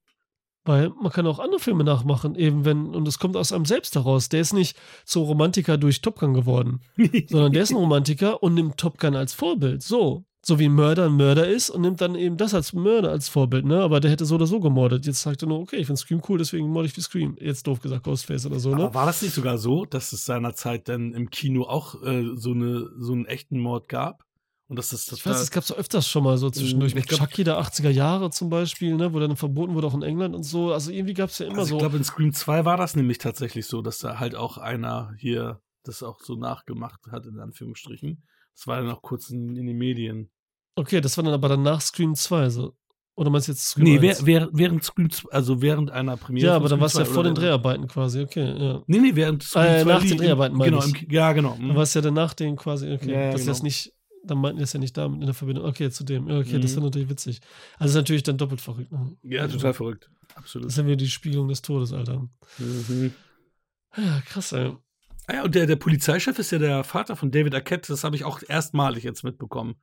[0.64, 3.94] Weil man kann auch andere Filme nachmachen, eben wenn, und es kommt aus einem selbst
[3.94, 4.30] heraus.
[4.30, 6.80] Der ist nicht so Romantiker durch Top Gun geworden,
[7.28, 9.82] sondern der ist ein Romantiker und nimmt Top Gun als Vorbild.
[9.82, 10.24] So.
[10.42, 13.28] So wie ein Mörder ein Mörder ist und nimmt dann eben das als Mörder als
[13.28, 13.82] Vorbild, ne?
[13.82, 15.04] Aber der hätte so oder so gemordet.
[15.04, 17.36] Jetzt sagt er nur, okay, ich finde Scream cool, deswegen morde ich wie Scream.
[17.38, 18.84] Jetzt doof gesagt, Ghostface oder so, ne?
[18.84, 22.52] Aber war das nicht sogar so, dass es seinerzeit dann im Kino auch äh, so,
[22.52, 24.24] eine, so einen echten Mord gab?
[24.70, 27.08] Und das, das Ich weiß, es gab so öfters schon mal so zwischendurch Ich mit
[27.08, 30.44] Chucky der 80er Jahre zum Beispiel, ne, wo dann verboten wurde auch in England und
[30.44, 30.72] so.
[30.72, 31.74] Also irgendwie gab es ja immer also so.
[31.74, 35.12] ich glaube, in Scream 2 war das nämlich tatsächlich so, dass da halt auch einer
[35.18, 38.22] hier das auch so nachgemacht hat, in Anführungsstrichen.
[38.54, 40.30] Das war dann auch kurz in, in den Medien.
[40.76, 42.74] okay, das war dann aber dann nach Scream 2 so.
[43.16, 44.24] Oder meinst du jetzt Scream Nee, 1?
[44.24, 46.46] wer, wer, während Scream 2, also während einer Premiere.
[46.48, 48.82] ja, aber dann war es ja 2 vor den Dreharbeiten quasi, okay, ja.
[48.86, 51.02] Nee, nee, während Scream Äh, 2 nach den Dreharbeiten meine genau, ich.
[51.02, 51.56] Im, ja, genau.
[51.58, 53.10] Dann war es ja danach den quasi, okay.
[53.12, 53.54] Ja, ja, das ist genau.
[53.56, 53.92] jetzt nicht,
[54.24, 55.64] dann meinten die es ja nicht damit in der Verbindung.
[55.66, 56.28] Okay, zu dem.
[56.30, 56.82] Okay, das ist Mhm.
[56.82, 57.40] ja natürlich witzig.
[57.78, 58.90] Also ist natürlich dann doppelt verrückt.
[58.92, 59.16] Ne?
[59.22, 60.10] Ja, total verrückt.
[60.28, 60.68] Das Absolut.
[60.68, 62.26] ist ja wieder die Spiegelung des Todes, Alter.
[62.58, 63.12] Mhm.
[63.96, 64.72] Ja, krass, ey.
[65.30, 67.92] Ah ja, und der, der Polizeichef ist ja der Vater von David Arquette.
[67.92, 69.76] Das habe ich auch erstmalig jetzt mitbekommen.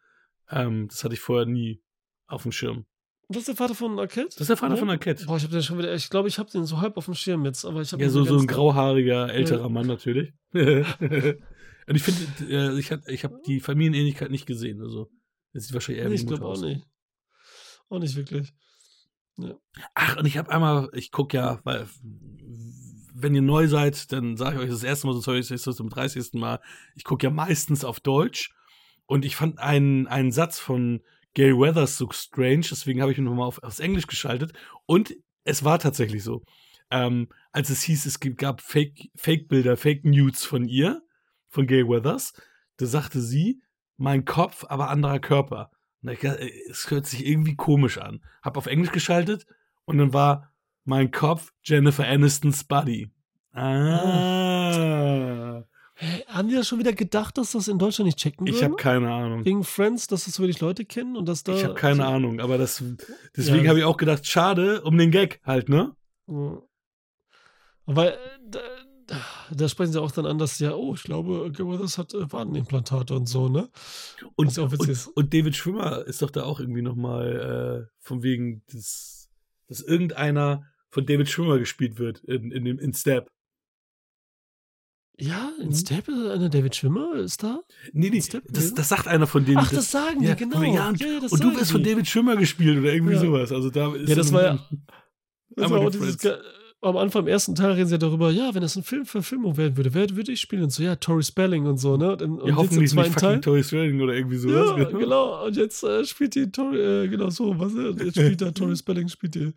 [0.49, 1.81] Ähm, das hatte ich vorher nie
[2.27, 2.85] auf dem Schirm.
[3.29, 4.27] Das ist der Vater von Arquette?
[4.31, 4.79] Das ist der Vater Ja?
[4.81, 5.25] von Arquette.
[5.25, 7.13] Boah, ich habe den schon wieder, ich glaube, ich habe den so halb auf dem
[7.13, 10.33] Schirm jetzt, aber ich habe Ja, so, so ein grauhaariger, älterer Mann natürlich.
[10.51, 14.81] und ich finde, äh, ich, hab- ich habe die Familienähnlichkeit nicht gesehen.
[14.81, 15.09] Also,
[15.53, 16.85] das sieht wahrscheinlich eher Nee, wie ich glaube auch nicht.
[17.89, 18.53] Auch nicht wirklich.
[19.93, 21.87] Ach, und ich habe einmal, ich gucke ja, weil,
[23.19, 25.63] wenn ihr neu seid, dann sage ich euch das erste Mal, sonst höre ich es
[25.63, 26.33] zum 30.
[26.33, 26.59] Mal.
[26.95, 28.53] Ich gucke ja meistens auf Deutsch.
[29.07, 31.01] Und ich fand einen, einen Satz von
[31.33, 34.53] Gary Weathers so strange, deswegen habe ich ihn nochmal auf, aufs Englisch geschaltet.
[34.85, 36.43] Und es war tatsächlich so.
[36.91, 41.01] Ähm, als es hieß, es gab Fake- Fake-Bilder, Fake News von ihr,
[41.49, 42.33] von Gary Weathers,
[42.77, 43.61] da sagte sie,
[43.97, 45.71] mein Kopf, aber anderer Körper.
[46.03, 48.21] Und ich, es hört sich irgendwie komisch an.
[48.43, 49.45] Hab auf Englisch geschaltet
[49.85, 50.51] und dann war
[50.87, 53.11] mein Kopf Jennifer Anistons Buddy.
[54.27, 55.63] Ah.
[55.99, 58.65] Hä, haben die da schon wieder gedacht, dass das in Deutschland nicht checken Ich würden?
[58.65, 59.43] habe keine Ahnung.
[59.45, 61.53] Wegen Friends, dass das wirklich Leute kennen und dass da.
[61.55, 62.83] Ich habe keine so- Ahnung, aber das
[63.35, 63.69] deswegen Ja.
[63.69, 65.95] habe ich auch gedacht, schade um den Gag halt, ne?
[67.85, 68.17] Weil
[68.47, 68.59] da,
[69.51, 73.15] da sprechen sie auch dann an, dass ja, oh, ich glaube, Weathers hat äh, Wadenimplantate
[73.15, 73.69] und so, ne?
[74.35, 78.63] Und, und, und David Schwimmer ist doch da auch irgendwie noch mal äh, von wegen
[78.71, 79.29] des,
[79.67, 80.63] dass irgendeiner
[80.97, 83.29] von David Schwimmer gespielt wird in, in dem in Step.
[85.19, 85.73] Ja, in Mhm.
[85.75, 87.61] Step ist einer David Schwimmer, ist da?
[87.91, 89.57] Nee, nee, Step das, das sagt einer von denen.
[89.57, 90.53] Ach, das sagen die, ja, genau.
[90.57, 91.89] von wegen, Ja, und, Ja, das und du sagen wirst von die.
[91.89, 93.51] David Schwimmer gespielt oder irgendwie sowas.
[93.51, 94.59] Also da ist Ja, das war ja-
[95.55, 96.19] Das war auch die dieses,
[96.81, 99.57] am Anfang im ersten Teil reden sie ja darüber, ja, wenn das ein Film Verfilmung
[99.57, 100.61] werden würde, wer würde ich spielen?
[100.63, 102.11] Und so, ja, Tori Spelling und so, ne?
[102.11, 103.41] Und, und Ja, jetzt im hoffentlich nicht zweiten fucking Teil.
[103.41, 104.77] Toy Story oder irgendwie sowas.
[104.77, 105.45] Ja, genau.
[105.47, 108.75] Und jetzt äh, spielt die Tori, äh, genau so, was äh, jetzt spielt da Tori
[108.75, 109.53] Spelling, spielt die.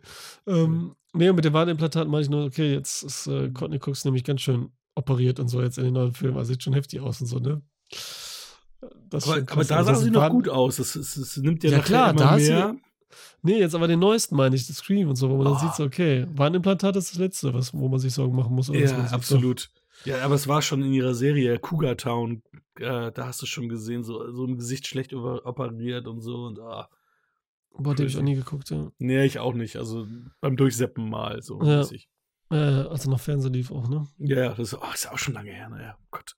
[0.47, 4.05] Ähm, nee, und mit dem Wadenimplantat meine ich nur, okay, jetzt ist äh, Courtney Cox
[4.05, 6.37] nämlich ganz schön operiert und so jetzt in den neuen Filmen.
[6.37, 7.61] Also sieht schon heftig aus und so, ne?
[9.09, 10.77] Das Aber, aber da Also sah sie noch gut aus.
[10.77, 12.75] Das, das, das nimmt ja, Ja, klar, immer da hat sie- mehr.
[13.43, 15.49] Nee, jetzt aber den neuesten meine ich, das Scream und so, wo man Oh.
[15.51, 18.67] dann sieht, so, okay, Wadenimplantat ist das Letzte, was, wo man sich Sorgen machen muss.
[18.69, 19.69] Ja, absolut.
[20.05, 22.41] Ja, aber es war schon in ihrer Serie Cougar Town.
[22.79, 26.43] Äh, da hast du schon gesehen, so, so ein Gesicht schlecht operiert und so.
[26.45, 26.87] Und, ah.
[27.77, 28.91] Boah, die habe ich auch nie geguckt, ja.
[28.99, 29.75] Nee, ich auch nicht.
[29.77, 30.07] Also
[30.41, 31.61] beim Durchseppen mal so.
[31.63, 31.85] Ja.
[32.51, 32.55] Äh,
[32.89, 34.07] also noch Fernsehen lief auch, ne?
[34.17, 35.69] Ja, das oh, ist ja auch schon lange her.
[35.69, 35.81] Ne?
[35.81, 36.35] Ja, Gott,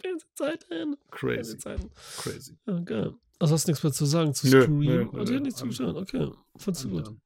[0.00, 0.96] Fernsehzeiten.
[1.10, 1.90] crazy, Fernsehzeiten.
[2.18, 2.58] crazy.
[2.66, 3.14] Ja, geil.
[3.38, 4.78] Also hast du nichts mehr zu sagen zu Nö, Scream?
[4.80, 5.40] nö, Oh, hat nö.
[5.40, 6.30] nichts zugeschaut, okay.
[6.56, 7.08] Fandst du gut.
[7.08, 7.20] Ähm,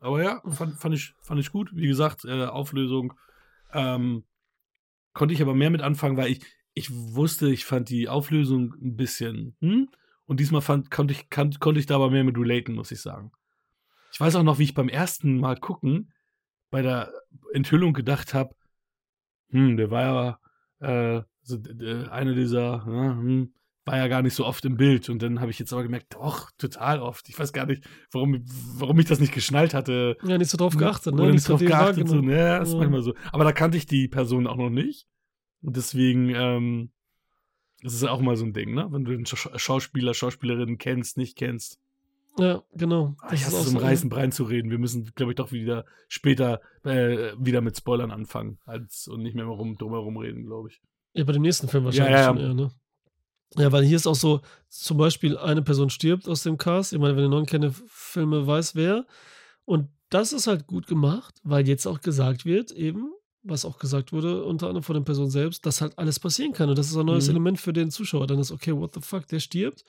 [0.00, 1.70] Aber ja, fand, fand, ich, fand ich gut.
[1.74, 3.14] Wie gesagt, äh, Auflösung.
[3.72, 4.24] Ähm,
[5.12, 6.40] konnte ich aber mehr mit anfangen, weil ich,
[6.74, 9.88] ich wusste, ich fand die Auflösung ein bisschen, hm?
[10.30, 13.00] Und diesmal fand, konnte, ich, kann, konnte ich da aber mehr mit relaten, muss ich
[13.00, 13.32] sagen.
[14.12, 16.12] Ich weiß auch noch, wie ich beim ersten Mal gucken
[16.70, 17.12] bei der
[17.52, 18.54] Enthüllung gedacht habe,
[19.50, 20.38] hm, der war
[20.80, 23.52] ja äh, so, d- d- eine dieser, ja, hm,
[23.84, 25.08] war ja gar nicht so oft im Bild.
[25.08, 27.28] Und dann habe ich jetzt aber gemerkt, doch, total oft.
[27.28, 28.44] Ich weiß gar nicht, warum,
[28.76, 30.16] warum ich das nicht geschnallt hatte.
[30.22, 31.22] Ja, nicht so drauf geachtet, ne?
[31.22, 32.06] Oder nicht so drauf geachtet.
[32.08, 32.78] So, ne, das ist Ja.
[32.78, 33.14] manchmal so.
[33.32, 35.08] Aber da kannte ich die Person auch noch nicht.
[35.60, 36.92] Und deswegen, ähm,
[37.82, 38.86] Das ist auch mal so ein Ding, ne?
[38.90, 41.78] Wenn du den Scha Schauspieler, Schauspielerinnen kennst, nicht kennst.
[42.38, 43.16] Ja, genau.
[43.20, 44.70] Ah, ich hasse es, um so, Reißen Brein zu reden.
[44.70, 49.34] Wir müssen, glaube ich, doch wieder später äh, wieder mit Spoilern anfangen als, und nicht
[49.34, 50.80] mehr rum, drum herum reden, glaube ich.
[51.14, 52.28] Ja, bei dem nächsten Film wahrscheinlich Ja, ja, ja.
[52.28, 52.70] schon eher, ne?
[53.56, 56.92] Ja, weil hier ist auch so, zum Beispiel eine Person stirbt aus dem Cast.
[56.92, 59.06] Ich meine, wenn ihr non kenne Filme weiß wer.
[59.64, 63.12] Und das ist halt gut gemacht, weil jetzt auch gesagt wird, eben,
[63.42, 66.68] was auch gesagt wurde, unter anderem von der Person selbst, dass halt alles passieren kann.
[66.68, 67.30] Und das ist ein neues Mhm.
[67.30, 68.26] Element für den Zuschauer.
[68.26, 69.84] Dann ist, okay, what the fuck, der stirbt,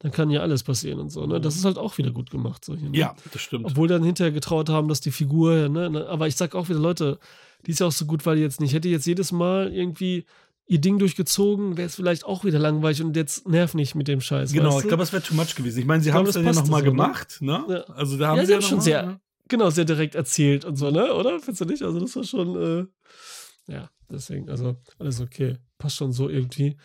[0.00, 1.26] dann kann ja alles passieren und so.
[1.26, 1.40] Ne?
[1.40, 2.64] Das ist halt auch wieder gut gemacht.
[2.64, 2.96] So hier, ne?
[2.98, 3.66] Ja, das stimmt.
[3.66, 6.78] Obwohl dann hinterher getraut haben, dass die Figur, ne, ne, aber ich sag auch wieder,
[6.80, 7.18] Leute,
[7.66, 10.24] die ist ja auch so gut, weil die jetzt nicht, hätte jetzt jedes Mal irgendwie
[10.66, 14.20] ihr Ding durchgezogen, wäre es vielleicht auch wieder langweilig und jetzt nerv nicht mit dem
[14.20, 14.52] Scheiß.
[14.52, 15.78] Genau, weißt ich glaube, das wäre too much gewesen.
[15.80, 16.90] Ich meine, sie Ich haben glaube, es das dann ja nochmal so, ne?
[16.92, 17.64] gemacht, ne?
[17.68, 17.94] Ja.
[17.94, 20.14] Also da haben Ja, sie sie ja haben schon noch mal- sehr- genau, sehr direkt
[20.14, 21.12] erzählt und so, ne?
[21.14, 21.38] Oder?
[21.40, 21.82] Findest du nicht?
[21.82, 25.58] Also, das war schon, äh, ja, deswegen, also, alles okay.
[25.78, 26.76] Passt schon so irgendwie.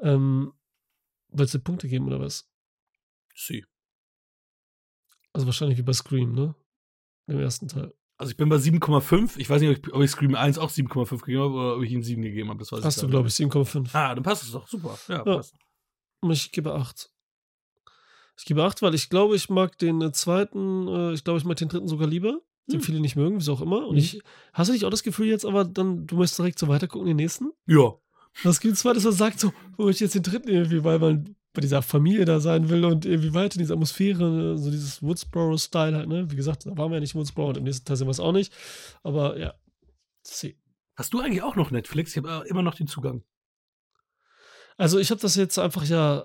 [0.00, 0.52] Ähm,
[1.28, 2.48] Wolltest du Punkte geben oder was?
[3.34, 3.64] Sie.
[5.32, 6.54] Also, wahrscheinlich wie bei Scream, ne?
[7.26, 7.92] Im ersten Teil.
[8.16, 9.38] Also ich bin bei 7,5.
[9.38, 11.82] Ich weiß nicht, ob ich, ob ich Scream 1 auch 7,5 gegeben habe oder ob
[11.82, 12.60] ich ihm 7 gegeben habe.
[12.60, 13.90] Das weiß Hast du, glaube ich, 7,5.
[13.92, 14.68] Ah, dann passt es doch.
[14.68, 14.96] Super.
[15.08, 15.22] Ja, Ja.
[15.24, 15.56] passt.
[16.30, 17.10] Ich gebe 8.
[18.36, 21.44] Ich gebe 8, weil ich glaube, ich mag den äh, zweiten, äh, ich glaube, ich
[21.44, 22.80] mag den dritten sogar lieber, den Hm.
[22.82, 23.86] viele nicht mögen, wieso auch immer.
[23.86, 23.98] Und Mhm.
[23.98, 24.22] ich,
[24.52, 27.16] hast du nicht auch das Gefühl jetzt, aber dann, du möchtest direkt so weitergucken, den
[27.16, 27.52] nächsten?
[27.66, 27.94] Ja.
[28.42, 31.36] Das gibt zwar, dass man sagt, so, wo ich jetzt den dritten irgendwie, weil man
[31.52, 35.94] bei dieser Familie da sein will und irgendwie weiter in dieser Atmosphäre, so dieses Woodsboro-Style
[35.96, 36.28] halt, ne?
[36.28, 38.10] Wie gesagt, da waren wir ja nicht in Woodsboro und im nächsten Teil sind wir
[38.10, 38.52] es auch nicht.
[39.04, 39.54] Aber ja,
[40.24, 40.58] see.
[40.96, 42.16] Hast du eigentlich auch noch Netflix?
[42.16, 43.22] Ich habe immer noch den Zugang.
[44.76, 46.24] Also ich habe das jetzt einfach ja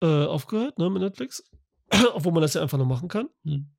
[0.00, 1.44] äh, aufgehört, ne, mit Netflix.
[2.14, 3.28] Obwohl man das ja einfach noch machen kann.
[3.44, 3.70] Hm.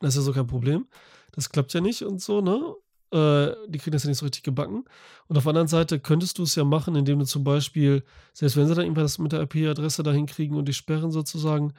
[0.00, 0.86] Das ist ja so kein Problem.
[1.32, 2.74] Das klappt ja nicht und so, ne?
[3.10, 4.84] Äh, die kriegen das ja nicht so richtig gebacken.
[5.28, 8.56] Und auf der anderen Seite könntest du es ja machen, indem du zum Beispiel, selbst
[8.56, 11.72] wenn sie dann irgendwas mit der IP-Adresse da hinkriegen und dich sperren sozusagen,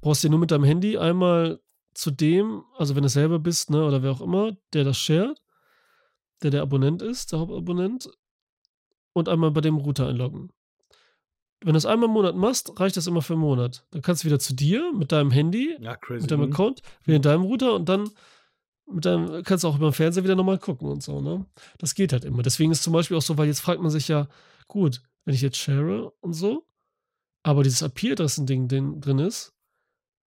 [0.00, 1.60] brauchst du dir nur mit deinem Handy einmal
[1.94, 5.40] zu dem, also wenn du selber bist, ne, oder wer auch immer, der das shared,
[6.42, 8.10] der der Abonnent ist, der Hauptabonnent,
[9.12, 10.52] und einmal bei dem Router einloggen.
[11.66, 13.84] Wenn du das einmal im Monat machst, reicht das immer für einen Monat.
[13.90, 16.52] Dann kannst du wieder zu dir mit deinem Handy, Ja, mit deinem Mhm.
[16.52, 18.08] Account, wieder in deinem Router und dann
[18.88, 21.44] mit deinem, kannst du auch über den Fernseher wieder nochmal gucken und so, ne?
[21.78, 22.44] Das geht halt immer.
[22.44, 24.28] Deswegen ist zum Beispiel auch so, weil jetzt fragt man sich ja,
[24.68, 26.64] gut, wenn ich jetzt share und so,
[27.42, 29.52] aber dieses IP-Adressen-Ding den- drin ist,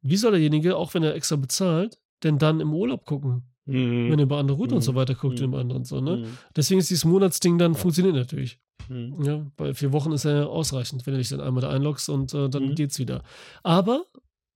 [0.02, 4.10] wie soll derjenige, auch wenn er extra bezahlt, denn dann im Urlaub gucken, Mhm.
[4.10, 4.96] wenn er über andere Routen und so Mhm.
[4.96, 5.52] weiter guckt, Mhm.
[5.52, 6.16] dem anderen so, ne?
[6.16, 6.38] Mhm.
[6.56, 8.58] Deswegen ist dieses Monatsding dann funktioniert natürlich.
[8.88, 9.22] Mhm.
[9.24, 12.32] Ja, bei vier Wochen ist ja ausreichend, wenn du dich dann einmal da einloggst und
[12.34, 12.74] äh, dann Mhm.
[12.74, 13.22] geht's wieder.
[13.62, 14.04] Aber,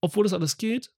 [0.00, 0.90] obwohl das alles geht,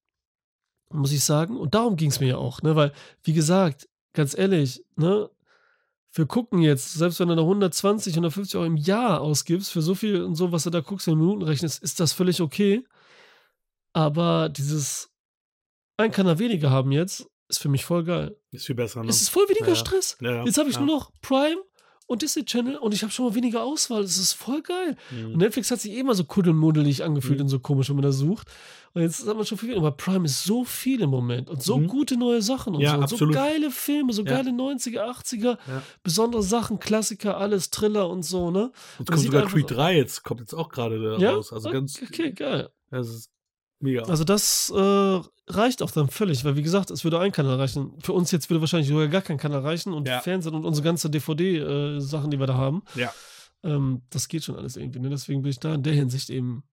[0.91, 2.93] muss ich sagen, und darum ging es mir ja auch, ne, weil,
[3.25, 5.29] wie gesagt, ganz ehrlich, ne,
[6.11, 9.97] für gucken jetzt, selbst wenn du da 120, 150 Euro im Jahr ausgibst, für so
[9.97, 12.85] viel und so, was du da guckst, in Minuten rechnest, ist das völlig okay.
[13.93, 15.11] Aber dieses
[15.97, 18.37] ein Kanal weniger haben jetzt, ist für mich voll geil.
[18.53, 19.09] Ist viel besser, ne?
[19.11, 19.75] Es ist voll weniger Ja.
[19.77, 20.17] Stress.
[20.21, 20.45] Ja, ja.
[20.45, 21.61] Jetzt habe ich nur noch Prime
[22.07, 24.03] und Disney Channel und ich habe schon mal weniger Auswahl.
[24.03, 24.97] Das ist voll geil.
[25.11, 25.37] Und Mhm.
[25.39, 27.45] Netflix hat sich eh immer so kuddelmuddelig angefühlt Mhm.
[27.45, 28.49] und so komisch, wenn man da sucht.
[28.93, 29.77] Und jetzt hat man schon viel.
[29.77, 31.89] Aber Prime ist so viel im Moment und so Mhm.
[31.89, 33.17] gute neue Sachen und Ja, so.
[33.17, 34.37] Und so geile Filme, so Ja.
[34.37, 35.83] geile 90er, 80er, Ja.
[36.03, 38.71] besondere Sachen, Klassiker, alles, Thriller und so, ne?
[38.99, 41.53] Jetzt das kommt sogar Creed 3, jetzt kommt jetzt auch gerade raus.
[41.53, 42.69] Also ganz, okay, geil.
[42.91, 43.31] das ist
[43.81, 44.03] mega.
[44.05, 47.99] Also das äh, reicht auch dann völlig, weil wie gesagt, es würde ein Kanal reichen.
[48.01, 50.21] Für uns jetzt würde wahrscheinlich sogar gar kein Kanal reichen und Ja.
[50.21, 52.83] Fernsehen und unsere ganze DVD-Sachen, die wir da haben.
[52.95, 53.13] ja.
[53.63, 54.99] Ähm, das geht schon alles irgendwie.
[55.01, 55.09] Ne?
[55.09, 56.65] Deswegen bin ich da in der Hinsicht eben,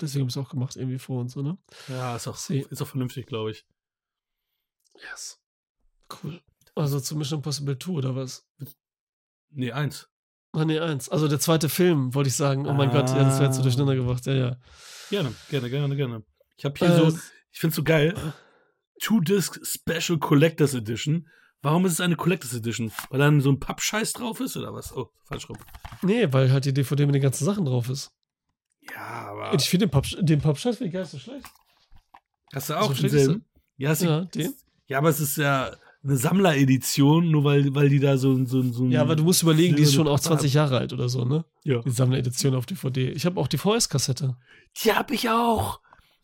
[0.00, 1.56] deswegen habe ich es auch gemacht, irgendwie vor und so, ne?
[1.86, 2.66] ja, ist auch, See.
[2.68, 3.64] ist auch vernünftig, glaube ich.
[5.12, 5.38] Yes.
[6.22, 6.40] Cool.
[6.74, 8.44] Also zu Mission Impossible 2 oder was?
[9.50, 10.08] Nee, eins.
[10.52, 11.08] Ah, nee, eins.
[11.08, 12.66] Also der zweite Film, wollte ich sagen.
[12.66, 13.62] Oh mein Gott, ja, das wäre jetzt so Ah.
[13.62, 14.26] durcheinander gebracht.
[14.26, 14.56] Ja, ja.
[15.10, 16.22] Gerne, gerne, gerne, gerne.
[16.60, 17.18] Ich habe hier Äh, so,
[17.52, 18.14] ich finde es so geil.
[19.00, 21.26] Two-Disc Special Collectors Edition.
[21.62, 22.92] Warum ist es eine Collectors Edition?
[23.08, 24.94] Weil dann so ein Pappscheiß drauf ist oder was?
[24.94, 25.56] Oh, falsch rum.
[26.02, 28.12] Nee, weil halt die DVD mit den ganzen Sachen drauf ist.
[28.94, 29.52] Ja, aber.
[29.52, 31.46] Und ich finde den, Papp, den Pappscheiß finde ich gar nicht so schlecht.
[32.52, 33.44] Hast du auch so schlecht denselben?
[33.78, 34.52] Ja, hast Ja, den.
[34.86, 35.70] ja, aber es ist ja
[36.04, 38.90] eine Sammleredition, nur weil, weil die da so, so, so ein.
[38.90, 41.24] Ja, aber du musst überlegen, die ist schon auch silberne 20 Jahre alt oder so,
[41.24, 41.46] ne?
[41.64, 41.80] Ja.
[41.80, 43.08] Die Sammleredition auf DVD.
[43.10, 44.36] Ich habe auch die VS-Kassette.
[44.84, 45.80] Die habe ich auch.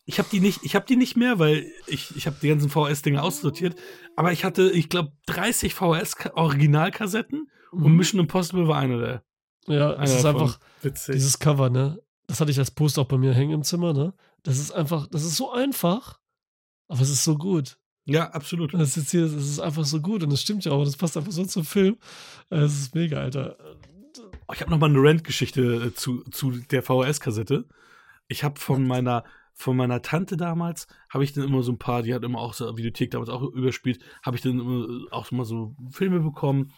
[0.09, 2.71] Ich habe die nicht, ich habe die nicht mehr, weil ich, ich habe die ganzen
[2.71, 3.75] VHS-Dinge aussortiert.
[4.15, 7.97] Aber ich hatte, ich glaube, 30 VHS-Originalkassetten und Mhm.
[7.97, 9.23] Mission Impossible war eine der.
[9.75, 10.43] Ja, es einer ist davon.
[10.43, 11.15] einfach witzig.
[11.15, 12.01] dieses Cover, ne?
[12.29, 14.15] Das hatte ich als Poster auch bei mir hängen im Zimmer, ne?
[14.45, 16.21] Das ist einfach, das ist so einfach,
[16.89, 17.77] aber es ist so gut.
[18.05, 18.73] ja, absolut.
[18.75, 21.17] Das ist hier, das ist einfach so gut und das stimmt ja auch, das passt
[21.17, 21.97] einfach so zum Film.
[22.51, 23.57] Äh, Es ist mega, Alter.
[24.47, 27.65] Oh, ich habe noch mal eine Rant-Geschichte äh, zu, zu der VHS-Kassette.
[28.29, 29.25] Ich habe von meiner
[29.59, 32.53] von meiner Tante damals habe ich dann immer so ein paar, die hat immer auch
[32.53, 36.73] so Videothek damals auch überspielt, habe ich dann immer auch mal so Filme bekommen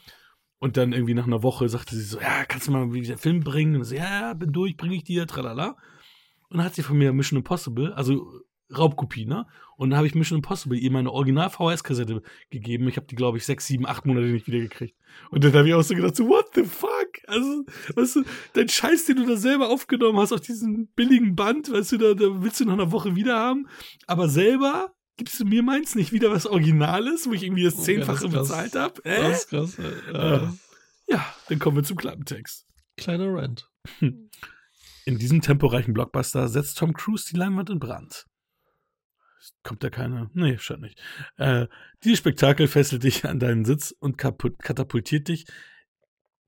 [0.61, 3.18] und dann irgendwie nach einer Woche sagte sie so, ja, kannst du mal wieder einen
[3.18, 3.76] Film bringen?
[3.76, 5.76] Und so, ja, bin durch, bringe ich dir, tralala.
[6.49, 8.43] Und dann hat sie von mir Mission Impossible, also
[8.77, 9.47] Raubkopie, ne?
[9.77, 12.89] Und dann habe ich Mission Impossible ihr meine Original VHS-Kassette gegeben.
[12.89, 14.97] Ich habe die, glaube ich, sechs, sieben, acht Monate nicht wiedergekriegt.
[15.31, 17.09] Und dann habe ich auch so gedacht, so, what the fuck?
[17.27, 17.64] Also,
[17.95, 21.93] weißt du, dein Scheiß, den du da selber aufgenommen hast auf diesem billigen Band, weißt
[21.93, 23.69] du, da, da willst du nach einer Woche wieder haben.
[24.07, 28.25] Aber selber gibst du mir meins nicht wieder was Originales, wo ich irgendwie das Zehnfache
[28.25, 29.05] okay, das bezahlt habe?
[29.05, 29.23] Äh?
[29.23, 29.77] Das ist krass.
[30.12, 30.37] Ja.
[30.37, 30.49] Äh,
[31.09, 32.66] ja, dann kommen wir zum Klappentext.
[32.97, 33.69] Kleiner Rant.
[34.01, 38.27] In diesem temporeichen Blockbuster setzt Tom Cruise die Leinwand in Brand.
[39.62, 40.30] Kommt da keiner?
[40.34, 41.01] Nee, scheint nicht.
[41.36, 41.66] Äh,
[42.05, 45.46] dieses Spektakel fesselt dich an deinen Sitz und katapultiert dich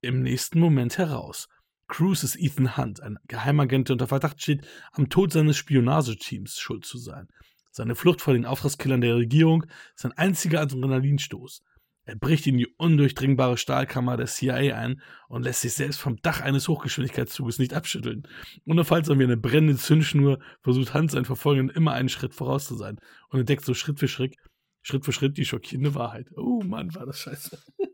[0.01, 1.48] im nächsten Moment heraus.
[1.88, 6.84] Cruise ist Ethan Hunt, ein Geheimagent, der unter Verdacht steht, am Tod seines Spionageteams schuld
[6.84, 7.28] zu sein.
[7.72, 11.62] Seine Flucht vor den Auftragskillern der Regierung ist ein einziger Adrenalinstoß.
[12.11, 16.41] Er bricht in die undurchdringbare Stahlkammer der CIA ein und lässt sich selbst vom Dach
[16.41, 18.27] eines Hochgeschwindigkeitszuges nicht abschütteln.
[18.65, 22.99] Unaufhaltsam wie eine brennende Zündschnur versucht Hans seinen Verfolgern immer einen Schritt voraus zu sein
[23.29, 24.35] und entdeckt so Schritt für Schritt,
[24.83, 26.27] Schritt für Schritt die schockierende Wahrheit.
[26.35, 27.57] Oh Mann, war das scheiße.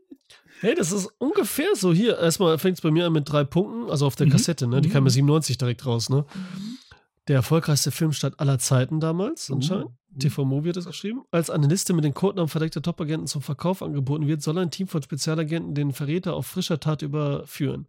[0.59, 1.93] Hey, das ist ungefähr so.
[1.93, 4.31] Hier, erstmal fängt es bei mir an mit drei Punkten, also auf der mhm.
[4.31, 4.81] Kassette, ne?
[4.81, 6.25] Die kam ja 97 direkt raus, ne?
[6.33, 6.77] Mhm.
[7.27, 9.91] Der erfolgreichste Filmstart aller Zeiten damals, anscheinend.
[10.19, 11.23] TV Movie hat das geschrieben.
[11.31, 14.87] Als eine Liste mit den Codenamen verdeckter Top-Agenten zum Verkauf angeboten wird, soll ein Team
[14.87, 17.87] von Spezialagenten den Verräter auf frischer Tat überführen.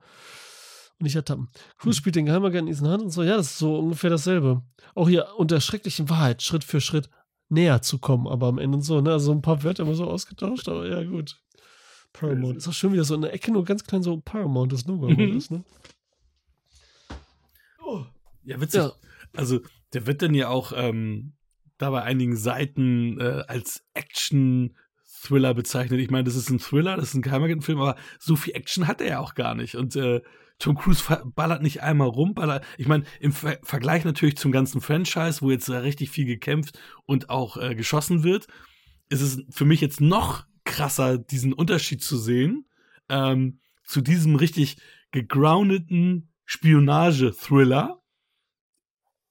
[0.98, 1.48] Und nicht ertappen.
[1.76, 3.22] Cruz spielt den Geheimagenten Ethan Hunt und so.
[3.22, 4.62] Ja, das ist so ungefähr dasselbe.
[4.94, 7.08] Auch hier unter schrecklichen Wahrheit, Schritt für Schritt
[7.48, 9.12] näher zu kommen, aber am Ende so, ne?
[9.12, 11.40] Also ein paar Wörter immer so ausgetauscht, aber ja, gut.
[12.12, 12.56] Paramount.
[12.56, 14.86] Ist auch schön, wie das so in der Ecke nur ganz klein so Paramount das
[14.86, 15.36] Logo mhm.
[15.36, 15.64] ist, ne?
[17.84, 18.04] Oh.
[18.44, 18.80] Ja, witzig.
[18.80, 18.92] Ja.
[19.36, 19.60] Also,
[19.92, 21.34] der wird dann ja auch ähm,
[21.78, 26.00] da bei einigen Seiten äh, als Action-Thriller bezeichnet.
[26.00, 29.00] Ich meine, das ist ein Thriller, das ist ein Geheimagentenfilm, aber so viel Action hat
[29.00, 29.76] er ja auch gar nicht.
[29.76, 30.20] Und äh,
[30.58, 31.04] Tom Cruise
[31.36, 35.50] ballert nicht einmal rum, ballert, ich meine, im Ver Vergleich natürlich zum ganzen Franchise, wo
[35.50, 38.48] jetzt äh, richtig viel gekämpft und auch äh, geschossen wird,
[39.08, 42.66] ist es für mich jetzt noch krasser, diesen Unterschied zu sehen,
[43.08, 44.78] ähm, zu diesem richtig
[45.12, 47.97] gegroundeten Spionage-Thriller,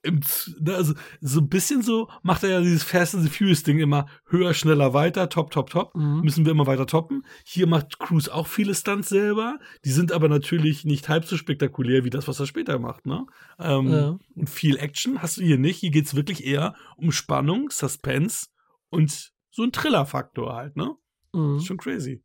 [0.08, 0.22] im,
[0.60, 3.80] ne, also so ein bisschen so macht er ja dieses Fast and the Furious Ding
[3.80, 5.96] immer höher, schneller, weiter, top, top, top.
[5.96, 6.22] Mhm.
[6.22, 7.26] Müssen wir immer weiter toppen.
[7.46, 9.60] Hier macht Cruise auch viele Stunts selber.
[9.86, 13.26] Die sind aber natürlich nicht halb so spektakulär wie das, was er später macht, ne?
[13.60, 14.18] Ähm, ja.
[14.36, 15.80] Und viel Action hast du hier nicht.
[15.80, 18.48] Hier geht es wirklich eher um Spannung, Suspense
[18.90, 20.96] und so ein Thriller-Faktor halt, ne?
[21.34, 21.58] Mhm.
[21.58, 22.24] Ist schon crazy.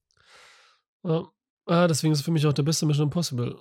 [1.02, 1.26] Ja.
[1.66, 3.60] Ah, deswegen ist es für mich auch der beste Mission Impossible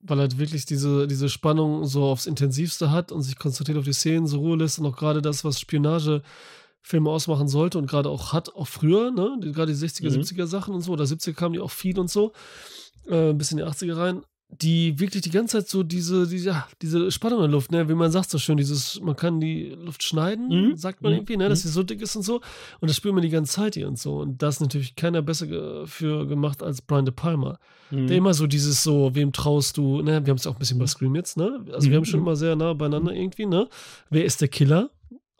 [0.00, 3.92] weil er wirklich diese, diese Spannung so aufs Intensivste hat und sich konzentriert auf die
[3.92, 8.32] Szenen, so Ruhe lässt und auch gerade das, was Spionagefilme ausmachen sollte und gerade auch
[8.32, 10.20] hat, auch früher, ne, gerade die 60er, mhm.
[10.20, 12.32] 70er Sachen und so, oder 70er kamen die auch viel und so,
[13.06, 16.66] äh, bis in die 80er rein, die wirklich die ganze Zeit so diese, diese, ja,
[16.80, 19.70] diese Spannung in der Luft, ne, wie man sagt so schön, dieses, man kann die
[19.70, 20.76] Luft schneiden, mhm.
[20.76, 21.18] sagt man mhm.
[21.18, 21.68] irgendwie, ne, dass mhm.
[21.68, 22.40] sie so dick ist und so.
[22.80, 24.20] Und das spürt man die ganze Zeit hier und so.
[24.20, 27.58] Und da ist natürlich keiner besser für gemacht als Brian De Palma.
[27.90, 28.06] Mhm.
[28.06, 30.78] Der immer so dieses so, wem traust du, ne, wir haben es auch ein bisschen
[30.78, 30.88] bei mhm.
[30.88, 31.64] Scream jetzt, ne?
[31.72, 33.68] Also wir haben schon immer sehr nah beieinander irgendwie, ne?
[34.08, 34.90] Wer ist der Killer?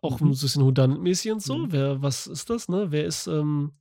[0.02, 1.66] Auch ein bisschen Houdanet-mäßig und so.
[1.70, 2.86] Wer, was ist das, ne?
[2.90, 3.72] Wer ist ähm,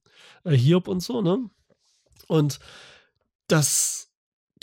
[0.45, 1.49] äh, Hiob und so, ne?
[2.27, 2.59] Und
[3.47, 4.06] das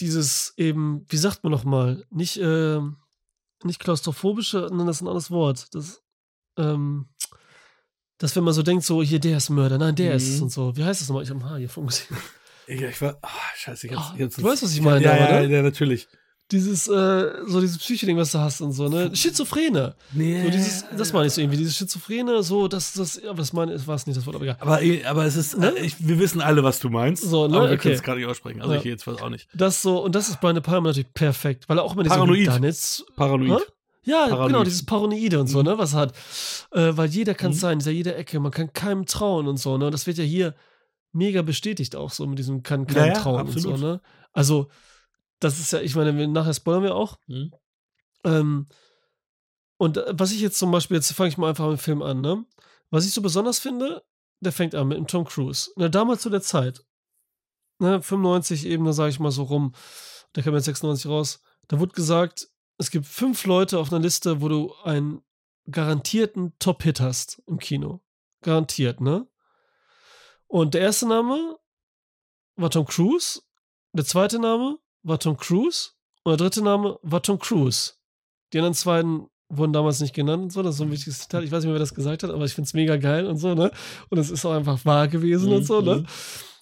[0.01, 2.81] dieses eben, wie sagt man nochmal, nicht, äh,
[3.63, 5.75] nicht klaustrophobische, nein, das ist ein anderes Wort.
[5.75, 6.03] Das,
[6.59, 7.09] ähm,
[8.19, 10.17] dass wenn man so denkt, so, hier, der ist Mörder, nein, der mhm.
[10.17, 10.77] ist es und so.
[10.77, 11.25] Wie heißt das nochmal?
[11.25, 12.09] Ich habe Haar hier vom Gesicht.
[12.67, 15.17] Ja, ich war, oh, scheiße, ich hab's, oh, ich Du weißt, was ich meine, ja,
[15.17, 16.09] ja, ja, natürlich
[16.53, 19.15] dieses, äh, so dieses Psyche-Ding, was du hast und so, ne?
[19.15, 19.95] Schizophrene.
[20.13, 20.43] Nee.
[20.45, 23.75] So dieses, das meine ich so irgendwie, dieses Schizophrene, so, das, das, ja, das meine
[23.75, 24.57] ich, war es nicht das Wort, aber egal.
[24.61, 25.73] Aber, aber es ist, ne?
[25.79, 27.23] ich, wir wissen alle, was du meinst.
[27.23, 27.57] So, ne?
[27.57, 27.83] Aber wir okay.
[27.83, 28.61] können es gerade nicht aussprechen.
[28.61, 28.79] Also ja.
[28.79, 29.49] ich jetzt auch nicht.
[29.55, 32.15] Das so, und das ist bei einer Palme natürlich perfekt, weil er auch immer diese
[32.15, 32.47] Paranoid.
[32.47, 33.07] Paranoid.
[33.17, 33.73] Paranoid.
[34.05, 34.49] Ja, Paranoid.
[34.49, 35.65] genau, dieses Paranoide und so, mhm.
[35.65, 36.15] ne, was hat.
[36.73, 37.61] Äh, weil jeder kann es mhm.
[37.61, 39.87] sein, dieser jeder Ecke, man kann keinem trauen und so, ne?
[39.87, 40.55] Und das wird ja hier
[41.13, 43.73] mega bestätigt auch so mit diesem kann keinem ja, trauen absolut.
[43.73, 44.01] und so, ne?
[44.33, 44.69] Also,
[45.45, 47.19] das ist ja, ich meine, nachher spoilern wir auch.
[47.27, 47.53] Mhm.
[48.25, 48.67] Ähm,
[49.77, 52.03] und äh, was ich jetzt zum Beispiel, jetzt fange ich mal einfach mit dem Film
[52.03, 52.45] an, ne?
[52.91, 54.03] Was ich so besonders finde,
[54.41, 55.71] der fängt an mit dem Tom Cruise.
[55.77, 56.85] Ne, damals zu der Zeit,
[57.79, 59.75] ne, 95 eben, da sage ich mal so rum,
[60.35, 62.49] der kam jetzt 96 raus, da wurde gesagt,
[62.79, 65.23] es gibt fünf Leute auf einer Liste, wo du einen
[65.71, 68.01] garantierten Top-Hit hast im Kino.
[68.43, 69.27] Garantiert, ne?
[70.47, 71.59] Und der erste Name
[72.57, 73.43] war Tom Cruise,
[73.93, 75.91] der zweite Name war Tom Cruise
[76.25, 77.93] und der dritte Name war Tom Cruise.
[78.53, 79.03] Die anderen zwei
[79.49, 80.63] wurden damals nicht genannt und so.
[80.63, 81.45] Das ist so ein wichtiges Zitat.
[81.45, 83.37] Ich weiß nicht mehr, wer das gesagt hat, aber ich finde es mega geil und
[83.37, 83.71] so, ne?
[84.09, 85.57] Und es ist auch einfach wahr gewesen mhm.
[85.57, 86.05] und so, ne?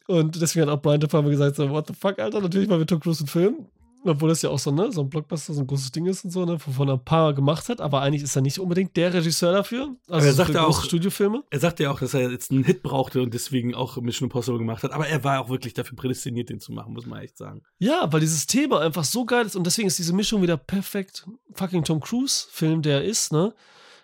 [0.09, 2.79] Und deswegen hat auch Brian De Palma gesagt, so, what the fuck, Alter, natürlich mal
[2.79, 3.67] mit Tom Cruise einen Film.
[4.05, 6.31] Obwohl das ja auch so, ne, so ein Blockbuster, so ein großes Ding ist und
[6.31, 9.15] so, ne, wovon er ein paar gemacht hat, aber eigentlich ist er nicht unbedingt der
[9.15, 9.95] Regisseur dafür.
[10.09, 11.45] Also er sagt ja auch Studiofilme.
[11.51, 14.59] Er sagte ja auch, dass er jetzt einen Hit brauchte und deswegen auch Mission Impossible
[14.59, 14.93] gemacht hat.
[14.93, 17.63] Aber er war auch wirklich dafür prädestiniert, den zu machen, muss man echt sagen.
[17.79, 21.27] Ja, weil dieses Thema einfach so geil ist und deswegen ist diese Mischung wieder perfekt.
[21.53, 23.55] Fucking Tom Cruise-Film, der ist, ne,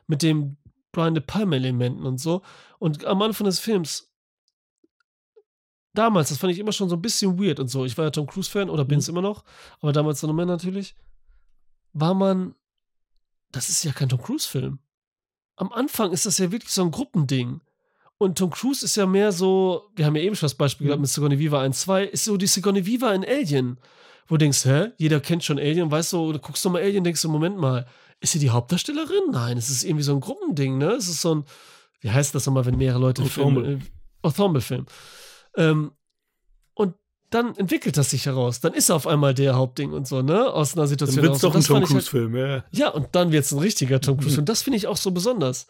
[0.07, 0.57] mit dem
[0.93, 2.43] Brian De Palma-Elementen und so.
[2.79, 4.11] Und am Anfang des Films
[5.99, 7.85] damals, das fand ich immer schon so ein bisschen weird und so.
[7.85, 9.15] Ich war ja Tom Cruise-Fan oder bin es mhm.
[9.15, 9.45] immer noch,
[9.81, 10.95] aber damals noch mehr natürlich.
[11.93, 12.55] War man,
[13.51, 14.79] das ist ja kein Tom Cruise-Film.
[15.57, 17.61] Am Anfang ist das ja wirklich so ein Gruppending.
[18.19, 20.89] Und Tom Cruise ist ja mehr so, wir haben ja eben schon das Beispiel mhm.
[20.89, 23.79] gehabt mit Sigourney Viva 1, 2, ist so die Sigourney Viva in Alien.
[24.27, 24.93] Wo du denkst, hä?
[24.99, 27.87] Jeder kennt schon Alien, weißt du, du guckst doch mal Alien, denkst du, Moment mal,
[28.21, 29.31] ist sie die Hauptdarstellerin?
[29.31, 30.91] Nein, es ist irgendwie so ein Gruppending, ne?
[30.91, 31.45] Es ist so ein,
[32.01, 33.65] wie heißt das nochmal, wenn mehrere Leute Ensemble.
[33.65, 34.87] Film, äh, Ensemble-Film.
[35.59, 35.91] Ähm,
[36.75, 36.95] und
[37.31, 38.61] dann entwickelt das sich heraus.
[38.61, 40.51] Dann ist er auf einmal der Hauptding und so, ne?
[40.51, 41.17] Aus einer Situation.
[41.17, 42.87] Dann wird es doch ein Tom halt Cruise-Film, halt, ja.
[42.87, 44.47] Ja, und dann wird es ein richtiger Tom Cruise-Film.
[44.47, 45.67] Das finde ich auch so besonders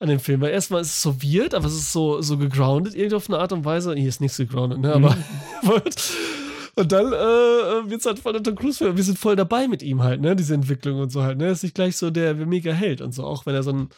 [0.00, 0.40] an dem Film.
[0.40, 3.38] Weil erstmal ist es so weird, aber es ist so, so gegroundet irgendwie auf eine
[3.38, 3.94] Art und Weise.
[3.94, 4.92] Hier ist nichts gegroundet, ne?
[4.92, 5.14] Aber.
[5.14, 5.70] Mhm.
[6.74, 8.96] und dann äh, wird es halt voll der Tom Cruise-Film.
[8.96, 10.36] Wir sind voll dabei mit ihm halt, ne?
[10.36, 11.46] Diese Entwicklung und so halt, ne?
[11.46, 13.24] Er ist nicht gleich so der mega Held und so.
[13.24, 13.88] Auch wenn er so ein.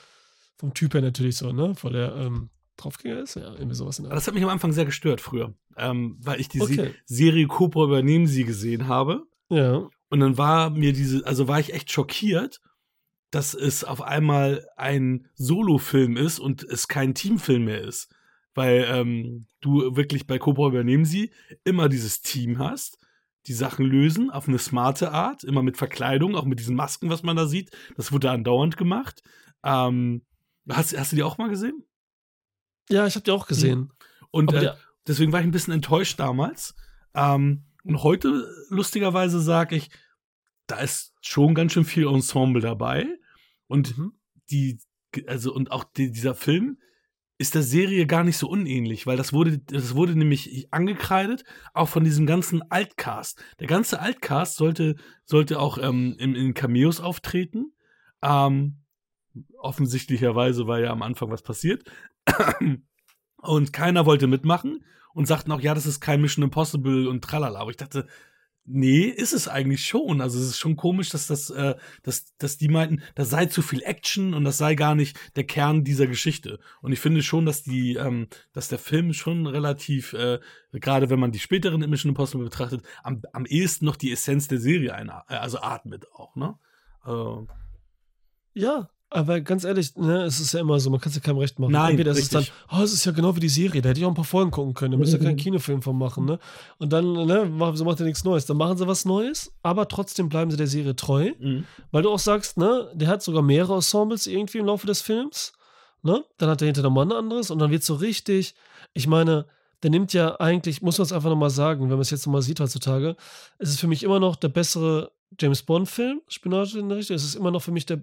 [0.59, 1.75] Vom Typ her natürlich so, ne?
[1.75, 2.15] Vor der.
[2.17, 2.51] Ähm,
[2.83, 3.37] Draufgänger ist?
[3.37, 6.41] Ja, irgendwie sowas in der Das hat mich am Anfang sehr gestört früher, ähm, weil
[6.41, 6.95] ich die okay.
[7.07, 9.25] Serie Cobra übernehmen sie gesehen habe.
[9.49, 9.89] Ja.
[10.09, 12.61] Und dann war mir diese, also war ich echt schockiert,
[13.31, 18.13] dass es auf einmal ein Solo-Film ist und es kein Teamfilm mehr ist.
[18.55, 21.31] Weil ähm, du wirklich bei Cobra übernehmen sie
[21.65, 22.99] immer dieses Team hast,
[23.47, 27.23] die Sachen lösen auf eine smarte Art, immer mit Verkleidung, auch mit diesen Masken, was
[27.23, 27.71] man da sieht.
[27.97, 29.23] Das wurde andauernd gemacht.
[29.65, 30.23] Ähm,
[30.69, 31.85] hast, hast du die auch mal gesehen?
[32.91, 33.93] Ja, ich habe die auch gesehen.
[34.31, 34.73] Und äh,
[35.07, 36.75] deswegen war ich ein bisschen enttäuscht damals.
[37.15, 39.91] Ähm, und heute, lustigerweise, sage ich,
[40.67, 43.07] da ist schon ganz schön viel Ensemble dabei.
[43.67, 44.13] Und mhm.
[44.51, 44.79] die,
[45.27, 46.79] also, und auch die, dieser Film
[47.39, 51.89] ist der Serie gar nicht so unähnlich, weil das wurde, das wurde nämlich angekreidet, auch
[51.89, 53.43] von diesem ganzen Altcast.
[53.61, 57.73] Der ganze Altcast sollte, sollte auch ähm, in, in Cameos auftreten.
[58.21, 58.80] Ähm,
[59.59, 61.85] offensichtlicherweise war ja am Anfang was passiert.
[63.43, 64.85] Und keiner wollte mitmachen
[65.15, 67.59] und sagten auch, ja, das ist kein Mission Impossible und tralala.
[67.59, 68.07] Aber ich dachte,
[68.65, 70.21] nee, ist es eigentlich schon.
[70.21, 73.63] Also es ist schon komisch, dass das, äh, dass, dass die meinten, da sei zu
[73.63, 76.61] viel Action und das sei gar nicht der Kern dieser Geschichte.
[76.81, 80.39] Und ich finde schon, dass die, ähm, dass der Film schon relativ, äh,
[80.73, 84.61] gerade wenn man die späteren Mission Impossible betrachtet, am, am ehesten noch die Essenz der
[84.61, 86.59] Serie ein, also atmet auch, ne?
[87.07, 87.47] Äh,
[88.53, 91.39] ja, aber ganz ehrlich, ne, es ist ja immer so, man kann es ja keinem
[91.39, 91.73] recht machen.
[91.73, 93.99] Nein, Entweder ist es dann, oh, es ist ja genau wie die Serie, da hätte
[93.99, 96.39] ich auch ein paar Folgen gucken können, da müsst ihr keinen Kinofilm von machen, ne?
[96.79, 98.47] Und dann, ne, so macht er nichts Neues.
[98.47, 101.65] Dann machen sie was Neues, aber trotzdem bleiben sie der Serie treu, mhm.
[101.91, 105.53] weil du auch sagst, ne, der hat sogar mehrere Ensembles irgendwie im Laufe des Films,
[106.03, 106.25] ne?
[106.39, 108.55] Dann hat er hinter der Mann ein anderes und dann wird so richtig,
[108.95, 109.47] ich meine,
[109.83, 112.43] der nimmt ja eigentlich, muss man es einfach nochmal sagen, wenn man es jetzt nochmal
[112.43, 113.17] sieht heutzutage,
[113.59, 115.11] es ist für mich immer noch der bessere
[115.41, 118.03] James Bond-Film, Spionage in der Richtung, es ist immer noch für mich der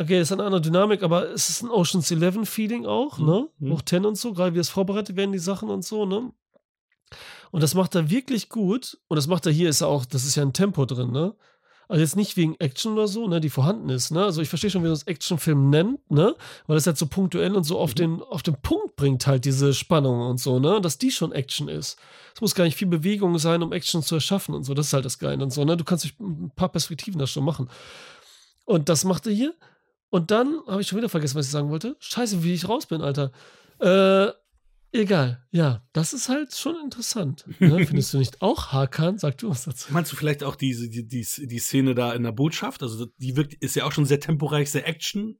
[0.00, 3.26] Okay, das ist eine andere Dynamik, aber es ist ein Ocean's Eleven Feeling auch, mhm.
[3.26, 3.48] ne?
[3.58, 3.72] Mhm.
[3.72, 6.32] Auch 10 und so, gerade wie es vorbereitet werden, die Sachen und so, ne?
[7.50, 8.98] Und das macht er wirklich gut.
[9.08, 11.34] Und das macht er hier, ist ja auch, das ist ja ein Tempo drin, ne?
[11.86, 14.24] Also jetzt nicht wegen Action oder so, ne, die vorhanden ist, ne?
[14.24, 16.34] Also ich verstehe schon, wie man das Actionfilm nennt, ne?
[16.66, 17.96] Weil das halt so punktuell und so auf, mhm.
[17.96, 20.80] den, auf den Punkt bringt halt diese Spannung und so, ne?
[20.80, 21.98] Dass die schon Action ist.
[22.34, 24.72] Es muss gar nicht viel Bewegung sein, um Action zu erschaffen und so.
[24.72, 25.76] Das ist halt das Geile und so, ne?
[25.76, 27.68] Du kannst durch ein paar Perspektiven das schon machen.
[28.64, 29.52] Und das macht er hier.
[30.10, 31.96] Und dann habe ich schon wieder vergessen, was ich sagen wollte.
[32.00, 33.30] Scheiße, wie ich raus bin, Alter.
[33.78, 34.32] Äh,
[34.92, 35.46] egal.
[35.52, 37.44] Ja, das ist halt schon interessant.
[37.60, 37.86] Ne?
[37.86, 39.18] Findest du nicht auch, Hakan?
[39.18, 39.92] Sag du was dazu.
[39.92, 42.82] Meinst du vielleicht auch diese, die, die, die Szene da in der Botschaft?
[42.82, 45.38] Also, die wirkt, ist ja auch schon sehr temporeich, sehr Action.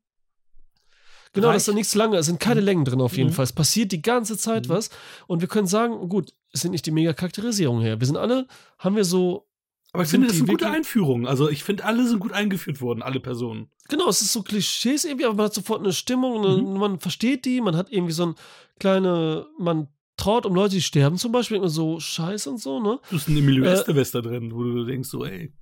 [1.32, 1.56] Genau, Reich.
[1.56, 2.66] das ist ja nichts lange, es sind keine mhm.
[2.66, 3.34] Längen drin auf jeden mhm.
[3.34, 3.44] Fall.
[3.44, 4.70] Es passiert die ganze Zeit mhm.
[4.70, 4.90] was.
[5.26, 8.00] Und wir können sagen, gut, es sind nicht die Mega-Charakterisierungen her.
[8.00, 8.46] Wir sind alle,
[8.78, 9.49] haben wir so
[9.92, 11.26] aber ich finde, das ist eine gute Einführung.
[11.26, 13.70] Also ich finde, alle sind gut eingeführt worden, alle Personen.
[13.88, 16.78] Genau, es ist so Klischees irgendwie, aber man hat sofort eine Stimmung, mhm.
[16.78, 18.34] man versteht die, man hat irgendwie so ein
[18.78, 23.00] kleine, man traut um Leute, die sterben zum Beispiel, immer so Scheiß und so, ne?
[23.10, 25.52] Du hast einen Emilio äh, Estevez da drin, wo du denkst so, ey,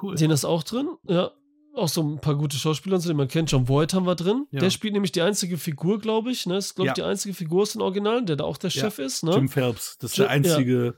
[0.00, 0.16] cool.
[0.16, 1.30] Sehen das auch drin, ja.
[1.76, 3.50] Auch so ein paar gute Schauspieler, die man kennt.
[3.50, 4.46] John Voight haben wir drin.
[4.52, 4.60] Ja.
[4.60, 6.46] Der spielt nämlich die einzige Figur, glaube ich.
[6.46, 6.56] Ne?
[6.56, 7.02] Ist, glaube ich, ja.
[7.02, 9.24] die einzige Figur aus dem Original, der da auch der Chef ist.
[9.24, 9.32] Ne?
[9.32, 10.94] Jim Phelps, das ist Jim, der einzige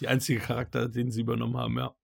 [0.00, 1.94] die einzige Charakter, den sie übernommen haben, ja.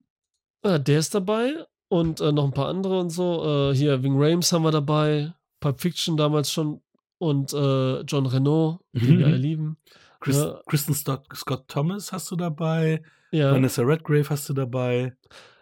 [0.63, 3.71] Ah, der ist dabei und äh, noch ein paar andere und so.
[3.71, 6.81] Äh, hier, Wing Rames haben wir dabei, Pulp Fiction damals schon
[7.17, 9.19] und äh, John Renault, den Mhm.
[9.19, 9.77] wir alle lieben.
[10.19, 10.61] Chris, Ja.
[10.67, 15.15] Kristen Scott, Scott Thomas hast du dabei, Ja, Vanessa Redgrave hast du dabei.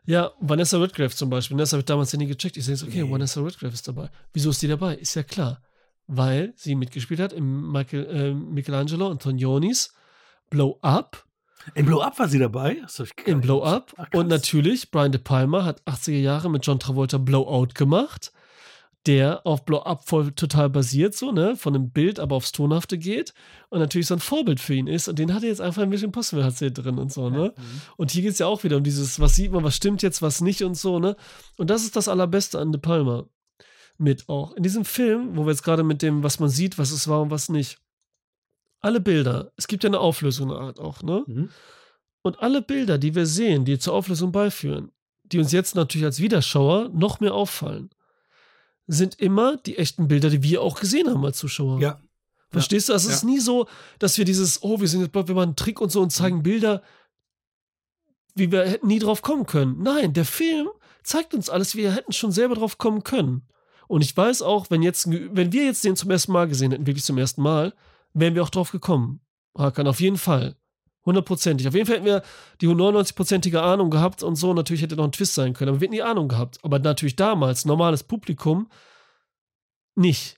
[0.05, 1.57] ja, Vanessa Redgrave zum Beispiel.
[1.57, 2.57] Das habe ich damals ja nie gecheckt.
[2.57, 3.11] Ich denke, okay, Nee.
[3.11, 4.09] Vanessa Redgrave ist dabei.
[4.33, 4.95] Wieso ist die dabei?
[4.95, 5.61] Ist ja klar.
[6.07, 9.93] Weil sie mitgespielt hat im Michael, äh, Michelangelo Antonionis
[10.49, 11.25] Blow Up.
[11.75, 12.77] In Blow Up war sie dabei.
[13.25, 13.63] In Blow.
[13.63, 13.93] Up.
[13.95, 14.07] Krass.
[14.13, 18.31] und natürlich, Brian De Palma hat 80er Jahre mit John Travolta Blowout gemacht,
[19.05, 21.55] der auf Blow Up voll total basiert, so, ne?
[21.55, 23.33] Von dem Bild, aber aufs Tonhafte geht.
[23.69, 25.07] Und natürlich so ein Vorbild für ihn ist.
[25.07, 27.53] Und den hat er jetzt einfach in Mission Impossible hat sie drin und so, ne?
[27.55, 27.81] Mhm.
[27.97, 30.21] Und hier geht es ja auch wieder um dieses, was sieht man, was stimmt jetzt,
[30.21, 31.15] was nicht und so, ne?
[31.57, 33.25] Und das ist das Allerbeste an De Palma.
[33.97, 34.53] Mit auch.
[34.53, 37.21] In diesem Film, wo wir jetzt gerade mit dem, was man sieht, was es war
[37.21, 37.80] und was nicht.
[38.81, 41.23] Alle Bilder, es gibt ja eine Auflösung auch, ne?
[41.27, 41.49] Mhm.
[42.23, 44.91] Und alle Bilder, die wir sehen, die zur Auflösung beiführen,
[45.23, 47.89] die uns jetzt natürlich als Wiederschauer noch mehr auffallen,
[48.87, 51.79] sind immer die echten Bilder, die wir auch gesehen haben als Zuschauer.
[51.79, 52.01] Ja.
[52.49, 52.93] Verstehst du?
[52.93, 53.17] Also es Ja.
[53.17, 53.67] ist nie so,
[53.99, 56.43] dass wir dieses, oh, wir sind jetzt, wir machen einen Trick und so und zeigen
[56.43, 56.83] Bilder,
[58.35, 59.81] wie wir hätten nie drauf kommen können.
[59.81, 60.67] Nein, der Film
[61.03, 63.47] zeigt uns alles, wir hätten schon selber drauf kommen können.
[63.87, 66.87] Und ich weiß auch, wenn jetzt, wenn wir jetzt den zum ersten Mal gesehen hätten,
[66.87, 67.73] wirklich zum ersten Mal,
[68.13, 69.21] wären wir auch drauf gekommen.
[69.57, 70.55] Hakan, auf jeden Fall.
[71.05, 71.67] Hundertprozentig.
[71.67, 72.21] Auf jeden Fall hätten wir
[72.61, 74.53] die 99-prozentige Ahnung gehabt und so.
[74.53, 76.59] Natürlich hätte noch ein Twist sein können, aber wir hätten die Ahnung gehabt.
[76.63, 78.69] Aber natürlich damals, normales Publikum,
[79.95, 80.37] nicht.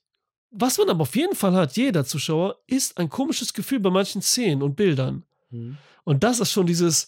[0.52, 4.22] Was man aber auf jeden Fall hat, jeder Zuschauer, ist ein komisches Gefühl bei manchen
[4.22, 5.24] Szenen und Bildern.
[5.50, 5.78] Mhm.
[6.06, 7.08] Und das ist schon dieses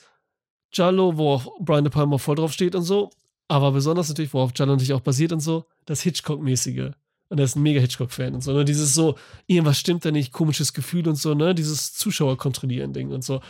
[0.71, 3.09] Giallo, wo auch Brian De Palma voll drauf steht und so.
[3.47, 6.91] Aber besonders natürlich, worauf Giallo natürlich auch basiert und so, das Hitchcock-mäßige.
[7.35, 8.53] Und er ist ein mega Hitchcock-Fan und so.
[8.53, 8.63] Ne?
[8.63, 11.53] Dieses so, irgendwas stimmt da nicht, komisches Gefühl und so, ne?
[11.53, 13.41] Dieses Zuschauer-Kontrollieren-Ding und so.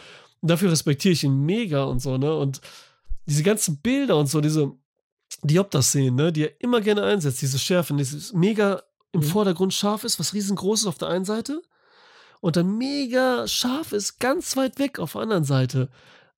[0.41, 2.35] Und dafür respektiere ich ihn mega und so, ne?
[2.35, 2.61] Und
[3.27, 4.71] diese ganzen Bilder und so, diese
[5.43, 6.31] Diopter-Szenen, ne?
[6.31, 8.81] Die er immer gerne einsetzt, diese Schärfe, dieses mega
[9.11, 9.25] im Mhm.
[9.25, 11.61] Vordergrund scharf ist, was riesengroß ist auf der einen Seite
[12.41, 15.89] und dann mega scharf ist, ganz weit weg auf der anderen Seite.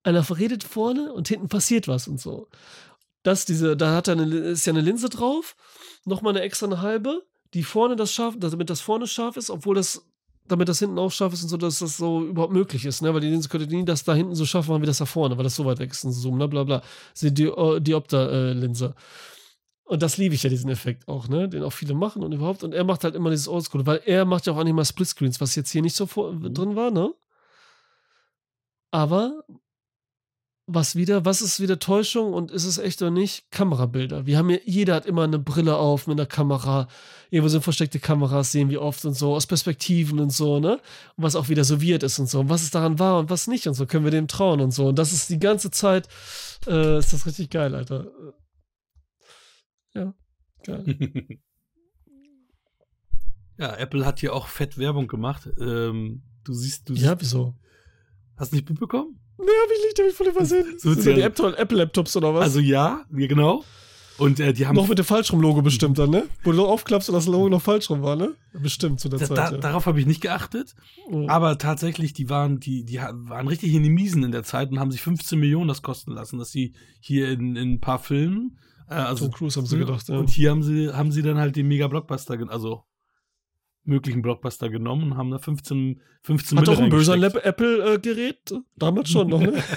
[0.02, 2.48] Einer verredet vorne und hinten passiert was und so.
[3.24, 5.56] Das, diese, da hat er eine, ist ja eine Linse drauf,
[6.04, 9.74] nochmal eine extra eine halbe, die vorne das scharf, damit das vorne scharf ist, obwohl
[9.74, 10.06] das,
[10.46, 13.12] damit das hinten auch scharf ist und so, dass das so überhaupt möglich ist, ne?
[13.12, 15.36] Weil die Linse könnte nie das da hinten so scharf machen wie das da vorne,
[15.36, 16.48] weil das so weit weg ist und so, ne?
[16.48, 16.78] Bla bla.
[16.78, 18.94] Das ist die Di Diopter-Linse.
[19.84, 21.48] Und das liebe ich ja, diesen Effekt auch, ne?
[21.48, 22.62] Den auch viele machen und überhaupt.
[22.62, 25.40] Und er macht halt immer dieses Oldschool, weil er macht ja auch eigentlich mal Splitscreens,
[25.40, 27.14] was jetzt hier nicht so vor, drin war, ne?
[28.90, 29.44] Aber
[30.70, 33.50] was wieder, was ist wieder Täuschung und ist es echt oder nicht?
[33.50, 34.26] Kamerabilder.
[34.26, 36.88] Wir haben ja, jeder hat immer eine Brille auf mit einer Kamera.
[37.30, 40.74] Irgendwo sind versteckte Kameras, sehen wir oft und so, aus Perspektiven und so, ne?
[41.16, 42.40] Und was auch wieder so weird ist und so.
[42.40, 44.70] Und was es daran war und was nicht und so, können wir dem trauen und
[44.72, 44.88] so.
[44.88, 46.06] Und das ist die ganze Zeit,
[46.66, 48.10] äh, ist das richtig geil, Alter.
[49.94, 50.12] Ja,
[50.64, 50.84] geil.
[53.56, 55.48] ja, Apple hat hier auch fett Werbung gemacht.
[55.58, 57.54] Ähm, du siehst, du Ja, siehst, wieso?
[58.36, 59.18] hast du nicht mitbekommen?
[59.38, 60.74] Nee, hab ich nicht, hab ich voll übersehen.
[60.78, 62.42] So Sind die Apple-Laptops oder was?
[62.42, 63.64] Also ja, genau.
[64.18, 66.26] Und äh, die haben noch mit dem Falschrum-Logo bestimmt dann, ne?
[66.42, 68.34] Wo du aufklappst und das Logo noch falsch rum war, ne?
[68.52, 69.36] Bestimmt zu der da, Zeit.
[69.36, 69.58] da, ja.
[69.58, 70.74] darauf habe ich nicht geachtet.
[71.08, 71.28] Mhm.
[71.28, 74.80] Aber tatsächlich, die waren, die, die waren richtig in die Miesen in der Zeit und
[74.80, 78.58] haben sich 15 Millionen das kosten lassen, dass sie hier in, in ein paar Filmen,
[78.88, 80.18] äh, also Tom Cruise haben sie gedacht, ja.
[80.18, 82.82] Und hier haben sie, haben sie dann halt den Mega-Blockbuster, also
[83.84, 87.14] möglichen Blockbuster genommen und haben da 15, 15 Hat auch ein böser.
[87.14, 88.54] Apple-Gerät?
[88.76, 89.62] Damals schon noch, ne?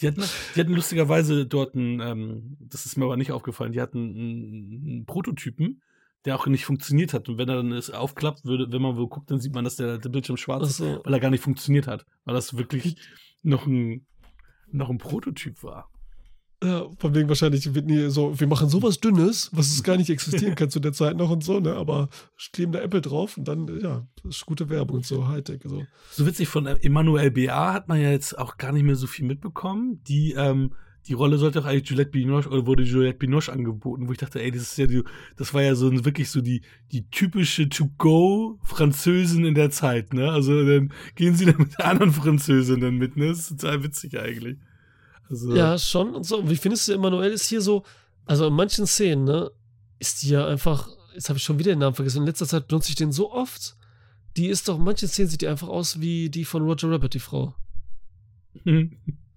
[0.00, 3.82] Die hatten, die hatten lustigerweise dort einen, ähm, das ist mir aber nicht aufgefallen, die
[3.82, 5.82] hatten einen, einen Prototypen,
[6.24, 7.28] der auch nicht funktioniert hat.
[7.28, 9.76] Und wenn er dann es aufklappt, würde, wenn man wo guckt, dann sieht man, dass
[9.76, 11.00] der, der Bildschirm schwarz ist, so.
[11.04, 12.06] weil er gar nicht funktioniert hat.
[12.24, 12.96] Weil das wirklich
[13.42, 14.06] noch ein,
[14.70, 15.90] noch ein Prototyp war.
[16.62, 20.10] Ja, von wegen wahrscheinlich wird nie so, wir machen sowas Dünnes, was es gar nicht
[20.10, 21.74] existieren kann zu der Zeit noch und so, ne?
[21.74, 22.10] Aber
[22.52, 25.62] kleben da Apple drauf und dann, ja, das ist gute Werbung und so, Hightech.
[25.64, 25.84] So.
[26.10, 27.72] So witzig, von Emanuel B.A.
[27.72, 30.02] hat man ja jetzt auch gar nicht mehr so viel mitbekommen.
[30.06, 30.74] Die, ähm,
[31.06, 34.42] die Rolle sollte auch eigentlich Juliette Binoche, oder wurde Juliette Binoche angeboten, wo ich dachte,
[34.42, 35.02] ey, das ist ja die,
[35.38, 36.60] das war ja so ein- wirklich so die,
[36.92, 40.30] die typische To-Go-Französin in der Zeit, ne?
[40.30, 43.28] Also dann gehen sie dann mit anderen Französinnen mit, ne?
[43.28, 44.58] Das ist total witzig eigentlich.
[45.30, 46.48] Also, Ja, schon und so.
[46.50, 47.84] Wie findest du, Emanuel ist hier so,
[48.26, 49.50] also in manchen Szenen, ne,
[49.98, 52.68] ist die ja einfach, jetzt habe ich schon wieder den Namen vergessen, in letzter Zeit
[52.68, 53.76] benutze ich den so oft.
[54.36, 57.14] Die ist doch, in manchen Szenen sieht die einfach aus wie die von Roger Rabbit,
[57.14, 57.54] die Frau.
[58.64, 58.92] Mit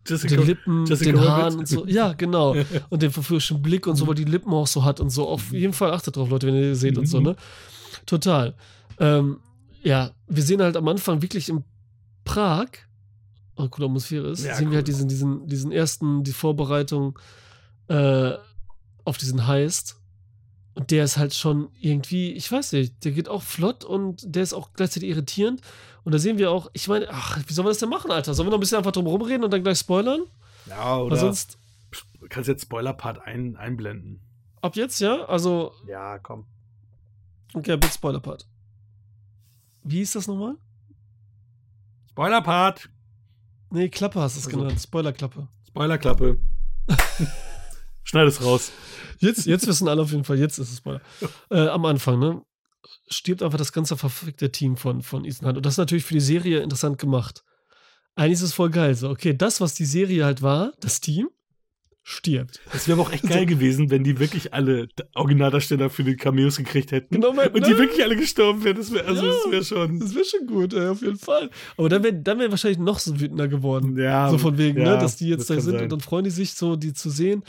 [0.08, 1.30] Jessica, den Lippen, Jessica den Rabbit.
[1.32, 1.86] Haaren und so.
[1.88, 2.56] Ja, genau.
[2.90, 5.28] Und den verführerischen Blick und so, weil die Lippen auch so hat und so.
[5.30, 7.24] Auf jeden Fall achtet drauf, Leute, wenn ihr die seht und so, Mhm.
[7.28, 7.36] ne?
[8.06, 8.54] Total.
[9.00, 9.40] Ähm,
[9.82, 11.64] ja, wir sehen halt am Anfang wirklich in
[12.26, 12.68] Prag
[13.58, 14.94] eine coole Atmosphäre ist, Ja, sehen wir halt cool.
[14.94, 17.20] diesen, diesen, diesen ersten, die Vorbereitung
[17.88, 18.32] äh,
[19.06, 20.00] auf diesen Heist.
[20.76, 24.42] Und der ist halt schon irgendwie, ich weiß nicht, der geht auch flott und der
[24.42, 25.62] ist auch gleichzeitig irritierend.
[26.04, 28.34] Und da sehen wir auch, ich meine, ach, wie sollen wir das denn machen, Alter?
[28.34, 30.22] Sollen wir noch ein bisschen einfach drum rumreden und dann gleich spoilern?
[30.68, 31.60] Ja, Weil oder sonst,
[32.20, 34.20] du kannst jetzt Spoiler-Part ein, einblenden.
[34.62, 35.26] ab jetzt, ja?
[35.26, 36.46] Also, Ja, komm.
[37.54, 38.48] okay, Big Spoiler-Part.
[39.84, 40.56] Wie hieß das nochmal?
[42.10, 42.90] Spoiler-Part.
[43.74, 44.80] Nee, Klappe hast du es Also- genannt.
[44.80, 45.48] Spoiler-Klappe.
[45.68, 46.38] Spoilerklappe.
[48.04, 48.72] Schneid es raus.
[49.20, 51.02] Jetzt, jetzt wissen alle auf jeden Fall, jetzt ist es mal.
[51.50, 52.42] Äh, am Anfang, ne?
[53.10, 55.58] Stirbt einfach das ganze verfickte Team von, von Ethan Hunt.
[55.58, 57.44] Und das ist natürlich für die Serie interessant gemacht.
[58.16, 58.94] Eigentlich ist es voll geil.
[58.94, 61.30] So, okay, das, was die Serie halt war, das Team,
[62.06, 62.60] stirbt.
[62.74, 66.92] Es wäre auch echt geil gewesen, wenn die wirklich alle Originaldarsteller für die Cameos gekriegt
[66.92, 67.16] hätten.
[67.16, 68.76] Genau, mein- Und die wirklich alle gestorben wären.
[68.76, 69.32] Das wäre also, Ja.
[69.32, 70.00] das wäre schon.
[70.02, 71.50] Das wäre schon gut, ey, auf jeden Fall.
[71.78, 73.98] Aber dann wäre dann wär wahrscheinlich noch so wütender geworden.
[73.98, 75.84] Ja, so von wegen, ja, ne, dass die jetzt da sind sein.
[75.84, 77.44] und dann freuen die sich so, die zu sehen.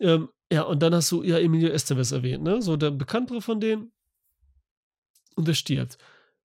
[0.00, 2.60] Ähm, ja, und dann hast du ja Emilio Estevez erwähnt, ne?
[2.60, 3.92] So der Bekanntere von denen.
[5.36, 5.96] Und der stirbt.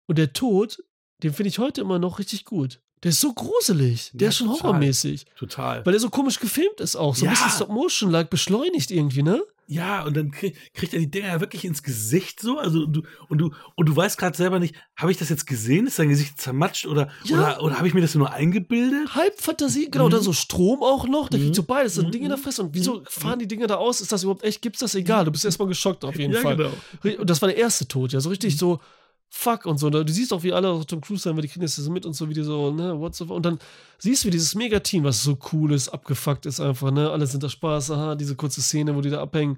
[0.06, 0.78] Und der Tod,
[1.24, 2.82] den finde ich heute immer noch richtig gut.
[3.04, 4.12] Der ist so gruselig.
[4.14, 4.64] Der Ja, ist schon total.
[4.64, 5.26] horrormäßig.
[5.38, 5.86] Total.
[5.86, 7.16] Weil er so komisch gefilmt ist auch.
[7.16, 7.32] So Ja.
[7.32, 9.42] ein bisschen Stop-Motion-like, beschleunigt irgendwie, ne?
[9.70, 12.58] Ja, und dann krieg, kriegt er die Dinger ja wirklich ins Gesicht so.
[12.58, 15.88] Also du, und du, und du weißt gerade selber nicht, habe ich das jetzt gesehen?
[15.88, 17.36] Ist sein Gesicht zermatscht oder, Ja.
[17.36, 19.14] oder, oder habe ich mir das nur eingebildet?
[19.14, 20.12] Halbfantasie, genau, Mhm.
[20.12, 21.44] dann so Strom auch noch, der Mhm.
[21.44, 22.12] kriegt so beides, so Mhm.
[22.12, 22.64] Ding in der Fresse.
[22.64, 23.06] Und wieso Mhm.
[23.10, 24.00] fahren die Dinger da aus?
[24.00, 24.62] Ist das überhaupt echt?
[24.62, 25.26] Gibt's das egal?
[25.26, 26.56] Du bist erstmal geschockt auf jeden ja, Fall.
[26.56, 27.20] genau.
[27.20, 28.58] Und das war der erste Tod, ja, so richtig Mhm.
[28.58, 28.80] so
[29.30, 29.90] fuck und so.
[29.90, 32.14] Du siehst auch, wie alle Tom Cruise sein, weil die kriegen das so mit und
[32.14, 33.30] so, wie die so, ne, what's up.
[33.30, 33.60] Und dann
[34.00, 37.44] siehst du, wie dieses Mega-Team, was so cool ist, abgefuckt ist einfach, ne, alle sind
[37.44, 39.58] da Spaß, aha, diese kurze Szene, wo die da abhängen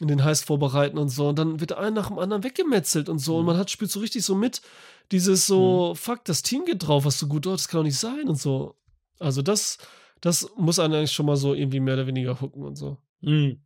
[0.00, 1.28] und den Heist vorbereiten und so.
[1.28, 3.36] Und dann wird ein nach dem anderen weggemetzelt und so.
[3.36, 3.46] Und Mhm.
[3.48, 4.62] man hat, spielt so richtig so mit,
[5.12, 7.98] dieses so, fuck, das Team geht drauf, was so gut dort, das kann doch nicht
[7.98, 8.76] sein und so.
[9.18, 9.78] Also das,
[10.20, 12.96] das muss einen eigentlich schon mal so irgendwie mehr oder weniger hooken und so.
[13.20, 13.60] Mhm.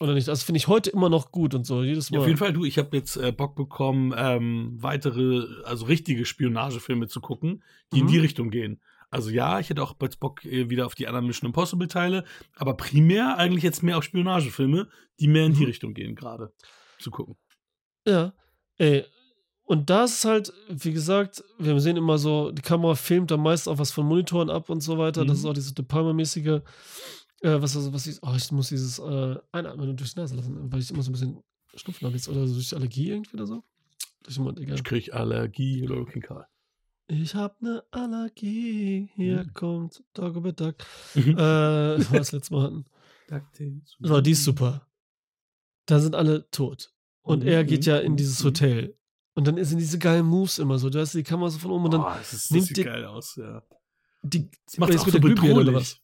[0.00, 0.28] Oder nicht?
[0.28, 1.82] Das finde ich heute immer noch gut und so.
[1.82, 2.16] Jedes Mal.
[2.18, 6.24] Ja, auf jeden Fall, du, ich habe jetzt äh, Bock bekommen, ähm, weitere, also richtige
[6.24, 7.62] Spionagefilme zu gucken,
[7.92, 8.10] die in Mhm.
[8.10, 8.80] die Richtung gehen.
[9.10, 12.24] Also ja, ich hätte auch jetzt Bock äh, wieder auf die anderen Mission Impossible Teile,
[12.56, 14.88] aber primär eigentlich jetzt mehr auf Spionagefilme,
[15.18, 15.66] die mehr in die Mhm.
[15.66, 16.52] Richtung gehen gerade
[17.00, 17.36] zu gucken.
[18.06, 18.34] Ja,
[18.76, 19.04] ey.
[19.64, 23.68] Und da ist halt, wie gesagt, wir sehen immer so, die Kamera filmt dann meist
[23.68, 25.24] auch was von Monitoren ab und so weiter.
[25.26, 25.40] Das Mhm.
[25.40, 26.60] ist auch dieses De Palma-mäßige,
[27.42, 30.72] äh, was, was, was ich, oh, ich muss dieses äh, Einatmen durch die Nase lassen,
[30.72, 31.42] weil ich immer so ein bisschen
[31.74, 33.62] Schnupfen habe jetzt oder so durch Allergie irgendwie oder so.
[34.22, 34.76] Durch den Mund, egal.
[34.76, 36.46] Ich krieg Allergie oder King Karl.
[37.06, 39.54] Ich hab ne Allergie, hier Mhm.
[39.54, 40.74] kommt Dagobert Duck.
[41.14, 41.30] Mhm.
[41.30, 42.84] Äh, was wir letztes Mal hatten.
[44.00, 44.86] So, die ist super.
[45.86, 46.92] Da sind alle tot.
[47.22, 48.46] Und Mhm, er geht mhm, ja in mhm, dieses mhm.
[48.48, 48.94] Hotel.
[49.34, 50.90] Und dann sind diese geilen Moves immer so.
[50.90, 52.76] Da ist die Kamera so von oben und dann oh, das, ist, das nimmt sieht
[52.78, 53.62] die- geil aus, ja.
[54.22, 54.50] die.
[54.66, 56.02] Das macht auch mit so der Glühbirne oder bedrohlich.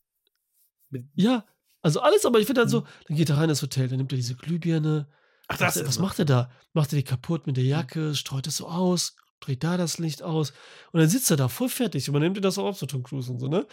[1.15, 1.45] Ja,
[1.83, 4.13] also alles, aber ich finde dann so, dann geht er rein ins Hotel, dann nimmt
[4.13, 5.07] er diese Glühbirne.
[5.49, 6.51] Ach, Was, was macht er da?
[6.73, 10.23] Macht er die kaputt mit der Jacke, streut es so aus, dreht da das Licht
[10.23, 10.53] aus
[10.93, 12.87] und dann sitzt er da voll fertig und man nimmt ihm das auch auf, so
[12.87, 13.67] Tom Cruise und so, ne?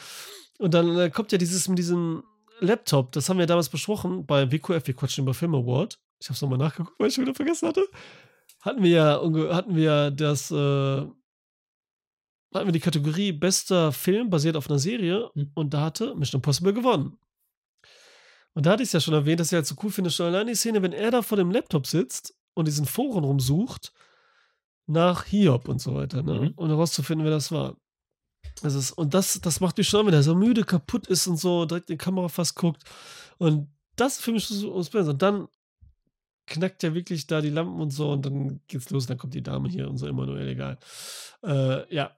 [0.60, 2.23] Und dann äh, kommt ja dieses mit diesem
[2.60, 5.98] Laptop, das haben wir damals besprochen bei WQF, wir quatschen über Film Award.
[6.19, 7.88] Ich hab's nochmal nachgeguckt, weil ich schon wieder vergessen hatte.
[8.60, 9.22] Hatten wir ja,
[9.56, 11.06] hatten wir ja das, äh,
[12.53, 15.52] hatten wir die Kategorie bester Film basiert auf einer Serie Hm.
[15.53, 17.18] und da hatte Mission Impossible gewonnen.
[18.53, 20.26] Und da hatte ich es ja schon erwähnt, dass ich halt so cool finde, schon
[20.26, 23.94] allein die Szene, wenn er da vor dem Laptop sitzt und diesen Foren rumsucht
[24.88, 26.34] nach Hiob und so weiter, ne?
[26.34, 26.53] Mhm.
[26.57, 27.78] Um herauszufinden, wer das war.
[28.61, 31.38] Das ist, und das, das macht mich schon, wenn er so müde, kaputt ist und
[31.38, 32.84] so, direkt in die Kamera fast guckt.
[33.38, 35.14] Und das ist für mich so unspersend.
[35.14, 35.48] Und dann
[36.48, 39.44] knackt ja wirklich da die Lampen und so und dann geht's los, dann kommt die
[39.44, 40.78] Dame hier und so, Emanuel, egal.
[41.44, 42.11] Äh, ja.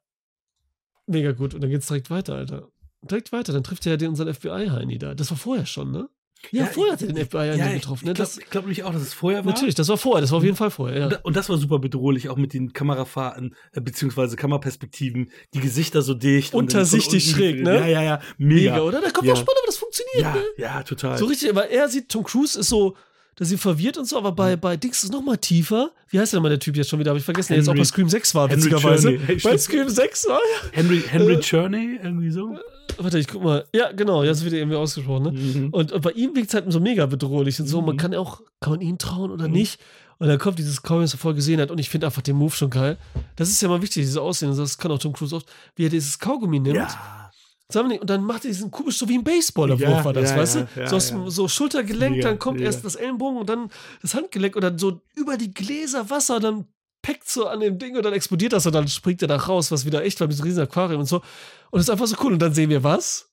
[1.07, 1.53] Mega gut.
[1.53, 2.69] Und dann geht's direkt weiter, Alter.
[3.01, 5.13] Direkt weiter, dann trifft er ja den unseren FBI-Heini da.
[5.13, 6.07] Das war vorher schon, ne?
[6.51, 8.11] Ja, Ja, vorher hat er den FBI-Heini Ja, getroffen, ne?
[8.11, 9.51] ich glaube Das, glaub nämlich auch, dass es vorher war.
[9.53, 11.19] natürlich, das war vorher, das war auf jeden Fall vorher, ja.
[11.23, 16.13] Und, das war super bedrohlich, auch mit den Kamerafahrten, äh, beziehungsweise Kameraperspektiven, die Gesichter so
[16.13, 16.53] dicht.
[16.53, 17.75] Untersichtig schräg, ne?
[17.79, 18.19] Ja, ja, ja.
[18.37, 18.71] Mega.
[18.73, 19.01] Mega, oder?
[19.01, 19.33] Da kommt Ja.
[19.33, 20.43] auch spannend, aber das funktioniert, Ja, ne?
[20.57, 21.17] ja, total.
[21.17, 22.95] So richtig, aber er sieht, Tom Cruise ist so,
[23.35, 25.91] da sie verwirrt und so, aber bei, bei Dings ist es noch mal tiefer.
[26.09, 27.09] Wie heißt denn mal der Typ jetzt schon wieder?
[27.11, 29.17] Habe ich vergessen, der jetzt auch Henry- bei Scream 6 war, Henry witzigerweise.
[29.25, 29.57] Hey, Bei.
[29.57, 30.39] Scream 6 war.
[30.71, 32.57] Henry, Henry Äh, Cherney, irgendwie so.
[32.97, 33.65] Warte, ich guck mal.
[33.73, 35.31] Ja, genau, jetzt wird er irgendwie ausgesprochen, ne?
[35.31, 35.69] Mhm.
[35.71, 37.81] Und, und bei ihm wirkt es halt so mega bedrohlich und so.
[37.81, 37.99] Man Mhm.
[37.99, 39.53] kann auch, kann man ihm trauen oder Mhm.
[39.53, 39.79] nicht?
[40.19, 41.71] Und dann kommt dieses Call, was er vorher gesehen hat.
[41.71, 42.97] Und ich finde einfach den Move schon geil.
[43.35, 44.55] Das ist ja mal wichtig, dieses Aussehen.
[44.55, 46.75] Das kann auch Tom Cruise oft, wie er dieses Kaugummi nimmt.
[46.77, 47.22] Ja.
[47.75, 50.37] Nicht, Und dann macht er diesen komisch, so wie ein Baseballwurf Ja, war das, ja,
[50.37, 50.67] weißt du?
[50.75, 53.69] ja, so, aus, so Schultergelenk, dann kommt erst das Ellenbogen und dann
[54.01, 56.65] das Handgelenk und dann so über die Gläser Wasser, dann
[57.01, 59.71] peckt so an dem Ding und dann explodiert das und dann springt er da raus,
[59.71, 61.17] was wieder echt war, mit diesem riesen Aquarium und so.
[61.17, 62.33] Und das ist einfach so cool.
[62.33, 63.29] Und dann sehen wir was?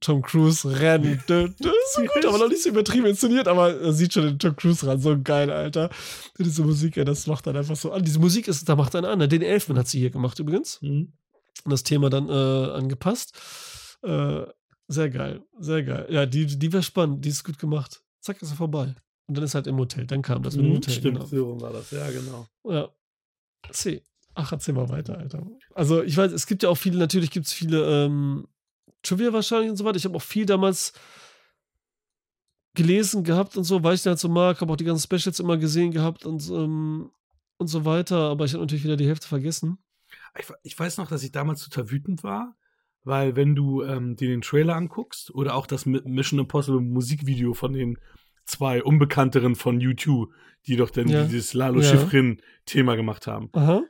[0.00, 1.22] Tom Cruise rennen.
[1.28, 4.38] Das ist so gut, aber noch nicht so übertrieben inszeniert, aber er sieht schon den
[4.38, 5.00] Tom Cruise ran.
[5.00, 5.90] So geil, Alter.
[6.38, 8.02] Diese Musik, ja, das macht dann einfach so an.
[8.04, 9.28] Diese Musik ist, da macht einen an.
[9.28, 10.80] Den Elfman hat sie hier gemacht übrigens.
[10.82, 11.12] Mhm.
[11.64, 13.38] Und das Thema dann äh, angepasst.
[14.02, 14.46] Äh,
[14.88, 16.06] sehr geil, sehr geil.
[16.10, 18.02] Ja, die, die wäre spannend, die ist gut gemacht.
[18.20, 18.94] Zack, ist er vorbei.
[19.26, 20.06] Und dann ist halt im Hotel.
[20.06, 20.94] Dann kam das mit dem Mhm, Hotel.
[20.94, 21.44] Stimmt, genau.
[21.44, 22.46] rum war das, ja, genau.
[22.64, 22.88] Ja.
[23.70, 24.02] C.
[24.34, 25.46] Ach, erzähl mal weiter, Alter.
[25.74, 28.48] Also, ich weiß, es gibt ja auch viele, natürlich gibt es viele ähm,
[29.02, 29.96] Trivia wahrscheinlich und so weiter.
[29.96, 30.92] Ich habe auch viel damals
[32.74, 35.40] gelesen gehabt und so, weil ich den halt so mag, habe auch die ganzen Specials
[35.40, 37.10] immer gesehen gehabt und, ähm,
[37.58, 39.78] und so weiter, aber ich habe natürlich wieder die Hälfte vergessen.
[40.38, 42.56] Ich, ich weiß noch, dass ich damals total wütend war,
[43.04, 47.54] weil wenn du ähm, dir den Trailer anguckst oder auch das Mi- Mission Impossible Musikvideo
[47.54, 47.98] von den
[48.44, 50.28] zwei Unbekannteren von U2,
[50.66, 51.24] die doch dann Ja.
[51.24, 51.90] dieses Lalo Ja.
[51.90, 53.82] Schifrin-Thema gemacht haben, Aha.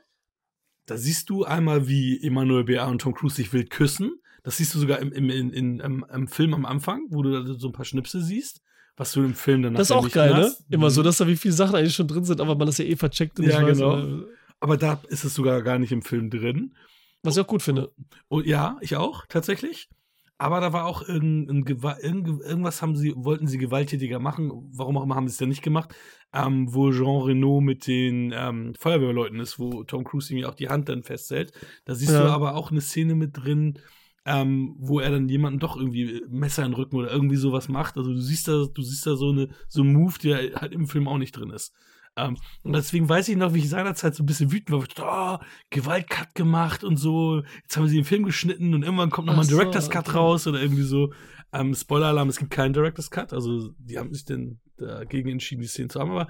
[0.85, 2.87] da siehst du einmal, wie Emmanuel B.A.
[2.87, 4.11] und Tom Cruise sich wild küssen.
[4.43, 7.53] Das siehst du sogar im, im, in, im, im Film am Anfang, wo du da
[7.53, 8.61] so ein paar Schnipsel siehst,
[8.97, 10.37] was du im Film dann Das ist auch geil, ne?
[10.43, 10.65] hast.
[10.69, 12.85] Immer so, dass da wie viele Sachen eigentlich schon drin sind, aber man das ja
[12.85, 13.99] eh vercheckt und Ja, nicht weiß, genau.
[13.99, 14.25] äh,
[14.59, 16.75] Aber da ist es sogar gar nicht im Film drin.
[17.23, 17.91] Was ich auch gut finde.
[18.27, 19.89] Und ja, ich auch, tatsächlich.
[20.37, 24.51] Aber da war auch irgend, irgendwas haben sie, wollten sie gewalttätiger machen.
[24.75, 25.95] Warum auch immer haben sie es denn nicht gemacht?
[26.33, 30.67] Ähm, wo Jean Reno mit den ähm, Feuerwehrleuten ist, wo Tom Cruise ihm auch die
[30.69, 31.53] Hand dann festhält.
[31.85, 32.23] Da siehst Ja.
[32.23, 33.79] du aber auch eine Szene mit drin,
[34.25, 37.95] ähm, wo er dann jemanden doch irgendwie Messer in den Rücken oder irgendwie sowas macht.
[37.97, 40.87] Also du siehst da, du siehst da so eine so einen Move, der halt im
[40.87, 41.73] Film auch nicht drin ist.
[42.15, 44.81] Ähm, und deswegen weiß ich noch, wie ich seinerzeit so ein bisschen wütend war.
[44.83, 47.43] Ich dachte, oh, Gewaltcut gemacht und so.
[47.63, 50.17] Jetzt haben sie den Film geschnitten und irgendwann kommt nochmal ein so, Director's Cut okay.
[50.17, 51.11] raus oder irgendwie so.
[51.51, 53.33] Ähm, Spoiler-Alarm, es gibt keinen Director's Cut.
[53.33, 56.11] Also die haben sich dann dagegen entschieden, die Szene zu haben.
[56.11, 56.27] Aber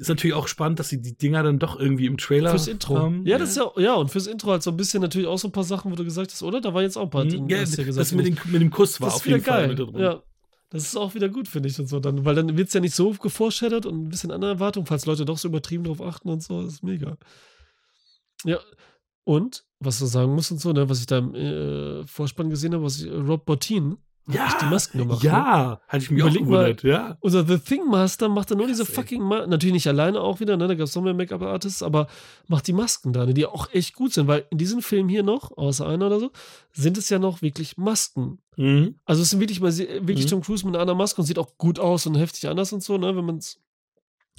[0.00, 2.98] ist natürlich auch spannend, dass sie die Dinger dann doch irgendwie im Trailer Fürs Intro.
[2.98, 3.26] haben.
[3.26, 5.48] ja, das ist ja, ja, und fürs Intro halt so ein bisschen natürlich auch so
[5.48, 6.62] ein paar Sachen, wo du gesagt hast, oder?
[6.62, 7.26] Da war jetzt auch ein paar.
[7.26, 9.68] Mhm, ja, du das mit, den, mit dem Kuss war das auf jeden Fall geil.
[9.68, 10.00] mit da drin.
[10.00, 10.22] Ja.
[10.70, 11.78] Das ist auch wieder gut, finde ich.
[11.78, 14.52] Und so dann, weil dann wird es ja nicht so geforeshadowed und ein bisschen andere
[14.52, 16.62] Erwartung, falls Leute doch so übertrieben drauf achten und so.
[16.62, 17.16] Ist mega.
[18.44, 18.58] Ja.
[19.24, 22.72] Und, was du sagen musst und so, ne, was ich da im äh, Vorspann gesehen
[22.72, 23.98] habe, was ich, Rob Bottin
[24.28, 25.22] Ja, die Masken gemacht.
[25.24, 25.28] Ne?
[25.28, 27.16] Ja, hatte ich mich Überleg auch mal, gewundert, ja.
[27.20, 29.02] Unser The Thing Master macht dann nur diese Krass, ey.
[29.02, 30.68] fucking Ma Natürlich nicht alleine auch wieder, ne?
[30.68, 32.06] Da gab es noch mehr Make-up-Artists, aber
[32.46, 33.34] macht die Masken da, ne?
[33.34, 36.30] Die auch echt gut sind, weil in diesem Film hier noch, außer einer oder so,
[36.72, 38.38] sind es ja noch wirklich Masken.
[38.56, 38.96] Mhm.
[39.04, 40.30] Also es sind wirklich mal wirklich Mhm.
[40.30, 42.82] Tom Cruise mit einer anderen Maske und sieht auch gut aus und heftig anders und
[42.84, 43.16] so, ne?
[43.16, 43.58] Wenn man's.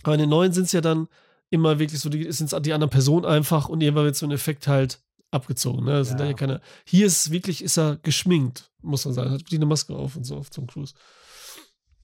[0.04, 1.08] Aber in den neuen sind es ja dann
[1.50, 4.68] immer wirklich so, die sind die anderen Personen einfach und irgendwann wird so ein Effekt
[4.70, 5.02] halt
[5.32, 5.94] abgezogen, ne?
[5.94, 6.26] Das sind Ja.
[6.26, 6.62] dann ja keine.
[6.86, 9.32] Hier ist wirklich, ist er geschminkt, muss man sagen.
[9.32, 10.94] Hat wirklich eine Maske auf und so auf Tom Cruise.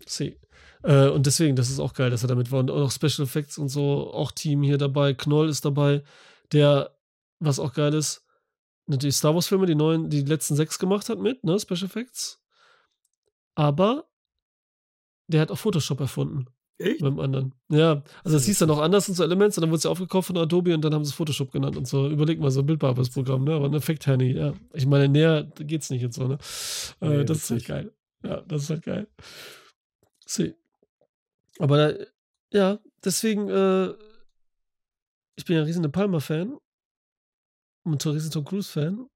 [0.06, 0.40] See.
[0.84, 2.60] Äh, und deswegen, das ist auch geil, dass er damit war.
[2.60, 5.14] Und auch Special Effects und so, auch Team hier dabei.
[5.14, 6.04] Knoll ist dabei,
[6.52, 6.98] der,
[7.40, 8.24] was auch geil ist,
[8.86, 12.41] natürlich Star Wars-Filme, die neuen, die letzten sechs gemacht hat mit, ne, Special Effects.
[13.56, 14.06] Aber
[15.28, 16.45] der hat auch Photoshop erfunden
[16.80, 17.02] Echt?
[17.02, 17.56] beim anderen.
[17.70, 19.90] Ja, also es hieß dann auch anders und so Elements und dann wurde es ja
[19.90, 22.08] aufgekauft von Adobe und dann haben sie es Photoshop genannt und so.
[22.08, 23.56] Überleg mal, so ein Bildbearbeitungsprogramm, ne?
[23.56, 24.54] Aber ein Effekt-Handy, ja.
[24.74, 26.38] Ich meine, näher geht's nicht und so, ne?
[27.02, 27.94] Äh, Nee, das ist halt geil.
[28.24, 29.08] Ja, das ist halt geil.
[30.26, 30.54] See.
[31.60, 32.06] Aber da,
[32.54, 33.94] ja, deswegen, äh,
[35.36, 36.58] ich bin ja ein riesen De Palma-Fan
[37.86, 39.08] und ein riesen Tom Cruise-Fan.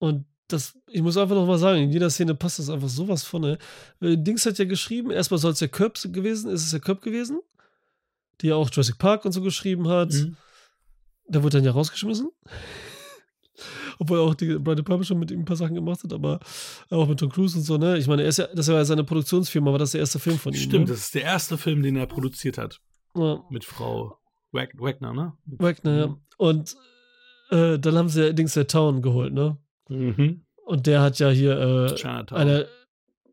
[0.00, 3.22] Und das, ich muss einfach noch mal sagen, in jeder Szene passt das einfach sowas
[3.22, 3.42] von.
[3.42, 3.58] Ne?
[4.00, 7.02] Äh, Dings hat ja geschrieben, erstmal soll es ja Köp gewesen, ist es ja Köp
[7.02, 7.40] gewesen,
[8.40, 10.12] die ja auch Jurassic Park und so geschrieben hat.
[10.12, 10.36] Mhm.
[11.28, 12.30] Der wurde dann ja rausgeschmissen.
[13.98, 16.38] Obwohl auch die Brian Palma schon mit ihm ein paar Sachen gemacht hat, aber
[16.90, 17.98] auch mit Tom Cruise und so, ne?
[17.98, 20.38] Ich meine, er ist ja, das war ja seine Produktionsfirma, aber das der erste Film
[20.38, 20.60] von ihm.
[20.60, 20.92] Stimmt, ne?
[20.92, 22.80] das ist der erste Film, den er produziert hat.
[23.16, 23.42] Ja.
[23.50, 24.16] Mit Frau
[24.52, 25.32] Wag Wagner, ne?
[25.46, 26.16] Wagner, ja.
[26.36, 26.76] Und
[27.50, 29.58] äh, dann haben sie ja Dings der Town geholt, ne?
[29.88, 30.42] Mhm.
[30.64, 32.38] Und der hat ja hier äh, Chinatown.
[32.38, 32.68] eine,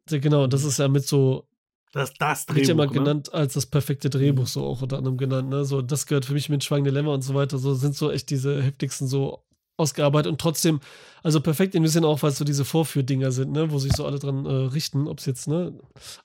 [0.10, 1.48] der, genau, das ist ja mit so,
[1.92, 3.00] das, das wird ja immer Drehbuch, ne?
[3.00, 5.66] genannt als das perfekte Drehbuch, so auch unter anderem genannt, ne?
[5.66, 8.30] So, das gehört für mich mit Schweigende Lämmer und so weiter, so sind so echt
[8.30, 9.46] diese heftigsten so
[9.78, 10.80] ausgearbeitet und trotzdem,
[11.24, 13.72] also perfekt in dem Sinne auch, weil es so diese Vorführdinger sind, ne?
[13.72, 15.78] Wo sich so alle dran äh, richten, ob es jetzt, ne,